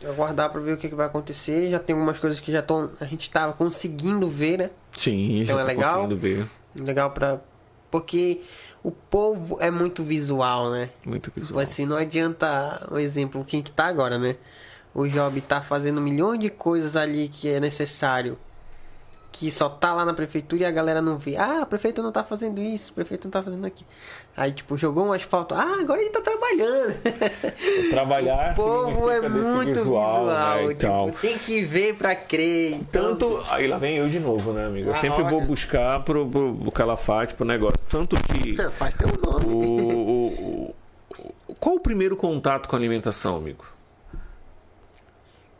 [0.00, 0.08] É.
[0.08, 1.68] Aguardar pra ver o que, que vai acontecer.
[1.68, 2.90] Já tem algumas coisas que já estão.
[3.00, 4.70] A gente tava conseguindo ver, né?
[4.96, 5.94] Sim, Então já é tô legal?
[6.02, 6.46] conseguindo ver.
[6.80, 7.40] Legal pra.
[7.90, 8.40] Porque
[8.84, 10.90] o povo é muito visual, né?
[11.04, 11.60] Muito Tipo visual.
[11.60, 14.36] assim, não adianta, um exemplo, quem que tá agora, né?
[14.94, 18.38] O Job tá fazendo milhões de coisas ali que é necessário.
[19.38, 21.36] Que só tá lá na prefeitura e a galera não vê.
[21.36, 23.88] Ah, a prefeita não tá fazendo isso, o prefeito não tá fazendo aquilo.
[24.34, 25.54] Aí, tipo, jogou um asfalto.
[25.54, 26.94] Ah, agora ele tá trabalhando.
[27.90, 30.26] Trabalhar O povo é muito visual.
[30.26, 31.14] né, tipo, então.
[31.20, 32.72] tem que ver pra crer.
[32.74, 33.42] Então, Tanto.
[33.50, 34.88] Aí lá vem eu de novo, né, amigo?
[34.88, 35.46] Eu Ah, sempre vou olha.
[35.46, 37.78] buscar pro, pro, pro calafate, pro negócio.
[37.88, 38.56] Tanto que.
[38.78, 39.46] Faz teu nome.
[39.46, 40.74] o- o-
[41.48, 43.64] o- qual o primeiro contato com a alimentação, amigo?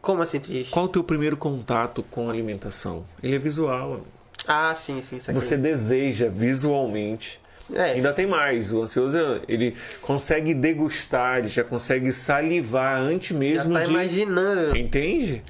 [0.06, 0.68] Como assim diz?
[0.68, 3.04] Qual o teu primeiro contato com a alimentação?
[3.20, 4.06] Ele é visual, amigo.
[4.46, 5.16] Ah, sim, sim.
[5.16, 5.40] Isso aqui.
[5.40, 7.40] Você deseja visualmente.
[7.74, 8.72] É, Ainda tem mais.
[8.72, 9.18] O ansioso,
[9.48, 13.90] ele consegue degustar, ele já consegue salivar antes já mesmo tá de.
[13.90, 14.76] imaginando.
[14.76, 15.42] Entende?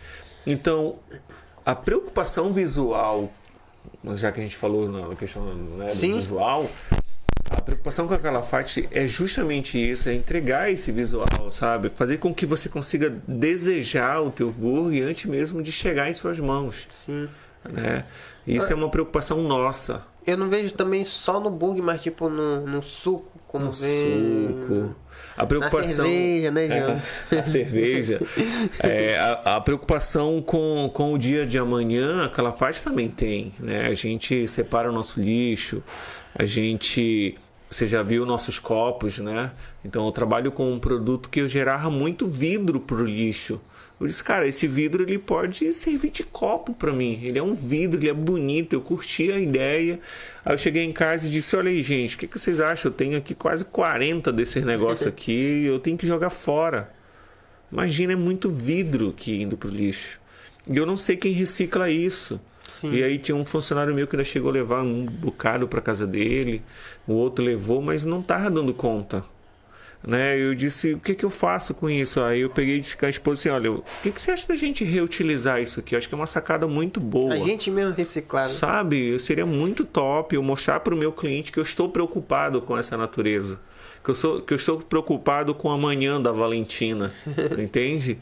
[0.47, 0.97] Então,
[1.63, 3.31] a preocupação visual,
[4.15, 6.15] já que a gente falou na questão né, do Sim.
[6.15, 6.67] visual,
[7.67, 11.91] preocupação com a Calafate é justamente isso, é entregar esse visual, sabe?
[11.95, 16.39] Fazer com que você consiga desejar o teu burger antes mesmo de chegar em suas
[16.41, 17.29] mãos, Sim.
[17.69, 18.05] né?
[18.47, 20.05] Isso é uma preocupação nossa.
[20.25, 24.49] Eu não vejo também só no burger, mas tipo no, no suco, como No vem.
[24.61, 24.95] suco.
[25.37, 26.05] A Na preocupação.
[26.05, 27.03] cerveja, né, João?
[27.31, 28.21] É, a cerveja.
[28.81, 33.53] É, a, a preocupação com, com o dia de amanhã, a Calafate também tem.
[33.59, 33.87] Né?
[33.87, 35.83] A gente separa o nosso lixo,
[36.35, 37.37] a gente.
[37.69, 39.53] Você já viu nossos copos, né?
[39.85, 43.61] Então eu trabalho com um produto que eu gerava muito vidro pro lixo.
[43.99, 47.19] Eu disse, cara, esse vidro ele pode servir de copo para mim.
[47.23, 49.99] Ele é um vidro, ele é bonito, eu curti a ideia.
[50.45, 52.91] Aí eu cheguei em casa e disse, olha aí, gente, o que, que vocês acham?
[52.91, 56.95] Eu tenho aqui quase 40 desses negócios aqui eu tenho que jogar fora.
[57.73, 60.21] Imagina, é muito vidro que indo pro lixo.
[60.71, 62.41] E eu não sei quem recicla isso.
[62.69, 62.93] Sim.
[62.93, 66.07] E aí tinha um funcionário meu que ainda chegou a levar um bocado para casa
[66.07, 66.63] dele,
[67.07, 69.25] o outro levou, mas não tava dando conta.
[70.07, 70.39] Né?
[70.39, 72.21] Eu disse, o que, que eu faço com isso?
[72.21, 74.47] Aí eu peguei e disse com a esposa assim, olha, o que, que você acha
[74.47, 75.95] da gente reutilizar isso aqui?
[75.95, 77.35] Eu acho que é uma sacada muito boa.
[77.35, 78.45] A gente mesmo reciclar.
[78.45, 78.51] né?
[78.51, 82.79] Sabe, seria muito top eu mostrar para o meu cliente que eu estou preocupado com
[82.79, 83.59] essa natureza.
[84.05, 87.13] Que eu, sou, que eu estou preocupado com a manhã da Valentina.
[87.59, 88.19] entende?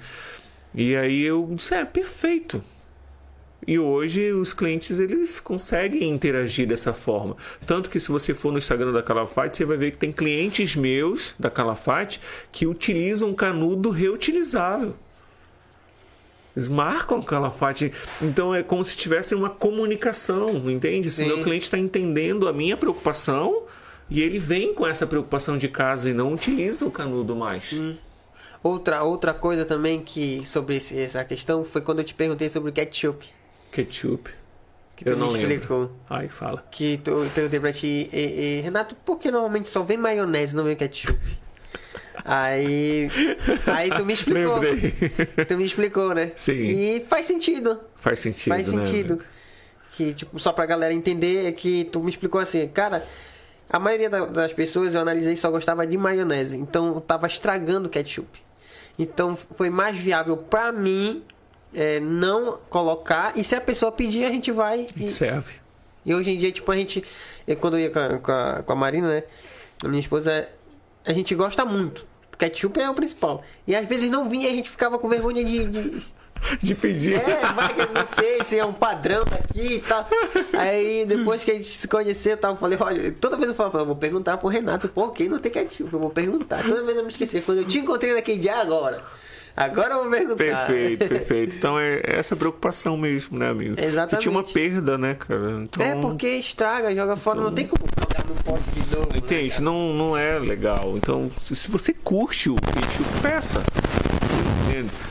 [0.75, 2.65] E aí eu disse, é, perfeito.
[3.67, 7.37] E hoje os clientes eles conseguem interagir dessa forma.
[7.67, 10.77] Tanto que se você for no Instagram da Calafate, você vai ver que tem clientes
[10.77, 12.21] meus da Calafate
[12.53, 14.95] que utilizam canudo reutilizável.
[16.55, 17.93] Eles marcam Calafate.
[18.21, 21.11] Então é como se tivesse uma comunicação, entende?
[21.11, 21.29] Se o Sim.
[21.35, 23.65] meu cliente está entendendo a minha preocupação
[24.09, 27.81] e ele vem com essa preocupação de casa e não utiliza o canudo mais.
[28.63, 32.73] Outra, outra coisa também que sobre essa questão foi quando eu te perguntei sobre o
[32.73, 33.27] ketchup.
[33.75, 34.31] Ketchup.
[34.97, 35.53] Que Eu tu não me lembro.
[35.53, 35.93] explicou.
[36.09, 36.65] Ai, fala.
[36.71, 40.55] Que tu, eu perguntei pra ti, e, e, Renato, por que normalmente só vem maionese,
[40.55, 41.19] não vem ketchup?
[42.25, 43.09] Aí.
[43.67, 44.59] Aí tu me explicou.
[44.59, 44.93] Lembrei.
[45.47, 46.31] Tu me explicou, né?
[46.37, 46.53] Sim.
[46.55, 47.81] E faz sentido.
[47.97, 49.13] Faz sentido, faz né, sentido.
[49.15, 49.29] amigo?
[49.97, 53.07] que, tipo, só pra galera entender é que tu me explicou assim, cara.
[53.71, 56.57] A maioria da- das pessoas eu analisei só gostava de maionese.
[56.57, 58.43] Então eu tava estragando o ketchup.
[58.99, 61.23] Então foi mais viável pra mim
[61.75, 63.33] é, não colocar.
[63.37, 65.55] E se a pessoa pedir, a gente vai e, Serve.
[66.07, 67.03] e hoje em dia, tipo, a gente.
[67.47, 69.23] eu, quando eu ia com a, com a, com a Marina, né?
[69.85, 70.49] A minha esposa,
[71.05, 72.07] a gente gosta muito.
[72.39, 73.43] Ketchup é o principal.
[73.67, 75.67] E às vezes não vinha, a gente ficava com vergonha de.
[75.67, 76.15] de-
[76.61, 77.15] De pedir.
[77.15, 80.07] É, vai que eu não sei se é um padrão aqui e tal.
[80.53, 83.71] Aí depois que a gente se conheceu, eu tava, falei, olha, toda vez eu falo,
[83.79, 85.91] eu vou perguntar pro Renato por que não tem ketchup.
[85.91, 86.63] Eu vou perguntar.
[86.63, 87.41] Toda vez eu me esqueci.
[87.41, 89.03] Quando eu te encontrei naquele dia, agora.
[89.57, 90.67] Agora eu vou perguntar.
[90.67, 91.57] Perfeito, perfeito.
[91.57, 93.75] Então é essa preocupação mesmo, né, amigo?
[93.79, 94.11] Exatamente.
[94.11, 95.61] Que tinha uma perda, né, cara?
[95.63, 99.13] Então, É, porque estraga, joga fora, não tem como jogar no pote de novo.
[99.13, 99.51] né, Entende?
[99.51, 99.63] cara?
[99.63, 100.95] não, não é legal.
[100.97, 103.63] Então, se você curte o ketchup, peça.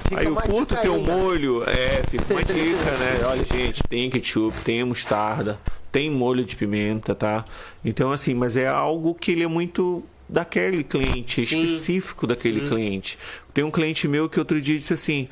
[0.09, 1.15] Fica Aí eu curto teu aí, né?
[1.15, 1.63] molho.
[1.69, 3.25] É, fica uma dica, né?
[3.25, 5.57] Olha, gente, tem ketchup, tem mostarda,
[5.91, 7.45] tem molho de pimenta, tá?
[7.83, 10.03] Então, assim, mas é algo que ele é muito
[10.33, 11.63] daquele cliente, Sim.
[11.65, 13.19] específico daquele cliente.
[13.53, 15.27] Tem um cliente meu que outro dia disse assim,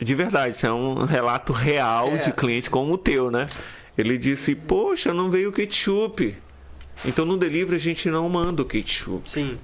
[0.00, 2.16] de verdade, isso é um relato real É.
[2.16, 3.48] de cliente como o teu, né?
[3.96, 6.34] Ele disse, poxa, não veio ketchup.
[7.04, 9.30] Então no delivery a gente não manda o ketchup.
[9.30, 9.56] Sim.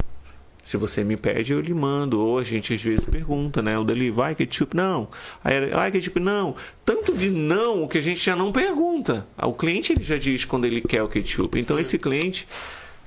[0.63, 2.21] Se você me pede, eu lhe mando.
[2.21, 3.77] Ou a gente às vezes pergunta, né?
[3.77, 4.77] O delivery, vai ketchup?
[4.77, 5.09] Não.
[5.43, 6.21] Aí, vai ketchup?
[6.21, 6.55] Não.
[6.85, 9.27] Tanto de não que a gente já não pergunta.
[9.43, 11.59] O cliente ele já diz quando ele quer o ketchup.
[11.59, 12.47] Então esse cliente.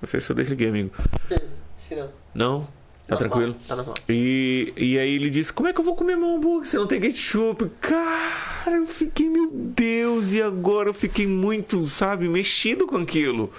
[0.03, 0.91] Não sei se eu desliguei, amigo.
[1.87, 2.09] que não.
[2.35, 2.67] Não?
[3.07, 3.55] Tá Normal, tranquilo?
[3.65, 3.95] Tá normal.
[4.09, 6.85] E, e aí ele disse, como é que eu vou comer meu hambúrguer se não
[6.85, 7.71] tem ketchup?
[7.79, 13.49] Cara, eu fiquei, meu Deus, e agora eu fiquei muito, sabe, mexido com aquilo.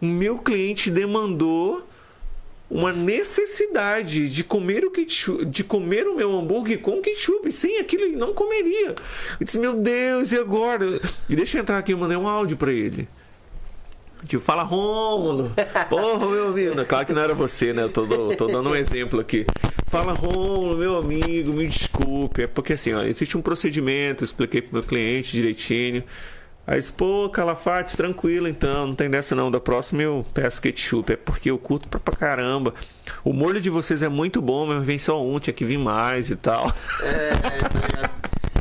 [0.00, 1.84] O meu cliente demandou
[2.70, 7.50] uma necessidade de comer o ketchup, de comer o meu hambúrguer com ketchup.
[7.50, 8.90] Sem aquilo ele não comeria.
[8.90, 11.00] Eu disse, meu Deus, e agora?
[11.28, 13.08] E deixa eu entrar aqui, eu mandei um áudio pra ele.
[14.26, 15.52] Tipo, fala Rômulo.
[15.88, 16.84] Porra, meu amigo.
[16.84, 17.82] Claro que não era você, né?
[17.82, 18.06] Eu tô,
[18.36, 19.46] tô dando um exemplo aqui.
[19.86, 22.42] Fala Rômulo, meu amigo, me desculpe.
[22.42, 26.04] É porque assim, ó, existe um procedimento, eu expliquei pro meu cliente direitinho.
[26.66, 29.50] Aí, pô, Calafate, tranquilo então, não tem dessa não.
[29.50, 31.12] Da próxima eu peço ketchup.
[31.12, 32.74] É porque eu curto pra, pra caramba.
[33.24, 36.30] O molho de vocês é muito bom, mas vem só um, tinha que vir mais
[36.30, 36.72] e tal.
[37.02, 38.19] É, tá ligado?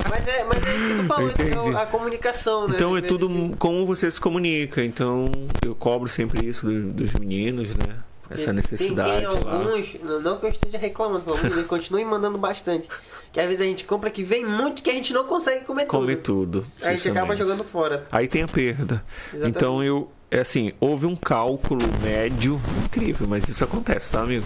[0.10, 1.49] Mas é, mas é isso que falando, Entendi.
[1.52, 1.77] entendeu?
[1.77, 2.76] a comunicação, né?
[2.76, 4.84] Então é vezes, tudo assim, como você se comunica.
[4.84, 5.30] Então
[5.64, 7.95] eu cobro sempre isso dos, dos meninos, né?
[8.31, 9.53] Essa necessidade tem, tem lá.
[9.53, 12.88] alguns, não- que eu esteja reclamando, pelo menos, continuem mandando bastante.
[13.34, 15.86] Que às vezes a gente compra que vem muito que a gente não consegue comer
[15.88, 16.61] Come tudo.
[16.61, 16.86] tudo.
[16.88, 18.06] A gente acaba jogando fora.
[18.11, 19.03] Aí tem a perda.
[19.34, 19.57] Exatamente.
[19.57, 20.11] Então eu.
[20.31, 22.61] É assim, houve um cálculo médio.
[22.86, 24.45] Incrível, mas isso acontece, tá, amigo?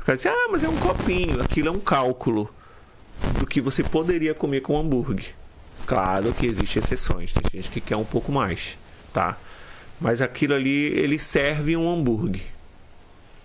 [0.00, 1.42] O cara diz, ah, mas é um copinho.
[1.42, 2.48] Aquilo é um cálculo
[3.38, 5.34] do que você poderia comer com hambúrguer.
[5.86, 7.32] Claro que existem exceções.
[7.32, 8.76] Tem gente que quer um pouco mais,
[9.12, 9.36] tá?
[10.00, 12.42] Mas aquilo ali, ele serve um hambúrguer.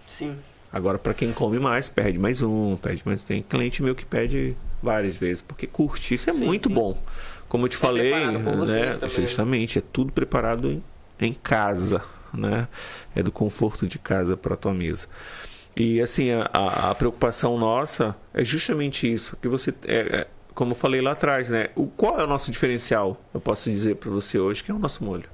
[0.08, 0.38] Sim.
[0.72, 3.24] Agora, para quem come mais, pede mais um, pede mais.
[3.24, 6.14] Tem cliente meu que pede várias vezes, porque curte.
[6.14, 6.76] Isso é Sim, muito sim.
[6.76, 7.02] bom.
[7.48, 9.08] Como eu te falei, por vocês né?
[9.10, 10.84] Justamente, é tudo preparado em,
[11.20, 12.02] em casa,
[12.34, 12.68] né?
[13.14, 15.08] É do conforto de casa para tua mesa.
[15.76, 20.76] E assim, a, a- preocupação nossa é justamente isso, que você é, é, como eu
[20.76, 21.70] falei lá atrás, né?
[21.76, 23.22] O qual é o nosso diferencial?
[23.34, 25.30] Eu posso dizer para você hoje que é o nosso molho.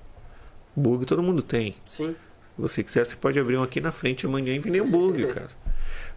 [0.76, 1.76] Burger todo mundo tem.
[1.86, 2.16] Sim.
[2.56, 5.50] Se você quiser, você pode abrir um aqui na frente amanhã e vender hambúrguer, cara.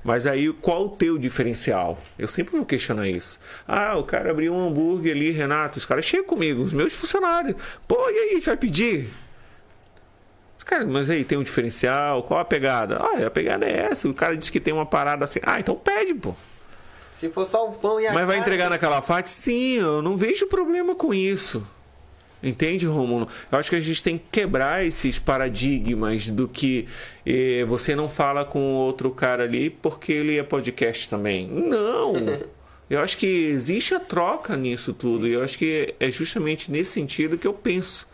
[0.04, 1.98] Mas aí, qual o teu diferencial?
[2.18, 3.38] Eu sempre vou questionar isso.
[3.68, 7.56] Ah, o cara abriu um hambúrguer ali, Renato, os caras chegam comigo, os meus funcionários.
[7.86, 9.08] Pô, e aí, vai pedir?
[10.70, 12.22] Cara, mas aí, tem um diferencial?
[12.22, 12.96] Qual a pegada?
[12.98, 14.08] Ah, a pegada é essa.
[14.08, 15.40] O cara disse que tem uma parada assim.
[15.42, 16.32] Ah, então pede, pô.
[17.10, 19.30] Se for só o pão e a Mas vai entregar na Calafate?
[19.30, 21.66] Sim, eu não vejo problema com isso.
[22.40, 23.26] Entende, Romulo?
[23.50, 26.86] Eu acho que a gente tem que quebrar esses paradigmas do que
[27.26, 31.48] eh, você não fala com outro cara ali porque ele é podcast também.
[31.48, 32.12] Não!
[32.88, 35.28] Eu acho que existe a troca nisso tudo.
[35.28, 38.09] E eu acho que é justamente nesse sentido que eu penso.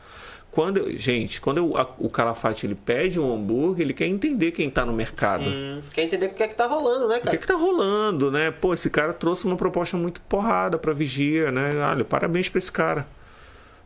[0.56, 4.68] Quando, gente, quando eu- a- o Calafate ele pede um hambúrguer, ele quer entender quem
[4.68, 5.44] está no mercado.
[5.44, 7.36] Hum, quer entender o que é que tá rolando, né, O que, cara?
[7.36, 8.50] que tá rolando, né?
[8.50, 11.72] Pô, esse cara trouxe uma proposta muito porrada pra vigia, né?
[11.90, 13.06] Olha, parabéns pra esse cara.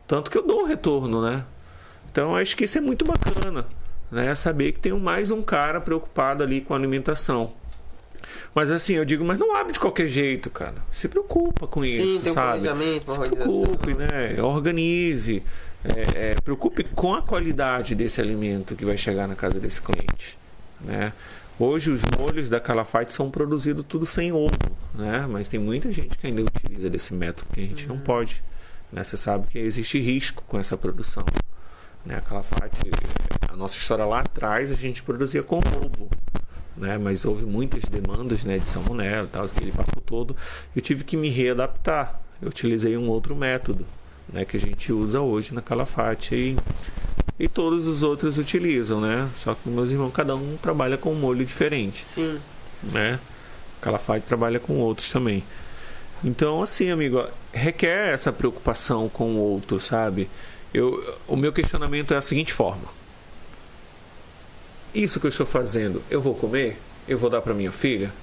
[0.07, 1.43] Tanto que eu dou o retorno, né?
[2.09, 3.65] Então acho que isso é muito bacana,
[4.09, 4.33] né?
[4.33, 7.51] Saber que tem mais um cara preocupado ali com a alimentação.
[8.55, 10.75] Mas assim, eu digo, mas não abre de qualquer jeito, cara.
[10.89, 12.61] Se preocupa com isso, tem um sabe?
[12.61, 14.41] planejamento, Se preocupe, né?
[14.41, 15.43] Organize.
[15.83, 20.37] É, é, preocupe com a qualidade desse alimento que vai chegar na casa desse cliente,
[20.79, 21.11] né?
[21.59, 24.49] Hoje os molhos da Calafate são produzidos tudo sem ovo,
[24.93, 25.25] né?
[25.27, 27.95] Mas tem muita gente que ainda utiliza desse método que a gente Uhum.
[27.95, 28.43] não pode,
[28.91, 29.03] né?
[29.03, 31.25] Você sabe que existe risco com essa produção,
[32.05, 32.15] né?
[32.15, 32.91] A Calafate,
[33.49, 36.09] a nossa história lá atrás a gente produzia com ovo,
[36.77, 36.97] né?
[36.97, 38.59] Mas houve muitas demandas, né?
[38.59, 40.35] De salmonela, tal, aquele papo todo.
[40.75, 42.21] Eu tive que me readaptar.
[42.41, 43.85] Eu utilizei um outro método,
[44.31, 44.45] né?
[44.45, 46.57] Que a gente usa hoje na Calafate e
[47.41, 49.27] e todos os outros utilizam, né?
[49.43, 52.39] Só que meus irmãos, cada um trabalha com um molho diferente, Sim.
[52.83, 53.19] né?
[53.81, 55.43] Calafate trabalha com outros também.
[56.23, 60.29] Então, assim, amigo, requer essa preocupação com o outro, sabe?
[60.71, 62.87] Eu, o meu questionamento é a seguinte forma:
[64.93, 66.77] Isso que eu estou fazendo, eu vou comer?
[67.07, 68.13] Eu vou dar para minha filha?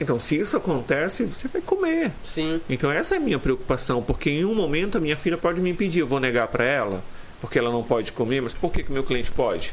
[0.00, 2.12] Então, se isso acontece, você vai comer.
[2.22, 2.60] Sim.
[2.68, 5.70] Então essa é a minha preocupação, porque em um momento a minha filha pode me
[5.70, 7.02] impedir, eu vou negar para ela,
[7.40, 9.72] porque ela não pode comer, mas por que que meu cliente pode?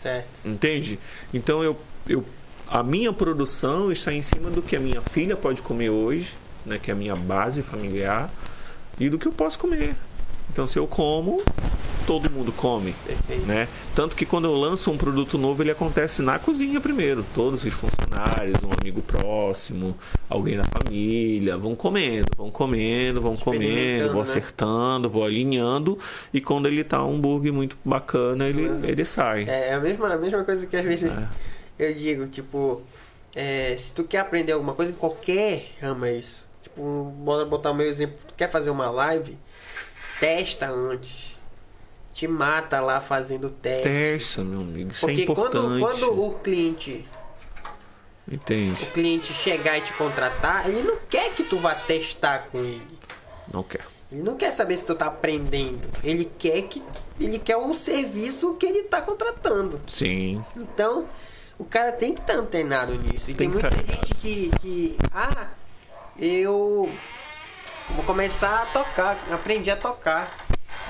[0.00, 0.28] Certo.
[0.44, 0.98] Entende?
[1.32, 1.76] Então eu,
[2.06, 2.24] eu
[2.68, 6.34] a minha produção está em cima do que a minha filha pode comer hoje,
[6.64, 8.30] né, que é a minha base familiar,
[8.98, 9.94] e do que eu posso comer.
[10.50, 11.42] Então se eu como,
[12.06, 12.94] todo mundo come.
[13.06, 13.46] Perfeito.
[13.46, 13.66] Né?
[13.94, 17.24] Tanto que quando eu lanço um produto novo, ele acontece na cozinha primeiro.
[17.34, 19.96] Todos os funcionários, um amigo próximo,
[20.28, 24.22] alguém da família, vão comendo, vão comendo, vão comendo, vou né?
[24.22, 25.98] acertando, vou alinhando.
[26.32, 29.44] E quando ele tá um hambúrguer muito bacana, ele, Mas- ele sai.
[29.48, 31.26] É a mesma, a mesma coisa que às vezes É.
[31.78, 32.82] eu digo, tipo,
[33.34, 36.44] é, se tu quer aprender alguma coisa, em qualquer ramo é isso.
[36.62, 39.36] Tipo, bora botar o meu exemplo, tu quer fazer uma live,
[40.24, 41.34] testa antes.
[42.14, 43.82] te mata lá fazendo teste.
[43.82, 44.92] Testa, meu amigo.
[44.92, 45.80] Isso Porque é importante.
[45.80, 47.04] quando, quando o cliente
[48.30, 48.82] Entende?
[48.82, 52.98] o cliente chegar e te contratar, ele não quer que tu vá testar com ele.
[53.52, 53.84] Não quer.
[54.10, 55.88] Ele não quer saber se tu tá aprendendo.
[56.02, 56.82] Ele quer que
[57.20, 59.80] ele quer o serviço que ele tá contratando.
[59.86, 60.42] Sim.
[60.56, 61.06] Então,
[61.58, 63.30] o cara tem que estar antenado nisso.
[63.30, 64.96] E tem, Tem muita tá gente que, que.
[65.12, 65.48] Ah,
[66.18, 66.88] eu
[67.90, 70.36] vou começar a tocar, aprendi a tocar.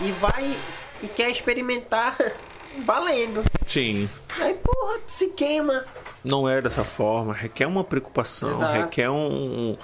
[0.01, 0.57] E vai
[1.03, 2.17] e quer experimentar
[2.85, 3.45] valendo.
[3.67, 4.09] Sim.
[4.41, 5.85] Aí, porra, se queima.
[6.25, 7.33] Não é dessa forma.
[7.33, 8.73] Requer uma preocupação, Exato.
[8.73, 9.77] requer um,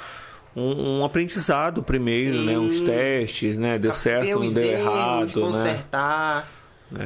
[0.57, 2.47] um, um aprendizado primeiro, Sim.
[2.47, 2.59] né?
[2.59, 3.78] Uns testes, né?
[3.78, 5.47] Deu certo, ver não deu erros, errado, né?
[5.47, 6.49] consertar.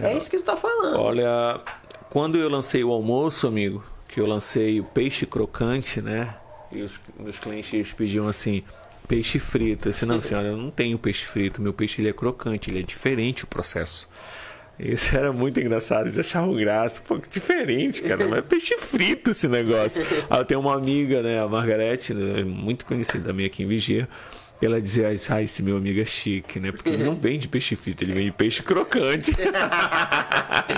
[0.02, 0.16] É.
[0.16, 0.98] isso que tu tá falando.
[0.98, 1.60] Olha,
[2.08, 6.34] quando eu lancei o almoço, amigo, que eu lancei o peixe crocante, né?
[6.72, 8.64] E os meus clientes pediam assim,
[9.08, 9.88] peixe frito.
[9.88, 11.60] Eu disse, não, senhora, eu não tenho peixe frito.
[11.62, 14.08] Meu peixe ele é crocante, ele é diferente o processo.
[14.78, 17.00] Isso era muito engraçado, eles achavam graça.
[17.06, 18.26] Pô, que diferente, cara.
[18.26, 20.04] Mas é peixe frito esse negócio.
[20.28, 24.08] Aí eu tenho uma amiga, né, a Margarete, né, muito conhecida minha aqui em Vigia.
[24.62, 26.72] Ela dizia, ah, esse meu amigo é chique, né?
[26.72, 29.32] Porque ele não vende peixe frito, ele vende peixe crocante.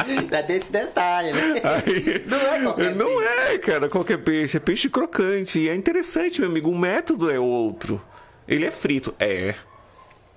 [0.09, 1.61] Ainda tem esse detalhe, né?
[1.63, 3.33] Aí- Não é qualquer Não peixe.
[3.55, 4.57] é, cara, qualquer peixe.
[4.57, 5.59] É peixe crocante.
[5.61, 6.71] E é interessante, meu amigo.
[6.71, 8.01] O método é outro.
[8.49, 9.15] Ele é frito.
[9.19, 9.55] É.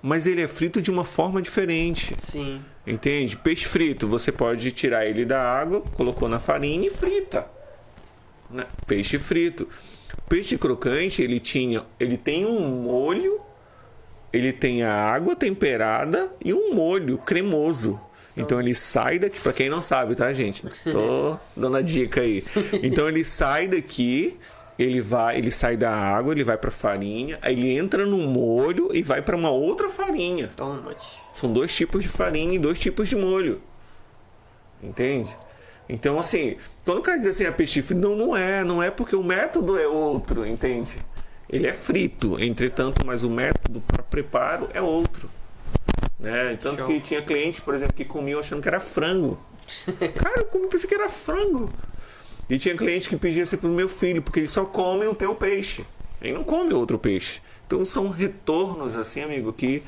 [0.02, 2.16] Mas ele é frito de uma forma diferente.
[2.22, 2.62] Sim.
[2.86, 3.36] Entende?
[3.36, 7.46] Peixe frito, você pode tirar ele da água, colocou na farinha e frita.
[8.50, 8.64] Né?
[8.86, 9.68] Peixe frito.
[10.28, 13.40] Peixe crocante, ele tinha, ele tem um molho,
[14.32, 18.00] ele tem a água temperada e um molho cremoso.
[18.36, 20.64] Então ele sai daqui, para quem não sabe, tá, gente?
[20.90, 22.44] Tô dando a dica aí.
[22.82, 24.36] Então ele sai daqui,
[24.82, 28.88] ele vai, ele sai da água, ele vai para farinha, aí ele entra no molho
[28.94, 30.50] e vai para uma outra farinha.
[30.56, 30.94] Toma.
[31.32, 33.60] São dois tipos de farinha e dois tipos de molho.
[34.82, 35.36] Entende?
[35.88, 38.90] Então, assim, quando o cara diz assim, a peixe frito, não, não é, não é
[38.90, 40.96] porque o método é outro, entende?
[41.48, 45.28] Ele é frito, entretanto, mas o método para preparo é outro.
[46.18, 46.56] Né?
[46.62, 46.86] Tanto Show.
[46.86, 49.36] que tinha cliente, por exemplo, que comiam achando que era frango.
[50.16, 51.68] Cara, eu comi, pensei que era frango.
[52.50, 55.34] E tinha cliente que pedia assim pro meu filho, porque ele só come o teu
[55.34, 55.86] peixe.
[56.20, 57.40] Ele não come outro peixe.
[57.66, 59.82] Então são retornos, assim, amigo, que,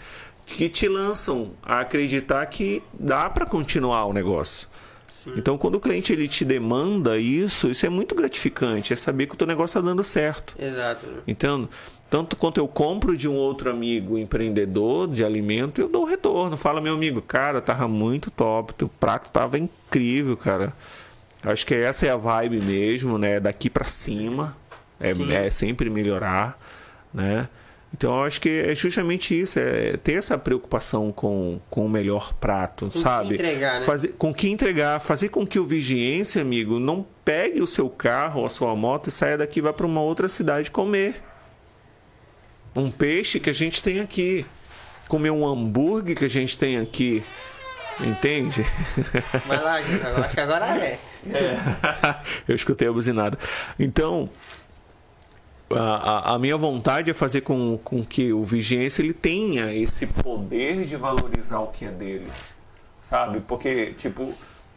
[0.47, 4.69] que te lançam a acreditar que dá para continuar o negócio.
[5.37, 8.93] Então, quando o cliente ele te demanda isso, isso é muito gratificante.
[8.93, 10.55] É saber que o teu negócio está dando certo.
[10.59, 11.07] Exato.
[11.27, 11.69] Entendo?
[12.11, 16.57] Tanto quanto eu compro de um outro amigo empreendedor de alimento, eu dou retorno.
[16.57, 20.73] Fala, meu amigo, cara, tava muito top, teu prato tava incrível, cara.
[21.43, 23.41] Acho que essa é a vibe mesmo, né?
[23.41, 24.57] Daqui pra cima.
[25.01, 25.11] É,
[25.47, 26.57] é sempre melhorar,
[27.13, 27.49] né?
[27.95, 32.33] Então eu acho que é justamente isso, é ter essa preocupação com, com o melhor
[32.35, 33.35] prato, que sabe?
[33.35, 33.87] entregar, né?
[33.87, 38.41] Fazer, com que entregar, fazer com que o vigiense, amigo, não pegue o seu carro
[38.41, 41.23] ou a sua moto e saia daqui e vá para uma outra cidade comer
[42.75, 44.47] um peixe que a gente tem aqui,
[45.07, 47.23] comer um hambúrguer que a gente tem aqui,
[48.01, 48.65] entende?
[49.47, 50.03] Vai lá, gente.
[50.03, 50.99] Eu acho que agora é.
[52.49, 53.39] Eu escutei a buzinada.
[53.79, 54.29] Então,
[55.71, 60.85] a, a, minha vontade é fazer com, com que o vigiense ele tenha esse poder
[60.85, 62.29] de valorizar o que é dele,
[63.01, 63.41] sabe?
[63.41, 64.35] Porque, tipo,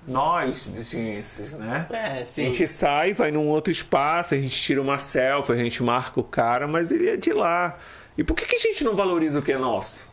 [0.07, 1.87] nós vigienses, né?
[1.91, 5.81] É, A gente sai, vai num outro espaço, a gente tira uma selfie, a gente
[5.83, 7.77] marca o cara, mas ele é de lá.
[8.17, 10.09] E por que, que a gente não valoriza o que é nosso?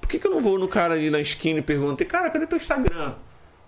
[0.00, 2.46] Por que, que eu não vou no cara ali na esquina e pergunto, cara, cadê
[2.46, 3.14] teu Instagram?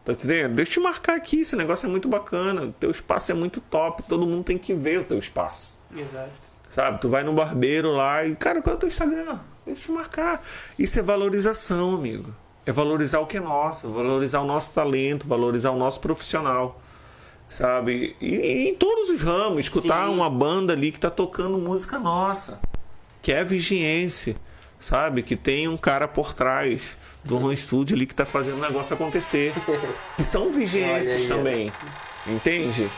[0.08, 0.54] Tá entendendo?
[0.54, 3.60] Deixa eu te marcar aqui, esse negócio é muito bacana, o teu espaço é muito
[3.60, 5.76] top, todo mundo tem que ver o teu espaço.
[5.94, 6.30] Exato.
[6.70, 6.98] Sabe?
[6.98, 9.38] Tu vai no barbeiro lá e, cara, qual é o teu Instagram?
[9.66, 10.42] Deixa eu te marcar.
[10.78, 12.34] Isso é valorização, amigo.
[12.64, 16.80] É valorizar o que é nosso, valorizar o nosso talento, valorizar o nosso profissional.
[17.46, 18.16] Sabe?
[18.18, 20.14] E, e em todos os ramos, escutar Sim.
[20.14, 22.58] uma banda ali que tá tocando música nossa,
[23.20, 24.38] que é vigiense,
[24.78, 25.22] sabe?
[25.22, 28.94] Que tem um cara por trás do home studio ali que tá fazendo o negócio
[28.94, 29.52] acontecer.
[30.16, 31.36] Que são ó.
[31.36, 31.72] também.
[32.26, 32.90] Entende?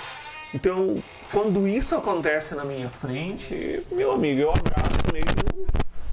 [0.52, 1.02] Então,
[1.32, 5.66] quando isso acontece na minha frente, meu amigo, eu abraço mesmo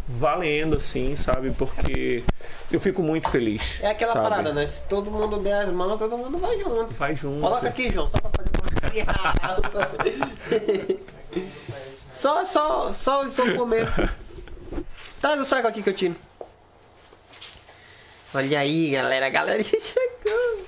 [0.08, 1.52] valendo, assim, sabe?
[1.52, 2.24] Porque
[2.72, 3.80] eu fico muito feliz.
[3.82, 4.30] É aquela sabe?
[4.30, 4.66] parada, né?
[4.66, 6.94] Se todo mundo der as mãos, todo mundo vai junto.
[6.94, 7.42] Vai junto.
[7.42, 9.16] Coloca aqui, João, só pra fazer comercial.
[12.14, 13.92] só, só, só o mesmo.
[15.22, 16.16] Traz o saco aqui que eu tiro.
[18.34, 19.28] Olha aí, galera.
[19.28, 20.66] A galera que chegou.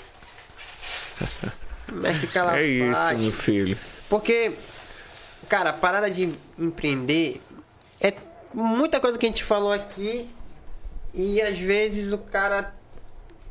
[1.93, 2.63] Mestre Calafate.
[2.63, 3.77] É isso, meu filho.
[4.09, 4.53] Porque,
[5.47, 7.41] cara, a parada de empreender
[8.01, 8.13] é
[8.53, 10.29] muita coisa que a gente falou aqui
[11.13, 12.73] e às vezes o cara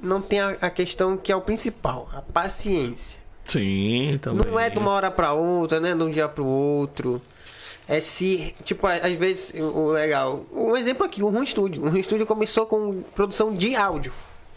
[0.00, 3.18] não tem a, a questão que é o principal, a paciência.
[3.46, 4.50] Sim, também.
[4.50, 5.94] Não é de uma hora pra outra, né?
[5.94, 7.20] De um dia pro outro.
[7.88, 10.44] É se, tipo, às vezes, o legal.
[10.52, 11.82] Um exemplo aqui, o Rum Studio.
[11.82, 14.12] O Rum Studio começou com produção de áudio.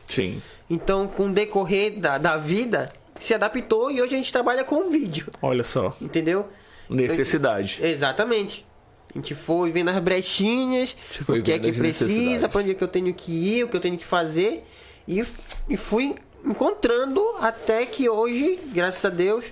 [0.05, 0.41] Sim.
[0.69, 4.89] Então, com o decorrer da, da vida, se adaptou e hoje a gente trabalha com
[4.89, 5.27] vídeo.
[5.41, 5.95] Olha só.
[6.01, 6.45] Entendeu?
[6.89, 7.79] Necessidade.
[7.81, 8.65] Exatamente.
[9.13, 10.95] A gente foi vendo as brechinhas,
[11.27, 13.77] o que é que precisa, pra onde é que eu tenho que ir, o que
[13.77, 14.65] eu tenho que fazer.
[15.07, 15.23] E,
[15.69, 19.45] e fui encontrando até que hoje, graças a Deus,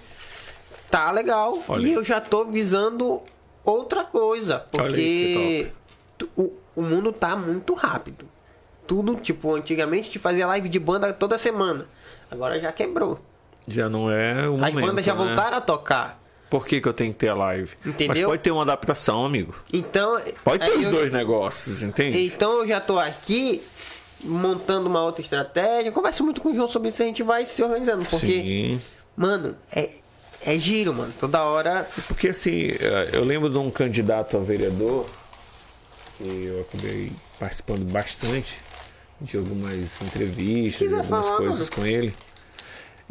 [0.89, 1.61] tá legal.
[1.68, 3.22] Olha E eu já tô visando
[3.71, 4.65] outra coisa.
[4.71, 5.67] Porque
[6.35, 8.25] o, o mundo tá muito rápido.
[8.87, 11.85] Tudo, tipo, antigamente gente fazia live de banda toda semana.
[12.31, 13.19] Agora já quebrou.
[13.67, 15.25] Já não é o As momento, bandas já né?
[15.25, 16.19] voltaram a tocar.
[16.49, 17.69] Por que, que eu tenho que ter a live?
[17.85, 18.07] Entendeu?
[18.15, 19.53] Mas pode ter uma adaptação, amigo.
[19.71, 20.19] Então.
[20.43, 22.25] Pode ter os eu- dois negócios, entende?
[22.25, 23.61] Então eu já tô aqui
[24.23, 25.89] montando uma outra estratégia.
[25.89, 28.03] Eu converso muito com o João sobre isso, a gente vai se organizando.
[28.05, 28.81] Porque, Sim.
[29.15, 29.91] mano, é,
[30.45, 31.13] é giro, mano.
[31.19, 31.87] Toda hora.
[32.07, 35.07] Porque assim, eh, eu lembro de um candidato a vereador,
[36.17, 38.57] que eu acabei participando bastante
[39.21, 41.71] de algumas entrevistas, de algumas falar, coisas mano.
[41.75, 42.13] com ele.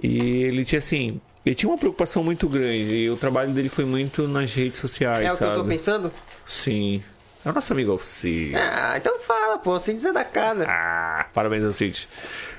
[0.02, 3.84] E ele tinha assim, ele tinha uma preocupação muito grande e o trabalho dele foi
[3.84, 5.52] muito nas redes sociais, É o que sabe?
[5.56, 6.12] eu tô pensando?
[6.46, 7.02] Sim.
[7.44, 8.56] É o nosso amigo Alcide.
[8.56, 9.78] Ah, então fala, pô.
[9.78, 10.64] Sem dizer da casa.
[10.68, 12.08] Ah, parabéns, Alcide.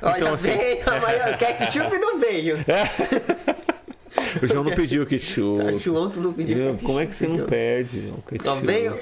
[0.01, 2.57] Olha, Então, assim, veio, mas quer que chupe não veio.
[4.41, 5.63] o João não pediu ketchup.
[5.63, 8.01] Tá, João, tu não pediu João, ketchup, como é que você não pede?
[8.07, 8.43] João, ketchup?
[8.43, 8.97] Só veio.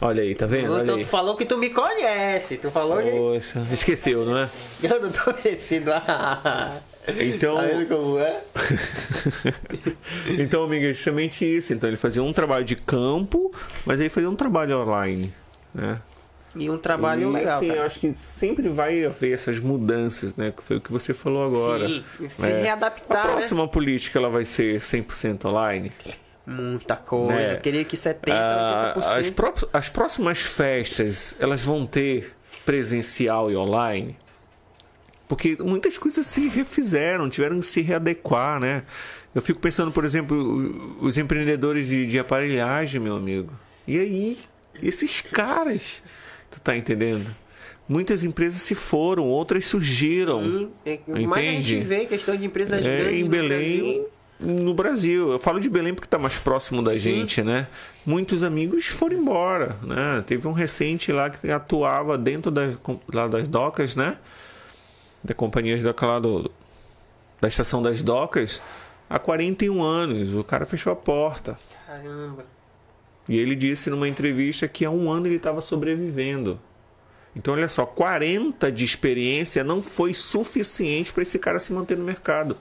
[0.00, 0.72] Olha aí, tá vendo?
[0.72, 1.04] Olha Então, aí.
[1.04, 2.56] tu falou que tu me conhece.
[2.58, 3.10] Tu falou que.
[3.10, 4.48] Poxa, esqueceu, não é?
[4.82, 5.90] Eu não tô conhecido.
[5.92, 6.78] Ah,
[7.18, 7.62] Então, Tá
[8.24, 8.42] é?
[10.42, 11.72] então, amiga, é justamente isso.
[11.72, 13.50] Então, ele fazia um trabalho de campo,
[13.84, 15.32] mas aí fazia um trabalho online,
[15.74, 16.00] né?
[16.58, 17.62] E um trabalho e, legal.
[17.62, 20.52] eu acho que sempre vai haver essas mudanças, né?
[20.56, 21.88] Que foi o que você falou agora.
[21.88, 22.62] Sim, se É.
[22.62, 23.32] readaptar, A né?
[23.32, 25.92] próxima política, ela vai ser 100% online?
[26.46, 27.34] Muita coisa.
[27.34, 27.54] Né?
[27.54, 29.18] Eu queria que 70%, Ah, 80%.
[29.20, 32.32] as, pró- as próximas festas, elas vão ter
[32.64, 34.16] presencial e online?
[35.28, 38.84] Porque muitas coisas se refizeram, tiveram que se readequar, né?
[39.34, 43.52] Eu fico pensando, por exemplo, os empreendedores de, de aparelhagem, meu amigo.
[43.86, 44.38] E aí?
[44.82, 46.02] Esses caras,
[46.56, 47.26] tu tá entendendo?
[47.88, 50.42] Muitas empresas se foram, outras surgiram.
[50.42, 51.80] Sim, é, mas a gente Entende?
[51.86, 54.08] vê questão de empresas É, grandes em no Belém, Brasil.
[54.40, 55.30] no Brasil.
[55.32, 57.68] Eu falo de Belém porque está mais próximo da gente, né?
[58.04, 60.24] Muitos amigos foram embora, né?
[60.26, 62.72] Teve um recente lá que atuava dentro da,
[63.12, 64.18] lá das docas, né?
[65.22, 66.50] Da companhia daquela do,
[67.40, 68.60] da estação das docas
[69.08, 70.34] há 41 anos.
[70.34, 71.56] O cara fechou a porta.
[71.86, 72.44] Caramba.
[73.28, 76.60] E ele disse numa entrevista que há um ano ele estava sobrevivendo.
[77.34, 82.04] Então, olha só, 40 de experiência não foi suficiente para esse cara se manter no
[82.04, 82.56] mercado.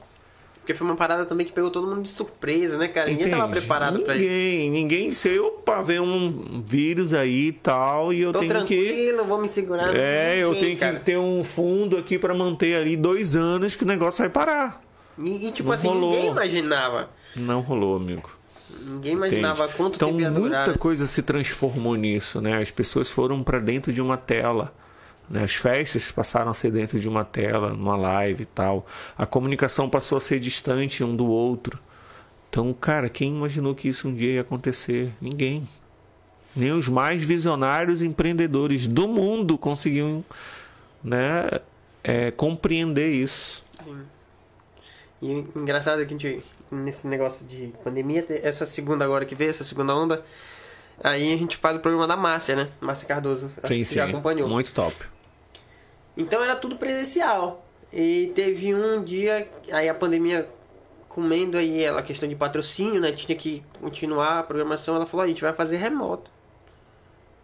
[0.60, 3.08] Porque foi uma parada também que pegou todo mundo de surpresa, né, cara?
[3.10, 3.60] Ninguém tava Entende?
[3.60, 4.24] preparado pra isso.
[4.24, 5.12] Ninguém, ninguém.
[5.14, 8.58] Se opa, vem um vírus aí e tal, e eu Tô tenho que.
[8.58, 9.96] tranquilo, vou me segurar.
[9.96, 10.98] É, eu Ninguém, tenho cara.
[10.98, 14.82] que ter um fundo aqui pra manter ali dois anos que o negócio vai parar.
[15.20, 16.12] E, e, tipo Não assim, rolou.
[16.16, 17.10] ninguém imaginava.
[17.36, 18.30] Não rolou, amigo.
[18.70, 19.78] Ninguém imaginava Entende?
[19.78, 20.68] quanto então, tempo ia muita durar.
[20.70, 20.78] né?
[20.78, 22.62] coisa se transformou nisso, né?
[22.62, 24.74] As pessoas foram pra dentro de uma tela.
[25.30, 25.44] Né?
[25.44, 28.86] As festas passaram a ser dentro de uma tela, numa live e tal.
[29.18, 31.80] A comunicação passou a ser distante um do outro.
[32.50, 35.14] Então, cara, quem imaginou que isso um dia ia acontecer?
[35.20, 35.68] Ninguém.
[36.56, 40.24] Nem os mais visionários empreendedores do mundo conseguiam
[41.04, 41.50] né,
[42.04, 43.64] é, compreender isso.
[45.22, 49.64] E engraçado que a gente, nesse negócio de pandemia, essa segunda agora que veio, essa
[49.64, 50.24] segunda onda,
[51.04, 52.70] aí a gente faz o programa da Márcia, né?
[52.82, 53.50] Márcia Cardoso.
[53.64, 53.96] Acho Sim, que sim.
[53.96, 54.48] já acompanhou.
[54.48, 54.96] Muito top.
[56.18, 57.66] Então era tudo presencial.
[57.92, 60.50] E teve um dia, aí a pandemia
[61.08, 63.14] comendo aí ela, a questão de patrocínio, né?
[63.14, 64.96] Tinha que continuar a programação.
[64.98, 66.30] Ela falou: a gente vai fazer remoto.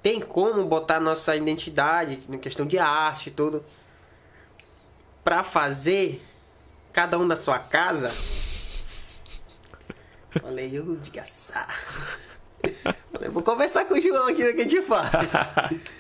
[0.04, 3.64] Tem como botar nossa identidade, na questão de arte e tudo,
[5.24, 6.22] pra fazer
[6.94, 8.12] cada um da sua casa?
[10.42, 11.68] Falei, eu de gaçar.
[13.12, 15.12] Falei, vou conversar com o João aqui o que a gente faz.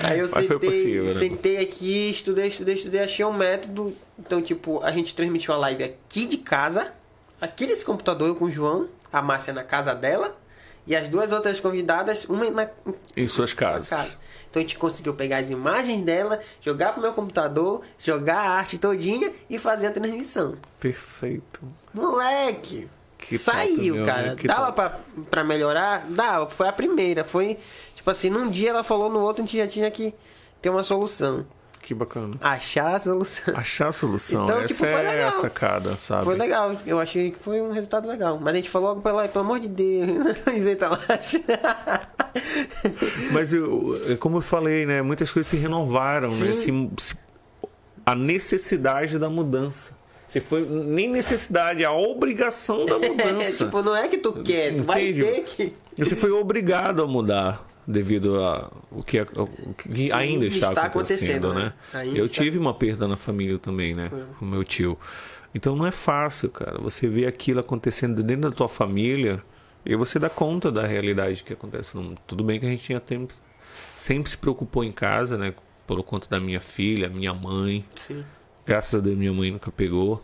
[0.00, 1.14] Aí eu Mas sentei, possível, né?
[1.14, 3.94] sentei aqui, estudei, estudei, estudei, achei um método.
[4.18, 6.92] Então, tipo, a gente transmitiu a live aqui de casa,
[7.40, 10.36] aqui nesse computador eu com o João, a Márcia na casa dela,
[10.84, 12.68] e as duas outras convidadas, uma na
[13.16, 13.88] Em suas casas.
[13.88, 14.16] casa.
[14.50, 18.78] Então a gente conseguiu pegar as imagens dela, jogar pro meu computador, jogar a arte
[18.78, 20.54] todinha e fazer a transmissão.
[20.80, 21.60] Perfeito.
[21.92, 22.88] Moleque!
[23.18, 24.36] Que Saiu, top, cara.
[24.36, 26.06] que Dava pra, pra melhorar?
[26.08, 26.48] Dava.
[26.48, 27.24] Foi a primeira.
[27.24, 27.58] Foi,
[27.94, 30.14] tipo assim, num dia ela falou, no outro a gente já tinha que
[30.62, 31.44] ter uma solução.
[31.88, 32.34] Que bacana.
[32.42, 33.54] achar a solução.
[33.56, 34.44] Achar a solução.
[34.44, 35.28] Então, Essa tipo, foi é legal.
[35.30, 36.24] a sacada, sabe?
[36.26, 38.38] Foi legal, eu achei que foi um resultado legal.
[38.38, 40.98] Mas a gente falou pelo amor de Deus, inventa lá.
[43.32, 45.00] Mas eu, como eu falei, né?
[45.02, 46.52] Muitas coisas se renovaram, né?
[46.54, 47.14] Se- se-
[48.04, 49.96] a necessidade da mudança.
[50.26, 53.64] Se foi nem necessidade, a obrigação da É, mudança.
[53.64, 55.74] tipo, não é que tu quer, tu vai ter que.
[55.96, 61.48] Você foi obrigado a mudar devido a o que, o que ainda está, Está acontecendo,
[61.48, 61.72] acontecendo, né?
[61.94, 62.06] né?
[62.18, 64.10] Eu está- tive uma perda na família também, né?
[64.38, 64.98] Com meu tio.
[65.54, 66.78] Então não é fácil, cara.
[66.82, 69.42] Você vê aquilo acontecendo dentro da tua família
[69.86, 72.20] e você dá conta da realidade que acontece no mundo.
[72.26, 73.32] Tudo bem que a gente tinha tempo,
[73.94, 75.54] sempre se preocupou em casa, né?
[75.86, 77.82] Por conta da minha filha, minha mãe.
[77.94, 78.22] Sim.
[78.66, 80.22] Graças a Deus minha mãe nunca pegou.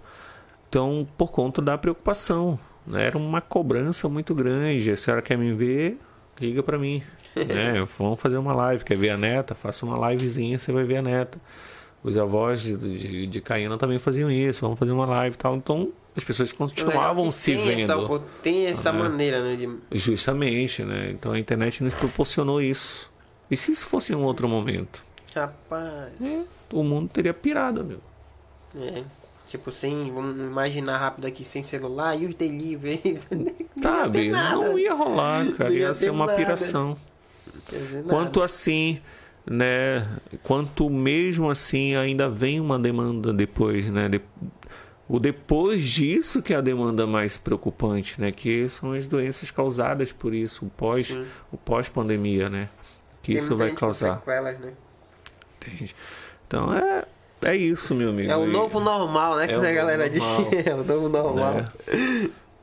[0.69, 3.07] Então, por conta da preocupação, né?
[3.07, 4.91] Era uma cobrança muito grande.
[4.91, 5.99] A senhora quer me ver?
[6.39, 7.01] Liga pra mim,
[7.47, 7.87] né?
[7.99, 8.85] Vamos fazer uma live.
[8.85, 9.55] Quer ver a neta?
[9.55, 11.39] Faça uma livezinha, você vai ver a neta.
[12.03, 14.61] Os avós de, de, de Caína também faziam isso.
[14.61, 15.57] Vamos fazer uma live e tal.
[15.57, 18.23] Então, as pessoas continuavam se tem Essa, vendo.
[18.43, 18.99] tem essa né?
[18.99, 19.57] maneira, né?
[19.57, 19.99] De...
[19.99, 21.11] Justamente, né?
[21.11, 23.11] Então a internet nos proporcionou isso.
[23.51, 25.03] E se isso fosse em um outro momento?
[25.35, 26.13] Rapaz.
[26.73, 28.01] O mundo teria pirado, meu.
[28.81, 29.03] É.
[29.49, 30.13] Tipo, sem.
[30.13, 33.19] Vamos imaginar rápido aqui, sem celular e os delivery.
[33.83, 34.31] Sabe?
[34.31, 34.57] nada.
[34.57, 35.71] Não ia rolar, cara.
[35.71, 36.39] Não ia Ia ser uma nada.
[36.39, 36.97] piração.
[38.09, 39.01] Quanto assim,
[39.47, 40.07] né?
[40.43, 44.09] Quanto mesmo assim ainda vem uma demanda depois, né?
[44.09, 44.21] De-
[45.09, 48.33] O depois disso que é a demanda mais preocupante, né?
[48.33, 51.27] Que são as doenças causadas por isso, o pós, Sim.
[51.53, 52.69] o pós-pandemia, né?
[53.23, 54.19] Que Tem isso vai causar.
[54.19, 54.73] sequelas, né?
[55.57, 55.95] Entende?
[56.47, 57.05] Então é,
[57.43, 58.31] é isso, meu amigo.
[58.31, 59.45] É o novo normal, né?
[59.45, 60.23] É que a galera novo diz.
[60.27, 60.53] normal.
[60.67, 61.55] É o novo normal.
[61.55, 61.69] né?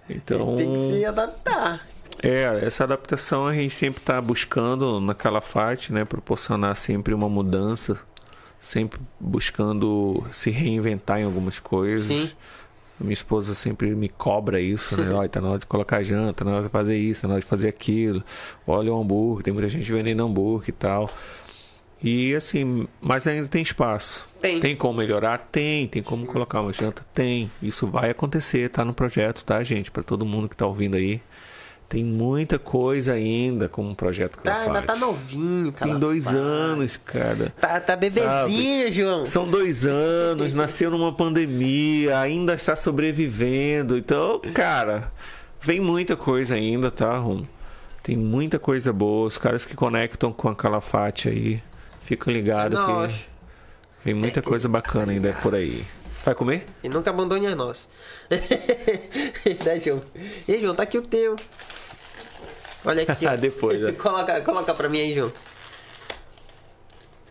[0.09, 1.87] Então, Tem que se adaptar.
[2.21, 6.05] É, essa adaptação a gente sempre está buscando na Calafate, né?
[6.05, 7.99] Proporcionar sempre uma mudança,
[8.59, 12.07] sempre buscando se reinventar em algumas coisas.
[12.07, 12.31] Sim.
[12.99, 15.09] Minha esposa sempre me cobra isso, né?
[15.13, 17.33] Olha, tá na hora de colocar janta, tá na hora de fazer isso, tá na
[17.35, 18.23] hora de fazer aquilo.
[18.67, 21.09] Olha o hambúrguer, tem muita gente vendendo hambúrguer e tal.
[22.03, 24.27] E assim, mas ainda tem espaço.
[24.39, 24.59] Tem.
[24.59, 25.37] Tem como melhorar?
[25.51, 25.87] Tem.
[25.87, 27.05] Tem como colocar uma janta?
[27.13, 27.49] Tem.
[27.61, 29.91] Isso vai acontecer, tá no projeto, tá, gente?
[29.91, 31.21] Para todo mundo que tá ouvindo aí.
[31.91, 34.97] Tem muita coisa ainda como um projeto que Tá, ela ainda faz.
[34.97, 35.91] tá novinho, cara.
[35.91, 37.53] Tem dois anos, cara.
[37.59, 39.25] Tá, tá bebezinho, João.
[39.25, 43.97] São dois anos, nasceu numa pandemia, ainda está sobrevivendo.
[43.97, 45.11] Então, cara,
[45.59, 47.43] vem muita coisa ainda, tá, Rum?
[48.01, 49.27] Tem muita coisa boa.
[49.27, 51.61] Os caras que conectam com a Calafate aí,
[52.05, 53.11] ficam ligados Nós.
[53.11, 53.25] que
[54.05, 55.83] vem muita coisa bacana ainda por aí.
[56.23, 56.65] Vai comer?
[56.81, 57.85] E nunca abandone as nossas.
[59.65, 60.01] né, João?
[60.47, 61.35] E aí, João, tá aqui o teu.
[62.83, 63.25] Olha aqui.
[63.37, 63.91] Depois, né?
[63.97, 65.31] coloca, coloca pra mim aí, João.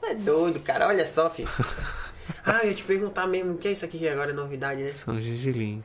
[0.01, 0.89] Tu é doido, cara.
[0.89, 1.49] Olha só, filho.
[2.47, 3.55] Ah, eu ia te perguntar mesmo.
[3.55, 4.93] O que é isso aqui que agora é novidade, né?
[4.93, 5.83] São Gengilim.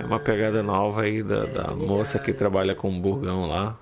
[0.00, 3.78] É uma pegada nova aí da, da tô moça que trabalha com o burgão lá.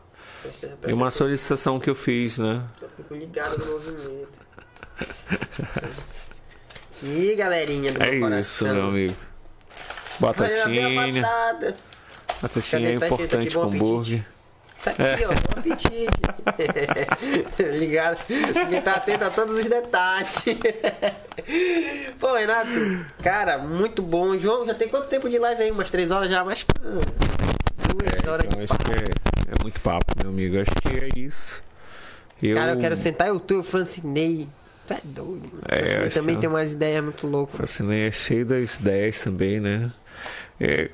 [0.86, 2.62] E uma solicitação que eu fiz, né?
[2.82, 4.28] Eu fico ligado no movimento.
[7.02, 8.66] Ih, galerinha do É meu coração.
[8.68, 9.16] isso, meu amigo.
[10.18, 11.22] Batatinha.
[12.43, 12.98] Batatinha é?
[12.98, 14.26] Tá aqui, tá aqui, importante com hambúrguer.
[14.92, 15.28] Tá aqui, ó.
[15.28, 16.06] Bom apetite.
[17.78, 18.18] Ligado.
[18.52, 20.44] Porque tá atento a todos os detalhes.
[22.18, 22.70] Pô, Renato,
[23.22, 24.36] cara, muito bom.
[24.38, 25.70] João, já tem quanto tempo de live aí?
[25.70, 26.44] Umas três horas já?
[26.44, 26.64] Mas.
[26.82, 28.84] Duas horas Então, de acho papo.
[28.84, 30.56] que é, é muito papo, meu amigo.
[30.60, 31.62] Acho que é isso.
[32.42, 34.48] Eu, Cara, eu quero sentar eu, tu, eu Francinei.
[34.86, 35.42] Tu é doido.
[35.52, 35.62] mano.
[35.68, 37.56] É, Francinei também que- tem umas ideias muito loucas.
[37.58, 39.90] Fascinei, é cheio das ideias também, né?
[40.58, 40.88] É,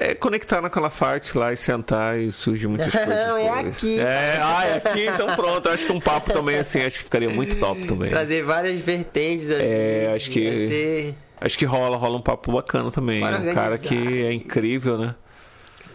[0.00, 3.16] é- é conectar na Calafate lá e sentar e surge muitas Não, coisas.
[3.16, 3.66] é boas.
[3.66, 4.00] aqui.
[4.00, 5.68] É, ah, é aqui, então pronto.
[5.68, 8.10] Acho que um papo também assim, acho que ficaria muito top também.
[8.10, 9.48] Trazer várias vertentes.
[9.50, 13.20] É, acho que- ser- Acho que rola, rola um papo bacana também.
[13.20, 13.88] Bora um cara organizar.
[14.06, 15.14] que é incrível, né?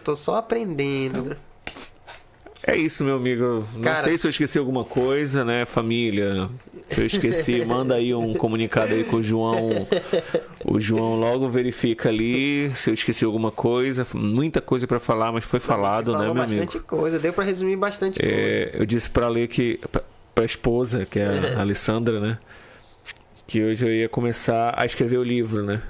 [0.04, 1.36] Tô só aprendendo?
[2.62, 3.66] É isso, meu amigo.
[3.74, 5.64] Não Cara- sei se eu esqueci alguma coisa, né?
[5.64, 6.48] Família.
[6.96, 9.86] Eu esqueci, manda aí um comunicado aí com o João.
[10.64, 14.06] O João logo verifica ali se eu esqueci alguma coisa.
[14.14, 16.84] Muita coisa pra falar, mas foi falado, né, meu bastante amigo?
[16.86, 18.34] coisa, deu pra resumir bastante coisa.
[18.34, 19.78] É, eu disse pra ler que.
[19.90, 20.02] pra-
[20.32, 21.26] Pra esposa, que é
[21.56, 22.38] a Alessandra, né?
[23.46, 25.82] Que hoje eu ia começar a escrever o livro, né?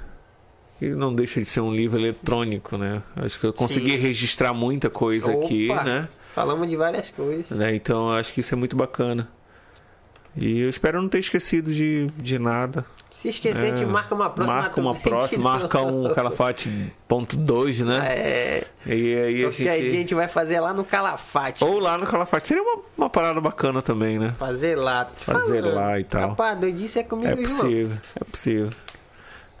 [0.81, 3.03] E não deixa de ser um livro eletrônico, né?
[3.15, 3.97] Acho que eu consegui Sim.
[3.99, 5.83] registrar muita coisa aqui, Opa!
[5.83, 6.09] né?
[6.33, 7.55] Falamos de várias coisas.
[7.55, 7.75] né?
[7.75, 9.29] Então acho que isso é muito bacana.
[10.35, 12.85] E eu espero não ter esquecido de, de nada.
[13.09, 14.57] Se esquecer, a gente É, marca uma próxima.
[14.61, 17.99] Marca uma próxima, marca um Calafate ponto dois, né?
[18.07, 19.91] É, E aí a dia a gente...
[19.91, 21.63] gente vai fazer lá no Calafate.
[21.63, 22.47] Ou lá no Calafate.
[22.47, 24.33] Seria uma, uma parada bacana também, né?
[24.39, 25.05] Fazer lá.
[25.17, 25.75] Fazer falando.
[25.75, 26.29] lá e tal.
[26.29, 28.69] Rapaz, doidice é comigo, É possível, é possível.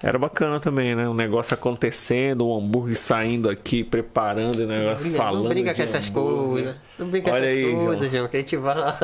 [0.03, 1.07] Era bacana também, né?
[1.07, 5.43] Um negócio acontecendo, um hambúrguer saindo aqui, preparando o negócio, Brinca, falando.
[5.43, 6.75] não brinca com essas coisas.
[6.97, 8.27] Não brinca com essas aí, coisas, João.
[8.27, 8.97] Que a gente vai.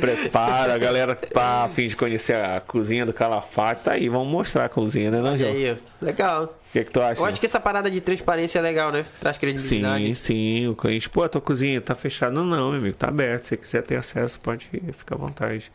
[0.00, 4.08] Prepara, a galera que tá a fim de conhecer a cozinha do Calafate, tá aí,
[4.08, 5.50] vamos mostrar a cozinha, né, não, João?
[5.50, 5.76] aí.
[6.02, 6.44] Legal.
[6.44, 7.20] O que, que tu acha?
[7.20, 9.04] Eu acho que essa parada de transparência é legal, né?
[9.20, 10.04] Traz credibilidade.
[10.06, 12.32] Sim, sim, o cliente, pô, a tua cozinha tá fechada.
[12.32, 13.44] Não, não, meu amigo, tá aberto.
[13.44, 15.70] Se você quiser ter acesso, pode ir, fica à vontade,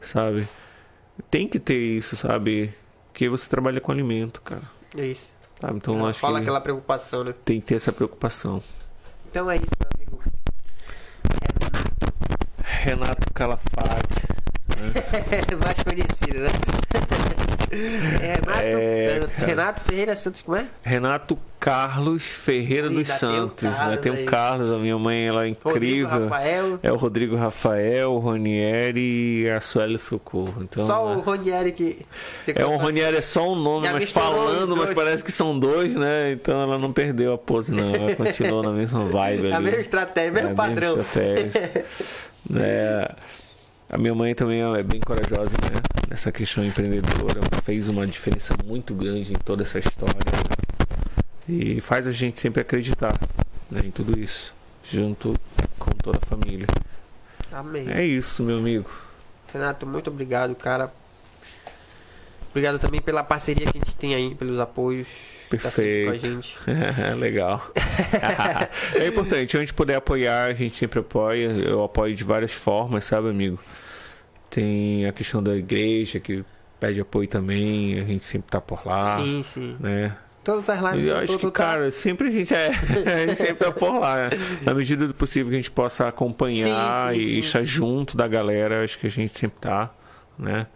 [0.00, 0.46] sabe?
[1.28, 2.72] Tem que ter isso, sabe?
[3.16, 4.60] Porque você trabalha com alimento, cara.
[4.94, 5.32] É isso.
[5.58, 5.78] Sabe?
[5.78, 7.34] Então eu acho Fala que aquela preocupação, né?
[7.46, 8.62] tem que ter essa preocupação.
[9.30, 10.22] Então é isso, meu amigo.
[12.62, 14.20] Renato Calafate.
[15.62, 16.48] Mais conhecido, né?
[18.20, 19.34] Renato É, Santos.
[19.34, 19.46] cara.
[19.46, 20.66] Renato Ferreira Santos, como é?
[20.82, 23.72] Renato Carlos Ferreira dos Ainda tem o Santos, né?
[23.76, 24.22] Carlos Tem aí.
[24.22, 26.28] o Carlos, a minha mãe, ela é Rodrigo incrível.
[26.28, 26.78] Rafael.
[26.82, 30.62] É o Rodrigo Rafael, o Ronieri e a Sueli Socorro.
[30.62, 31.22] Então, Só o né?
[31.24, 32.06] Ronieri que.
[32.46, 35.96] É um Ronieri é só um nome, Já mas falando, mas parece que são dois,
[35.96, 36.32] né?
[36.32, 37.94] Então ela não perdeu a pose, não.
[37.94, 39.52] Ela continuou na mesma vibe ali.
[39.52, 40.96] A mesma estratégia, É, mesmo a padrão.
[40.96, 41.84] mesma estratégia.
[42.54, 43.10] É,
[43.88, 45.80] a minha mãe também é bem corajosa, né?
[46.10, 47.40] Nessa questão empreendedora.
[47.62, 50.14] Fez uma diferença muito grande em toda essa história.
[51.48, 53.14] E faz a gente sempre acreditar
[53.70, 54.54] né, em tudo isso.
[54.84, 55.34] Junto
[55.78, 56.66] com toda a família.
[57.52, 57.88] Amém.
[57.88, 58.90] É isso, meu amigo.
[59.52, 60.92] Renato, muito obrigado, cara.
[62.56, 65.06] Obrigado também pela parceria que a gente tem aí, pelos apoios.
[65.50, 66.26] Tá sempre com a Perfeito.
[66.36, 66.56] gente.
[67.20, 67.70] Legal.
[68.98, 71.48] é importante, onde a gente puder apoiar, a gente sempre apoia.
[71.48, 73.58] Eu apoio de várias formas, sabe, amigo?
[74.48, 76.42] Tem a questão da igreja que
[76.80, 79.76] pede apoio também, a gente sempre tá por lá, Sim, sim.
[79.78, 80.16] né?
[80.42, 82.68] Todas as lives eu acho que, tá- cara, sempre a gente é,
[83.22, 84.16] a gente sempre tá por lá.
[84.16, 84.30] né?
[84.62, 87.38] Na medida do possível que a gente possa acompanhar Sim, sim, e sim.
[87.40, 89.90] estar junto da galera, acho que a gente sempre tá,
[90.38, 90.66] né?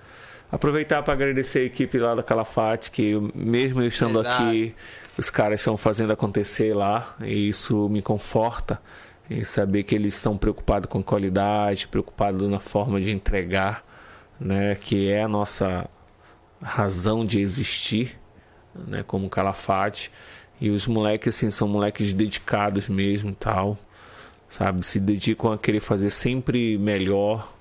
[0.53, 4.75] Aproveitar para agradecer a equipe lá da Calafate, que mesmo eu estando aqui,
[5.17, 8.81] os caras estão fazendo acontecer lá, e isso me conforta
[9.31, 13.85] em saber que eles estão preocupados com qualidade, preocupados na forma de entregar,
[14.41, 14.75] né?
[14.75, 15.89] Que é a nossa
[16.61, 18.19] razão de existir,
[18.75, 19.05] né?
[19.07, 20.11] Como Calafate.
[20.61, 23.79] E os moleques, assim, são moleques dedicados mesmo tal,
[24.51, 24.85] sabe?
[24.85, 27.55] Se dedicam a querer fazer sempre melhor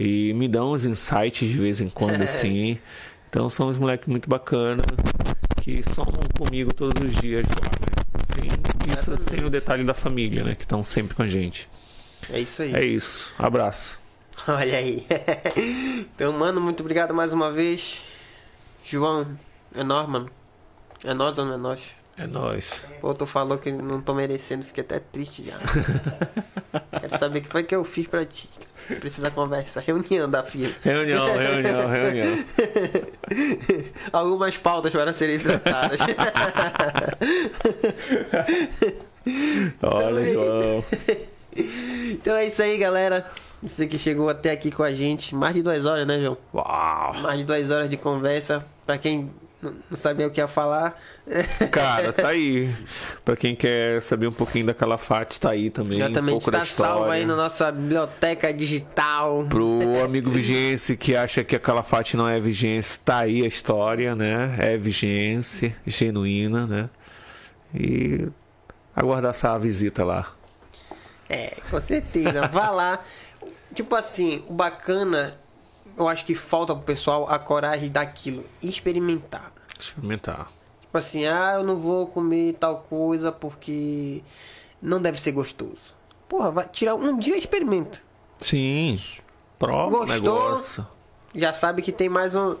[0.00, 2.78] e me dão uns insights de vez em quando, assim.
[3.28, 4.86] Então são uns moleques muito bacanas
[5.60, 8.48] que somam comigo todos os dias lá, né?
[8.48, 10.54] Sim, isso sem o detalhe da família, né?
[10.54, 11.68] Que estão sempre com a gente.
[12.30, 12.74] É isso aí.
[12.74, 13.34] É isso.
[13.38, 14.00] Abraço.
[14.48, 15.06] Olha aí.
[16.14, 18.00] então, mano, muito obrigado mais uma vez.
[18.82, 19.26] João,
[19.74, 20.30] é nós, mano.
[21.04, 21.94] É nós ou não é nós?
[22.20, 22.84] É nóis.
[23.00, 25.56] Pô, tu falou que não tô merecendo, fiquei até triste já.
[27.00, 28.46] Quero saber o que foi que eu fiz pra ti.
[29.00, 29.80] Precisa conversar.
[29.80, 30.70] Reunião da fila.
[30.82, 32.44] Reunião, reunião, reunião.
[34.12, 35.98] Algumas pautas para serem tratadas.
[39.82, 40.84] Olha, João.
[42.10, 43.24] então é isso aí, galera.
[43.62, 45.34] Você que chegou até aqui com a gente.
[45.34, 46.36] Mais de duas horas, né, João?
[46.52, 47.14] Uau.
[47.22, 48.62] Mais de duas horas de conversa.
[48.84, 49.30] Pra quem
[49.62, 50.98] não sabia o que ia falar.
[51.70, 52.74] Cara, tá aí.
[53.24, 55.98] Pra quem quer saber um pouquinho da Calafate, tá aí também.
[56.00, 56.30] um Exatamente.
[56.32, 57.12] pouco da Tá salvo história.
[57.20, 59.44] aí na nossa biblioteca digital.
[59.48, 64.14] Pro amigo vigense que acha que a Calafate não é vigense, tá aí a história,
[64.14, 64.56] né?
[64.58, 66.90] É vigense, genuína, né?
[67.74, 68.28] E
[68.96, 70.26] aguardar essa visita lá.
[71.28, 72.48] É, com certeza.
[72.48, 72.98] Vá lá.
[73.74, 75.34] Tipo assim, o bacana,
[76.02, 78.44] eu acho que falta pro pessoal a coragem daquilo.
[78.62, 79.52] Experimentar.
[79.78, 80.50] Experimentar.
[80.80, 84.22] Tipo assim, ah, eu não vou comer tal coisa porque
[84.82, 85.94] não deve ser gostoso.
[86.28, 88.00] Porra, vai tirar um dia experimenta.
[88.38, 89.00] Sim.
[89.58, 90.06] Prova o Gostou?
[90.14, 90.86] negócio.
[91.34, 92.56] Já sabe que tem mais um,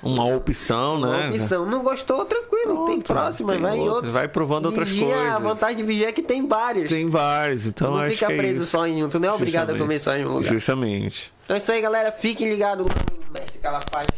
[0.00, 1.28] Uma opção, uma né?
[1.30, 1.66] opção.
[1.66, 2.84] Não gostou, tranquilo.
[2.86, 3.94] tem Pronto, próxima, tem vai em outra.
[3.94, 4.10] outro.
[4.12, 5.42] Vai provando outras Vigia, A coisas.
[5.42, 6.88] vantagem de vigiar é que tem vários.
[6.88, 8.70] Tem vários, então tu não fica é preso isso.
[8.70, 9.08] só em um.
[9.08, 10.02] Tu não é obrigado a Justamente.
[10.04, 10.52] só em um lugar.
[10.52, 11.32] Justamente.
[11.44, 12.12] Então é isso aí, galera.
[12.12, 12.92] Fiquem ligados lá
[13.26, 14.14] no Mestre Calafate.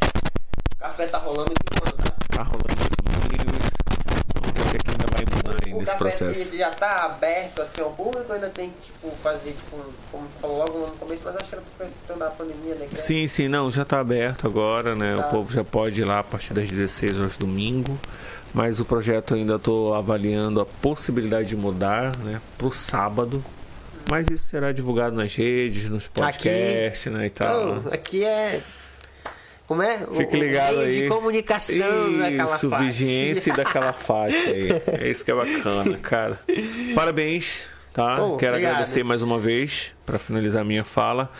[0.74, 2.36] O café tá rolando mano, tá?
[2.36, 3.70] Tá rolando os amigos.
[4.34, 6.50] Vamos ver o que é que ainda vai mudar aí O nesse processo.
[6.50, 9.76] ele já tá aberto assim ao público, ainda tem que tipo, fazer, tipo,
[10.10, 12.88] como falou logo no começo, mas acho que era por questão da pandemia, né?
[12.94, 15.16] Sim, sim, não, já tá aberto agora, né?
[15.16, 15.26] Tá.
[15.26, 17.98] O povo já pode ir lá a partir das 16 horas domingo.
[18.52, 22.40] Mas o projeto ainda tô avaliando a possibilidade de mudar, né?
[22.56, 23.44] Pro sábado.
[24.08, 27.82] Mas isso será divulgado nas redes, nos podcasts, né, e tal.
[27.84, 28.62] Oh, aqui é.
[29.74, 29.98] Como é?
[29.98, 31.02] Fique O- o ligado meio aí.
[31.02, 32.84] de comunicação daquela Isso, parte.
[32.86, 34.68] vigência daquela faixa aí.
[34.86, 36.38] É isso que é bacana, cara.
[36.94, 38.16] Parabéns, tá?
[38.16, 38.72] Pô, Quero obrigado.
[38.74, 41.30] agradecer mais uma vez, para finalizar minha fala,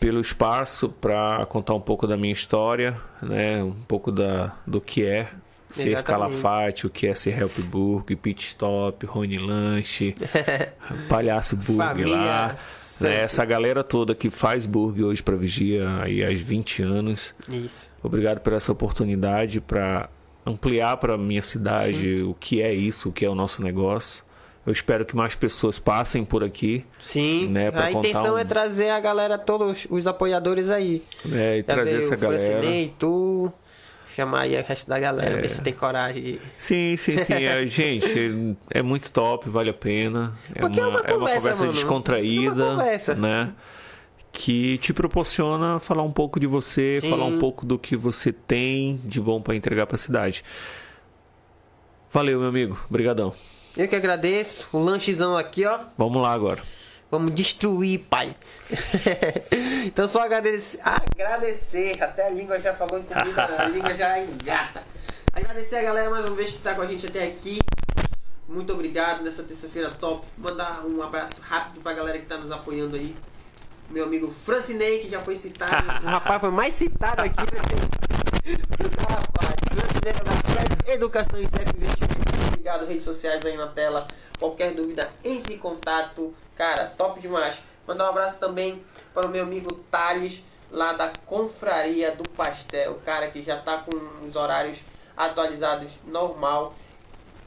[0.00, 3.62] pelo espaço para contar um pouco da minha história, né?
[3.62, 5.28] Um pouco da, do que é
[5.74, 6.02] ser.
[6.02, 10.14] Calafate, o que é ser Helpburg, Pit Stop, Rony Lanche,
[11.08, 12.54] Palhaço Burg Família lá.
[13.00, 13.22] Né?
[13.22, 17.34] Essa galera toda que faz Burg hoje para Vigia aí há 20 anos.
[17.50, 17.88] Isso.
[18.02, 20.08] Obrigado por essa oportunidade para
[20.46, 24.22] ampliar para minha cidade o que é isso, o que é o nosso negócio.
[24.66, 27.48] Eu espero que mais pessoas passem por aqui Sim.
[27.48, 31.02] Né, a intenção um- é trazer a galera, todos os apoiadores aí.
[31.24, 32.42] né, e Já trazer veio essa galera.
[32.60, 33.52] Francinei, tu.
[34.14, 35.40] Chamar aí o resto da galera, É.
[35.40, 36.40] ver se tem coragem de.
[36.56, 37.32] Sim, sim, sim.
[37.32, 40.32] É, gente, é muito top, vale a pena.
[40.54, 41.72] É Porque é uma conversa, mano.
[41.72, 43.14] descontraída, É uma conversa.
[43.14, 43.52] né?
[44.30, 47.10] Que te proporciona falar um pouco de você, Sim.
[47.10, 50.44] falar um pouco do que você tem de bom para entregar para a cidade.
[52.12, 52.78] Valeu, meu amigo.
[52.88, 53.32] Obrigadão.
[53.76, 54.68] Eu que agradeço.
[54.72, 55.78] O lanchezão aqui, ó.
[55.98, 56.62] Vamos lá agora.
[57.10, 58.34] Vamos destruir, pai.
[59.86, 62.02] então só agradecer, agradecer.
[62.02, 64.82] Até a língua já falou em comida, a língua já engata.
[65.32, 67.58] Agradecer a galera mais uma vez que tá com a gente até aqui.
[68.48, 70.26] Muito obrigado nessa terça-feira top.
[70.36, 73.14] Mandar um abraço rápido pra galera que tá nos apoiando aí.
[73.90, 75.72] Meu amigo Francinei, que já foi citado.
[76.02, 77.40] O rapaz foi mais citado aqui.
[77.40, 78.56] Né?
[79.08, 82.03] Rapaz, Francinei da Educação e SEP Investimento.
[82.64, 84.08] Obrigado, redes sociais aí na tela.
[84.38, 86.34] Qualquer dúvida, entre em contato.
[86.56, 87.56] Cara, top demais.
[87.86, 88.82] Mandar um abraço também
[89.12, 92.98] para o meu amigo Thales, lá da Confraria do Pastel.
[93.04, 94.78] Cara que já tá com os horários
[95.14, 96.74] atualizados normal.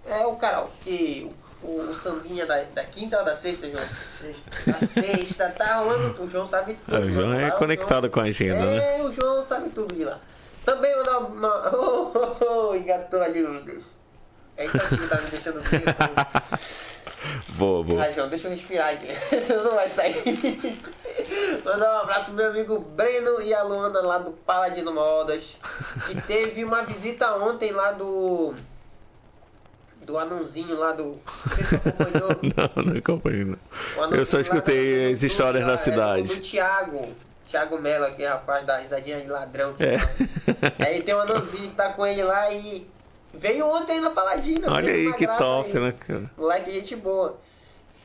[0.05, 1.27] É o cara que
[1.63, 3.83] o, o sambinha da, da quinta ou da sexta, João?
[4.21, 4.71] Sexta.
[4.71, 6.23] Da sexta, tá rolando.
[6.23, 6.95] O João sabe tudo.
[6.95, 7.41] É, o João mano.
[7.41, 8.99] é Lá conectado com a agenda, né?
[8.99, 10.19] É, o João sabe tudo de lá.
[10.63, 11.75] Também mandar uma.
[11.75, 13.96] Oh, oh, oh, engatou ali, meu Deus.
[14.57, 15.81] É isso aqui que tá me deixando bem.
[17.57, 18.03] Boa, boa.
[18.05, 19.07] Ah, João, deixa eu respirar aqui.
[19.41, 20.15] Senão não vai sair.
[21.65, 25.43] Mandar um abraço pro meu amigo Breno e a Luana lá do Paladino Modas.
[26.05, 28.53] Que teve uma visita ontem lá do.
[30.03, 31.19] Do anãozinho lá do.
[31.47, 32.29] Não sei se acompanhou.
[32.75, 33.57] Não, não acompanhei, não.
[34.15, 36.27] Eu só escutei as histórias da é, do- cidade.
[36.35, 37.15] Do Thiago.
[37.49, 39.73] Thiago Mello, é rapaz da risadinha de ladrão.
[39.73, 39.97] que É.
[40.79, 42.87] Aí tem um anãozinho que tá com ele lá e.
[43.37, 44.71] Veio ontem na Paladina.
[44.71, 45.83] Olha aí que top, aí.
[45.83, 46.31] né, cara?
[46.37, 47.37] Moleque, gente boa.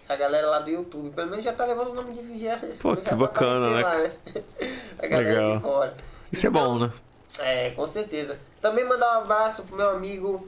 [0.08, 2.60] A galera lá do YouTube, pelo menos já tá levando o nome de vigia.
[2.80, 3.82] Pô, que tá bacana, né?
[3.82, 4.12] Lá, né?
[4.98, 5.56] A galera Legal.
[5.56, 5.96] de fora.
[6.30, 6.92] Isso é bom, né?
[7.38, 8.38] É, com certeza.
[8.60, 10.46] Também mandar um abraço pro meu amigo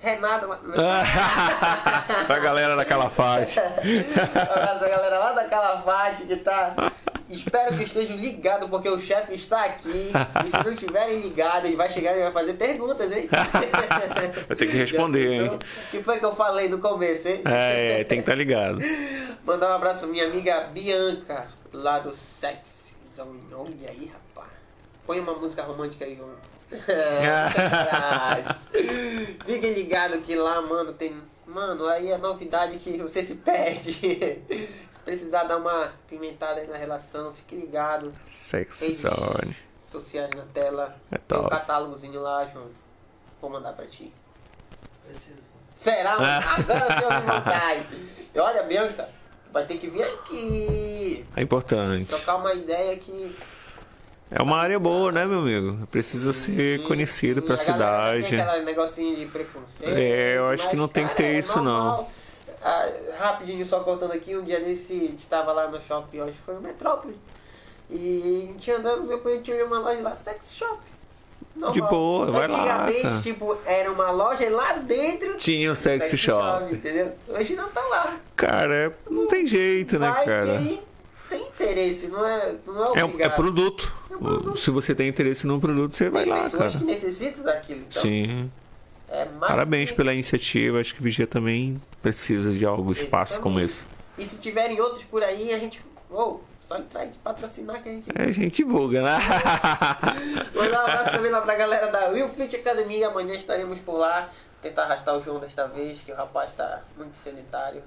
[0.00, 0.46] Renato.
[2.26, 3.58] pra galera da Calafate.
[3.58, 6.92] Um abraço a galera lá da Calafate que tá.
[7.28, 10.10] Espero que estejam ligados, porque o chefe está aqui.
[10.46, 13.28] E se não estiverem ligados, ele vai chegar e vai fazer perguntas, hein?
[14.48, 15.50] Vai ter que responder, hein?
[15.50, 17.42] O que foi que eu falei no começo, hein?
[17.44, 18.78] É, tem que estar ligado.
[19.44, 23.42] Mandar um abraço pra minha amiga Bianca, lá do Sex Zone.
[23.52, 24.52] Olha aí, rapaz.
[25.06, 26.30] Põe uma música romântica aí, João.
[29.44, 31.16] Fiquem ligados que lá, mano, tem.
[31.46, 33.92] Mano, aí é novidade que você se perde.
[34.90, 38.12] se precisar dar uma pimentada aí na relação, fique ligado.
[38.30, 39.56] Sexy Zone.
[39.80, 40.94] Sociais na tela.
[41.10, 42.66] É tem um catálogozinho lá, João.
[43.40, 44.12] Vou mandar pra ti.
[45.06, 45.48] Preciso.
[45.74, 46.16] Será?
[46.18, 46.56] Ah.
[46.58, 47.86] Agora eu tenho vontade.
[48.34, 49.08] E olha, Bianca,
[49.52, 51.24] vai ter que vir aqui.
[51.34, 52.08] É importante.
[52.08, 53.34] Trocar uma ideia que.
[54.30, 55.86] É uma área boa, né, meu amigo?
[55.90, 58.40] Precisa ser conhecido pra Tem cidade.
[58.40, 59.96] aquele negocinho de preconceito.
[59.96, 62.10] É, eu acho que não tem que ter é isso, normal.
[62.62, 66.32] Ah, rapidinho, só cortando aqui, um dia desse, a gente estava lá no shopping, acho
[66.32, 67.16] que foi no Metrópole.
[67.88, 70.78] E a gente andando, depois a gente viu uma loja lá, sex shop.
[71.56, 71.72] Normal.
[71.72, 73.20] De boa, vai lá, Antigamente, cara.
[73.20, 76.72] tipo, era uma loja e lá dentro Tinha o sexy shop.
[76.72, 77.12] entendeu?
[77.28, 78.16] Hoje não tá lá.
[78.36, 80.46] Cara, não tem jeito, né, Vai cara?
[80.58, 80.80] quem
[81.28, 83.32] tem interesse, não é, não é É, obrigado.
[83.32, 83.94] é produto.
[84.10, 84.56] É produto.
[84.58, 86.78] Se você tem interesse num produto, você vai Tem lá, pessoas cara.
[86.78, 87.80] que necessitam daquilo.
[87.88, 88.50] Então, Sim.
[89.10, 90.80] É Parabéns que- pela iniciativa.
[90.80, 93.86] Acho que Vigia também precisa de algo, espaço como esse.
[94.18, 95.80] E se tiverem outros por aí, a gente.
[96.10, 98.10] Ou, só entrar e patrocinar que a gente.
[98.14, 99.16] É, a gente divulga, né?
[100.54, 103.08] Mandar um abraço também lá pra galera da Will Fit Academia.
[103.08, 104.28] Amanhã estaremos por lá.
[104.60, 107.80] Tentar arrastar o João desta vez, que o rapaz tá muito sedentário.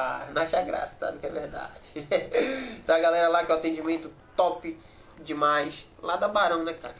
[0.00, 1.72] Ah, não acha graça, sabe que é verdade.
[2.78, 4.78] então a galera lá que é o atendimento top
[5.24, 5.88] demais.
[6.00, 6.94] Lá da Barão, né, cara?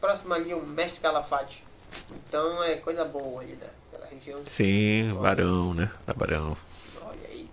[0.00, 1.62] Próximo ali é o Mestre Calafate.
[2.10, 4.42] Então é coisa boa ali daquela região.
[4.46, 5.92] Sim, Barão, né?
[6.04, 6.56] Da Barão.
[7.00, 7.48] Olha aí.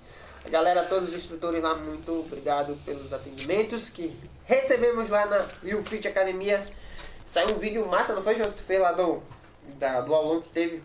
[0.49, 6.07] Galera, todos os instrutores lá, muito obrigado pelos atendimentos que recebemos lá na Rio Fit
[6.07, 6.65] Academia.
[7.23, 8.51] Saiu um vídeo massa, não foi, João?
[8.51, 9.21] Tu fez lá do,
[9.77, 10.81] da, do aulão que teve.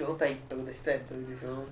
[0.00, 1.66] João tá em todas, tu é doido, João.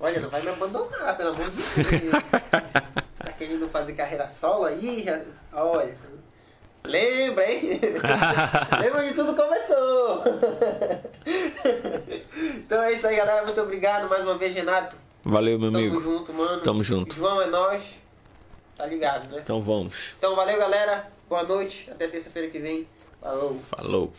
[0.00, 2.12] Olha, não vai me abandonar, pelo amor de Deus.
[2.32, 5.04] tá querendo fazer carreira solo aí?
[5.04, 5.20] Já...
[5.52, 5.96] Olha.
[6.84, 7.80] Lembra, hein?
[8.82, 10.24] Lembra onde tudo começou.
[12.56, 13.44] então é isso aí, galera.
[13.44, 14.96] Muito obrigado mais uma vez, Renato.
[15.22, 16.00] Valeu, meu Tamo amigo.
[16.00, 16.62] junto, mano.
[16.62, 17.14] Tamo junto.
[17.14, 17.94] João é nós.
[18.76, 19.40] Tá ligado, né?
[19.40, 20.14] Então vamos.
[20.18, 21.08] Então valeu, galera.
[21.28, 21.88] Boa noite.
[21.92, 22.88] Até terça-feira que vem.
[23.20, 23.54] Falou.
[23.60, 24.12] Falou.